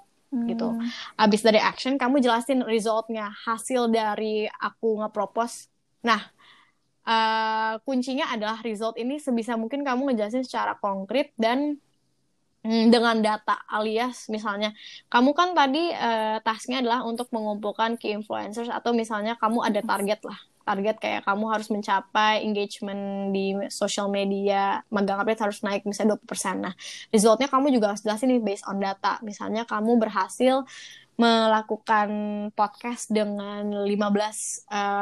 gitu. 0.49 0.67
Hmm. 0.73 0.89
abis 1.17 1.41
dari 1.45 1.59
action 1.61 1.95
kamu 1.95 2.19
jelasin 2.23 2.65
resultnya 2.65 3.29
hasil 3.45 3.89
dari 3.93 4.49
aku 4.49 5.03
nge-propose 5.03 5.69
nah 6.03 6.21
uh, 7.07 7.79
kuncinya 7.85 8.31
adalah 8.33 8.59
result 8.65 8.97
ini 8.99 9.21
sebisa 9.21 9.55
mungkin 9.55 9.85
kamu 9.85 10.11
ngejelasin 10.11 10.43
secara 10.43 10.75
konkret 10.79 11.31
dan 11.39 11.77
Hmm, 12.63 12.87
dengan 12.87 13.19
data 13.19 13.59
alias 13.67 14.31
misalnya 14.31 14.71
kamu 15.11 15.35
kan 15.35 15.51
tadi 15.51 15.91
uh, 15.91 16.39
tasknya 16.39 16.79
adalah 16.79 17.03
untuk 17.03 17.27
mengumpulkan 17.35 17.99
key 17.99 18.15
influencers 18.15 18.71
atau 18.71 18.95
misalnya 18.95 19.35
kamu 19.35 19.67
ada 19.67 19.83
target 19.83 20.23
lah 20.23 20.39
target 20.63 20.95
kayak 20.99 21.21
kamu 21.27 21.45
harus 21.51 21.67
mencapai 21.67 22.43
engagement 22.43 23.31
di 23.35 23.55
social 23.67 24.07
media 24.07 24.79
magang 24.89 25.19
update 25.19 25.43
harus 25.43 25.59
naik 25.61 25.83
misalnya 25.83 26.15
20% 26.17 26.63
nah 26.63 26.73
resultnya 27.11 27.47
kamu 27.51 27.69
juga 27.75 27.93
harus 27.93 28.01
jelasin 28.01 28.33
nih 28.33 28.41
based 28.43 28.65
on 28.67 28.77
data. 28.79 29.17
Misalnya 29.23 29.63
kamu 29.63 29.97
berhasil 29.97 30.67
melakukan 31.13 32.09
podcast 32.57 33.13
dengan 33.13 33.85
15 33.85 33.85
uh, 33.85 34.25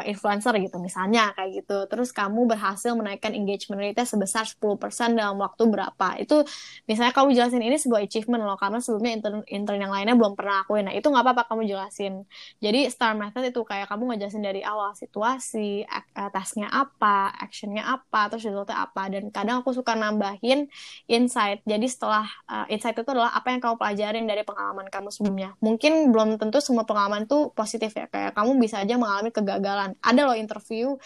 eh, 0.04 0.12
influencer 0.12 0.52
gitu 0.60 0.78
misalnya 0.84 1.32
kayak 1.39 1.63
gitu. 1.63 1.88
Terus 1.88 2.12
kamu 2.12 2.52
berhasil 2.52 2.91
menaikkan 2.91 3.32
engagement 3.32 3.80
rate 3.80 4.04
sebesar 4.04 4.43
10% 4.43 5.15
dalam 5.15 5.39
waktu 5.39 5.63
berapa. 5.71 6.19
Itu 6.19 6.43
misalnya 6.84 7.15
kamu 7.15 7.32
jelasin 7.32 7.63
ini 7.63 7.80
sebuah 7.80 8.04
achievement 8.04 8.43
loh 8.43 8.60
karena 8.60 8.84
sebelumnya 8.84 9.12
intern 9.24 9.39
intern 9.47 9.80
yang 9.80 9.93
lainnya 9.95 10.15
belum 10.19 10.36
pernah 10.36 10.67
akuin. 10.67 10.91
Nah, 10.91 10.95
itu 10.95 11.08
nggak 11.08 11.24
apa-apa 11.24 11.43
kamu 11.47 11.71
jelasin. 11.71 12.28
Jadi 12.60 12.91
star 12.91 13.15
method 13.15 13.47
itu 13.47 13.62
kayak 13.63 13.88
kamu 13.88 14.12
ngejelasin 14.12 14.43
dari 14.43 14.62
awal 14.67 14.91
situasi, 14.91 15.88
uh, 15.88 16.30
tasknya 16.36 16.67
apa, 16.67 17.32
actionnya 17.39 17.88
apa, 17.88 18.28
terus 18.28 18.52
resultnya 18.52 18.84
apa. 18.84 19.08
Dan 19.08 19.32
kadang 19.32 19.63
aku 19.63 19.71
suka 19.71 19.95
nambahin 19.95 20.68
insight. 21.07 21.64
Jadi 21.64 21.88
setelah 21.88 22.28
uh, 22.51 22.68
insight 22.68 22.99
itu 22.99 23.07
adalah 23.07 23.32
apa 23.32 23.47
yang 23.55 23.64
kamu 23.64 23.76
pelajarin 23.80 24.26
dari 24.28 24.43
pengalaman 24.43 24.91
kamu 24.91 25.07
sebelumnya. 25.14 25.55
Mungkin 25.64 26.01
belum 26.10 26.41
tentu 26.41 26.58
semua 26.58 26.88
pengalaman 26.88 27.30
tuh 27.30 27.54
positif 27.54 27.93
ya. 27.93 28.10
Kayak 28.10 28.34
kamu 28.34 28.58
bisa 28.58 28.82
aja 28.82 28.97
mengalami 28.97 29.30
kegagalan. 29.30 29.93
Ada 30.02 30.22
loh 30.26 30.38
interview 30.38 30.97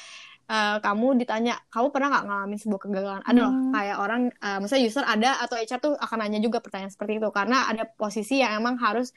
uh, 0.50 0.78
kamu 0.80 1.20
ditanya 1.20 1.58
kamu 1.74 1.88
pernah 1.90 2.08
nggak 2.14 2.26
ngalamin 2.30 2.60
sebuah 2.62 2.82
kegagalan? 2.88 3.22
Ada 3.26 3.40
loh. 3.42 3.54
Hmm. 3.54 3.72
kayak 3.74 3.98
orang 4.00 4.22
uh, 4.40 4.60
misalnya 4.62 4.84
user 4.86 5.06
ada 5.06 5.32
atau 5.42 5.56
HR 5.58 5.80
tuh 5.82 5.94
akan 5.98 6.18
nanya 6.22 6.40
juga 6.40 6.62
pertanyaan 6.62 6.94
seperti 6.94 7.20
itu. 7.20 7.30
Karena 7.34 7.68
ada 7.68 7.84
posisi 7.90 8.40
yang 8.40 8.62
emang 8.62 8.80
harus 8.80 9.12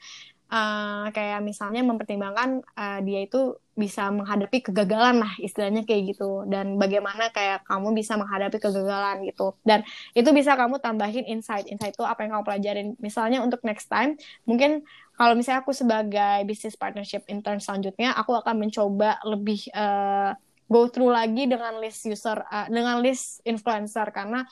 uh, 0.49 1.07
kayak 1.13 1.39
misalnya 1.45 1.85
mempertimbangkan 1.85 2.65
uh, 2.75 2.99
dia 3.05 3.23
itu 3.23 3.55
bisa 3.79 4.11
menghadapi 4.11 4.59
kegagalan 4.59 5.23
lah 5.23 5.33
istilahnya 5.39 5.87
kayak 5.87 6.11
gitu. 6.13 6.43
Dan 6.49 6.75
bagaimana 6.75 7.31
kayak 7.31 7.63
kamu 7.63 7.95
bisa 7.95 8.19
menghadapi 8.19 8.59
kegagalan 8.59 9.23
gitu. 9.23 9.55
Dan 9.63 9.87
itu 10.11 10.29
bisa 10.35 10.59
kamu 10.59 10.83
tambahin 10.83 11.23
insight. 11.23 11.71
Insight 11.71 11.95
itu 11.95 12.03
apa 12.03 12.27
yang 12.27 12.35
kamu 12.35 12.45
pelajarin. 12.45 12.87
Misalnya 12.99 13.39
untuk 13.39 13.63
next 13.63 13.87
time 13.87 14.19
mungkin 14.43 14.83
kalau 15.15 15.31
misalnya 15.37 15.63
aku 15.63 15.71
sebagai 15.71 16.43
business 16.43 16.75
partnership 16.75 17.23
intern 17.31 17.63
selanjutnya 17.63 18.11
aku 18.19 18.35
akan 18.35 18.67
mencoba 18.67 19.15
lebih 19.23 19.71
uh, 19.71 20.35
go 20.67 20.91
through 20.91 21.15
lagi 21.15 21.47
dengan 21.47 21.79
list 21.79 22.03
user 22.03 22.43
uh, 22.51 22.67
dengan 22.67 22.99
list 22.99 23.39
influencer. 23.47 24.11
Karena 24.11 24.43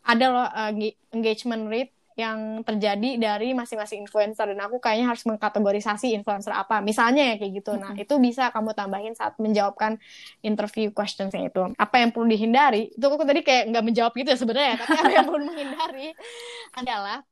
ada 0.00 0.26
loh 0.32 0.48
uh, 0.48 0.72
engagement 1.12 1.68
rate 1.68 1.92
yang 2.20 2.60
terjadi 2.60 3.16
dari 3.16 3.56
masing-masing 3.56 4.04
influencer. 4.04 4.52
Dan 4.52 4.60
aku 4.60 4.76
kayaknya 4.76 5.08
harus 5.08 5.24
mengkategorisasi 5.24 6.12
influencer 6.12 6.52
apa. 6.52 6.84
Misalnya 6.84 7.32
ya 7.32 7.34
kayak 7.40 7.52
gitu. 7.64 7.72
Nah 7.80 7.96
itu 7.96 8.14
bisa 8.20 8.52
kamu 8.52 8.76
tambahin 8.76 9.16
saat 9.16 9.40
menjawabkan 9.40 9.96
interview 10.44 10.92
questionsnya 10.92 11.48
itu. 11.48 11.72
Apa 11.80 12.04
yang 12.04 12.12
perlu 12.12 12.28
dihindari? 12.28 12.92
Itu 12.92 13.08
aku 13.08 13.24
tadi 13.24 13.40
kayak 13.40 13.72
nggak 13.72 13.84
menjawab 13.84 14.12
gitu 14.12 14.28
ya 14.28 14.38
sebenarnya. 14.38 14.74
Tapi 14.84 14.96
apa 15.00 15.10
yang 15.10 15.26
perlu 15.26 15.40
menghindari 15.48 16.08
adalah 16.80 17.24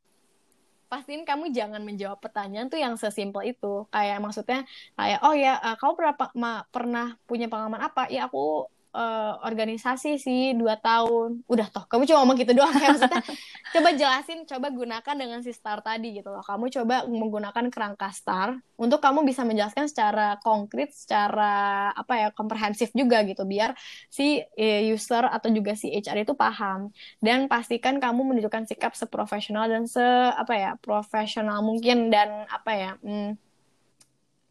pastiin 0.88 1.28
kamu 1.28 1.52
jangan 1.52 1.84
menjawab 1.84 2.16
pertanyaan 2.18 2.72
tuh 2.72 2.80
yang 2.80 2.96
sesimpel 2.96 3.44
itu. 3.44 3.84
Kayak 3.92 4.24
maksudnya 4.24 4.64
kayak 4.96 5.20
oh 5.20 5.36
ya 5.36 5.60
uh, 5.60 5.76
kamu 5.76 5.92
berapa 6.00 6.24
ma, 6.32 6.64
pernah 6.72 7.20
punya 7.28 7.46
pengalaman 7.46 7.84
apa? 7.84 8.08
Ya 8.08 8.26
aku 8.26 8.66
uh, 8.94 9.40
organisasi 9.44 10.20
sih 10.20 10.52
dua 10.56 10.78
tahun. 10.80 11.44
Udah 11.48 11.68
toh 11.68 11.84
kamu 11.88 12.08
cuma 12.08 12.24
ngomong 12.24 12.36
gitu 12.40 12.52
doang 12.56 12.72
kayak 12.72 12.96
maksudnya 12.96 13.22
coba 13.74 13.88
jelasin 13.94 14.38
coba 14.48 14.66
gunakan 14.72 15.14
dengan 15.18 15.40
si 15.44 15.52
star 15.52 15.80
tadi 15.84 16.16
gitu 16.16 16.32
loh. 16.32 16.44
Kamu 16.44 16.70
coba 16.72 17.04
menggunakan 17.08 17.64
kerangka 17.72 18.08
star 18.14 18.56
untuk 18.78 19.02
kamu 19.02 19.26
bisa 19.26 19.42
menjelaskan 19.44 19.90
secara 19.90 20.38
konkret 20.40 20.94
secara 20.94 21.90
apa 21.92 22.14
ya 22.16 22.28
komprehensif 22.32 22.92
juga 22.96 23.20
gitu. 23.26 23.44
Biar 23.44 23.76
si 24.08 24.40
eh, 24.56 24.88
user 24.88 25.26
atau 25.28 25.48
juga 25.52 25.76
si 25.76 25.92
HR 25.92 26.24
itu 26.24 26.34
paham. 26.38 26.90
Dan 27.20 27.50
pastikan 27.50 28.00
kamu 28.00 28.34
menunjukkan 28.34 28.68
sikap 28.68 28.96
seprofesional 28.96 29.68
dan 29.68 29.84
se 29.84 30.02
apa 30.32 30.54
ya 30.54 30.70
profesional 30.80 31.60
mungkin 31.60 32.08
dan 32.08 32.46
apa 32.48 32.72
ya 32.72 32.92
hmm, 33.02 33.48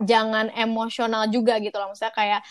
jangan 0.02 0.54
emosional 0.54 1.26
juga 1.30 1.58
gitu 1.58 1.74
loh. 1.78 1.94
Maksudnya 1.94 2.14
kayak 2.14 2.42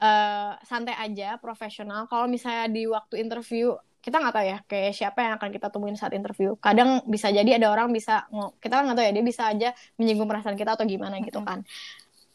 uh, 0.00 0.52
santai 0.64 0.96
aja, 0.96 1.36
profesional. 1.40 2.08
Kalau 2.08 2.26
misalnya 2.28 2.66
di 2.68 2.84
waktu 2.88 3.20
interview 3.22 3.76
kita 4.06 4.22
nggak 4.22 4.34
tahu 4.38 4.46
ya 4.46 4.58
kayak 4.70 4.92
siapa 4.94 5.18
yang 5.18 5.34
akan 5.34 5.50
kita 5.50 5.66
temuin 5.66 5.98
saat 5.98 6.14
interview. 6.14 6.54
Kadang 6.62 7.02
bisa 7.10 7.26
jadi 7.26 7.58
ada 7.58 7.74
orang 7.74 7.90
bisa 7.90 8.22
kita 8.62 8.78
kan 8.78 8.86
nggak 8.86 8.96
tahu 9.02 9.06
ya 9.10 9.12
dia 9.18 9.24
bisa 9.26 9.42
aja 9.50 9.68
menyinggung 9.98 10.30
perasaan 10.30 10.54
kita 10.54 10.78
atau 10.78 10.86
gimana 10.86 11.18
gitu 11.26 11.42
kan. 11.42 11.66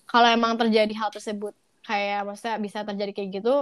Kalau 0.03 0.27
emang 0.27 0.59
terjadi 0.59 0.91
hal 0.99 1.15
tersebut 1.15 1.55
kayak 1.87 2.27
maksudnya 2.27 2.59
bisa 2.59 2.83
terjadi 2.83 3.11
kayak 3.15 3.29
gitu, 3.39 3.55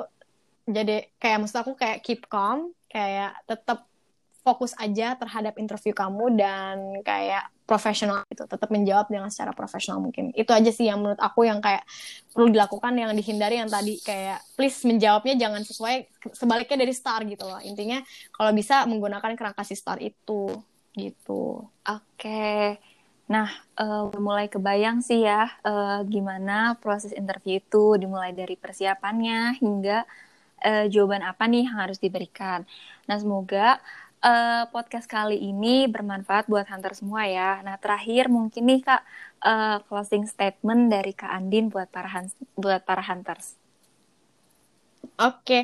jadi 0.65 1.07
kayak 1.21 1.37
maksud 1.45 1.61
aku 1.61 1.77
kayak 1.77 2.01
keep 2.01 2.25
calm, 2.25 2.73
kayak 2.89 3.37
tetap 3.45 3.85
fokus 4.41 4.73
aja 4.81 5.13
terhadap 5.13 5.53
interview 5.61 5.93
kamu 5.93 6.33
dan 6.33 7.05
kayak 7.05 7.53
profesional 7.69 8.25
itu 8.25 8.49
tetap 8.49 8.65
menjawab 8.73 9.05
dengan 9.13 9.29
secara 9.29 9.53
profesional 9.53 10.01
mungkin 10.01 10.33
itu 10.33 10.49
aja 10.49 10.73
sih 10.73 10.89
yang 10.89 11.05
menurut 11.05 11.21
aku 11.21 11.45
yang 11.45 11.61
kayak 11.61 11.85
perlu 12.33 12.49
dilakukan 12.49 12.97
yang 12.97 13.13
dihindari 13.13 13.61
yang 13.61 13.69
tadi 13.69 14.01
kayak 14.01 14.41
please 14.57 14.81
menjawabnya 14.89 15.37
jangan 15.37 15.61
sesuai 15.61 16.09
sebaliknya 16.33 16.81
dari 16.81 16.93
star 16.97 17.21
gitu 17.29 17.45
loh 17.45 17.61
intinya 17.61 18.01
kalau 18.33 18.49
bisa 18.57 18.89
menggunakan 18.89 19.37
kerangka 19.37 19.61
si 19.61 19.77
star 19.77 20.01
itu 20.01 20.57
gitu 20.97 21.69
oke 21.69 22.17
okay. 22.17 22.81
Nah, 23.29 23.45
uh, 23.77 24.09
mulai 24.17 24.49
kebayang 24.49 25.05
sih 25.05 25.21
ya 25.21 25.53
uh, 25.61 26.01
gimana 26.01 26.73
proses 26.81 27.13
interview 27.13 27.61
itu 27.61 27.93
dimulai 28.01 28.33
dari 28.33 28.57
persiapannya 28.57 29.61
hingga 29.61 30.01
uh, 30.65 30.85
jawaban 30.89 31.21
apa 31.21 31.45
nih 31.45 31.69
yang 31.69 31.77
harus 31.77 32.01
diberikan. 32.01 32.65
Nah, 33.05 33.17
semoga 33.21 33.77
uh, 34.23 34.63
podcast 34.71 35.07
kali 35.07 35.39
ini 35.39 35.87
bermanfaat 35.87 36.47
buat 36.51 36.67
hunter 36.67 36.93
semua 36.95 37.25
ya. 37.27 37.63
Nah, 37.63 37.75
terakhir 37.79 38.27
mungkin 38.27 38.63
nih 38.67 38.81
Kak 38.83 39.01
uh, 39.43 39.77
closing 39.87 40.27
statement 40.27 40.91
dari 40.91 41.11
Kak 41.15 41.31
Andin 41.31 41.71
buat 41.71 41.87
para 41.91 42.11
buat 42.55 42.83
para 42.83 43.03
hunters. 43.03 43.59
Oke, 45.19 45.43
okay. 45.43 45.63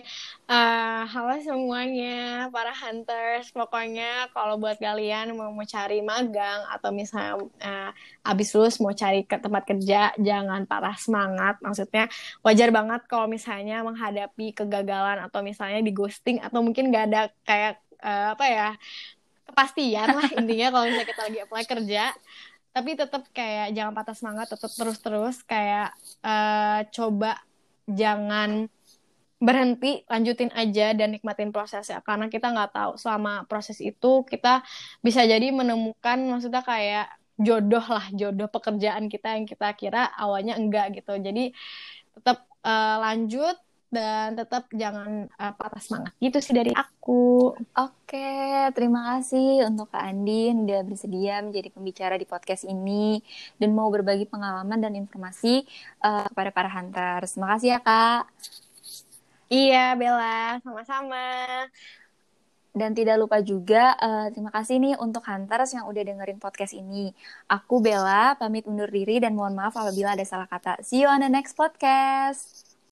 uh, 0.52 0.52
eh, 0.52 1.02
halo 1.16 1.32
semuanya 1.40 2.48
para 2.52 2.76
hunters. 2.76 3.56
Pokoknya 3.56 4.28
kalau 4.36 4.60
buat 4.60 4.76
kalian 4.76 5.32
mau 5.32 5.48
mau 5.56 5.64
cari 5.64 6.04
magang 6.04 6.68
atau 6.76 6.92
misalnya 6.92 7.40
uh, 7.64 7.92
abis 8.28 8.52
lulus 8.52 8.84
mau 8.84 8.92
cari 8.92 9.24
ke 9.24 9.40
tempat 9.40 9.64
kerja, 9.64 10.12
jangan 10.20 10.68
parah 10.68 11.00
semangat. 11.00 11.56
Maksudnya 11.64 12.12
wajar 12.44 12.68
banget 12.76 13.08
kalau 13.08 13.32
misalnya 13.32 13.80
menghadapi 13.88 14.52
kegagalan 14.60 15.24
atau 15.24 15.40
misalnya 15.40 15.80
di 15.80 15.92
ghosting 15.96 16.44
atau 16.44 16.60
mungkin 16.60 16.92
gak 16.92 17.06
ada 17.16 17.22
kayak 17.48 17.85
uh, 18.06 18.38
apa 18.38 18.46
ya 18.46 18.70
kepastian 19.50 20.08
lah 20.14 20.30
intinya 20.38 20.68
kalau 20.74 20.86
misalnya 20.86 21.08
kita 21.10 21.22
lagi 21.26 21.40
apply 21.42 21.64
kerja. 21.66 22.04
Tapi 22.76 22.92
tetap 23.00 23.24
kayak 23.32 23.72
jangan 23.72 23.94
patah 23.96 24.16
semangat 24.16 24.48
tetap 24.52 24.68
terus-terus 24.68 25.40
kayak 25.48 25.96
uh, 26.22 26.84
coba 26.92 27.40
jangan 27.88 28.68
berhenti 29.40 30.04
lanjutin 30.12 30.52
aja 30.52 30.92
dan 30.92 31.16
nikmatin 31.16 31.56
prosesnya. 31.56 32.04
Karena 32.04 32.28
kita 32.28 32.52
nggak 32.52 32.72
tahu 32.76 32.92
selama 33.00 33.48
proses 33.48 33.80
itu 33.80 34.28
kita 34.28 34.60
bisa 35.00 35.24
jadi 35.24 35.56
menemukan 35.56 36.20
maksudnya 36.28 36.64
kayak 36.68 37.08
jodoh 37.36 37.84
lah 37.84 38.08
jodoh 38.16 38.48
pekerjaan 38.48 39.12
kita 39.12 39.36
yang 39.36 39.48
kita 39.48 39.72
kira 39.80 40.12
awalnya 40.12 40.60
enggak 40.60 41.00
gitu. 41.00 41.16
Jadi 41.16 41.56
tetap 42.16 42.44
uh, 42.64 42.98
lanjut 43.08 43.56
dan 43.94 44.36
tetap 44.36 44.68
jangan 44.74 45.30
uh, 45.40 45.54
patah 45.56 45.82
semangat. 45.82 46.12
Gitu 46.20 46.38
sih 46.42 46.54
dari 46.54 46.72
aku. 46.76 47.54
Oke, 47.78 48.70
terima 48.74 49.16
kasih 49.16 49.70
untuk 49.70 49.94
Kak 49.94 50.04
Andin 50.04 50.66
udah 50.68 50.82
bersedia 50.84 51.40
menjadi 51.46 51.70
pembicara 51.72 52.16
di 52.20 52.28
podcast 52.28 52.66
ini 52.66 53.22
dan 53.62 53.72
mau 53.72 53.88
berbagi 53.94 54.28
pengalaman 54.28 54.82
dan 54.82 54.94
informasi 54.98 55.64
uh, 56.04 56.28
kepada 56.32 56.50
para 56.52 56.70
hunters. 56.70 57.38
Terima 57.38 57.50
kasih 57.56 57.68
ya 57.78 57.80
Kak. 57.80 58.24
Iya 59.46 59.94
Bella, 59.94 60.58
sama-sama. 60.66 61.22
Dan 62.76 62.92
tidak 62.92 63.16
lupa 63.24 63.40
juga, 63.40 63.96
uh, 64.04 64.28
terima 64.36 64.52
kasih 64.52 64.84
nih 64.84 65.00
untuk 65.00 65.24
Hunters 65.24 65.72
yang 65.80 65.88
udah 65.88 66.04
dengerin 66.04 66.44
podcast 66.44 66.76
ini. 66.76 67.16
Aku 67.48 67.80
Bella, 67.80 68.36
pamit 68.36 68.68
undur 68.68 68.92
diri 68.92 69.24
dan 69.24 69.32
mohon 69.32 69.56
maaf 69.56 69.80
apabila 69.80 70.12
ada 70.12 70.28
salah 70.28 70.50
kata. 70.52 70.84
See 70.84 71.00
you 71.00 71.08
on 71.08 71.24
the 71.24 71.32
next 71.32 71.56
podcast. 71.56 72.65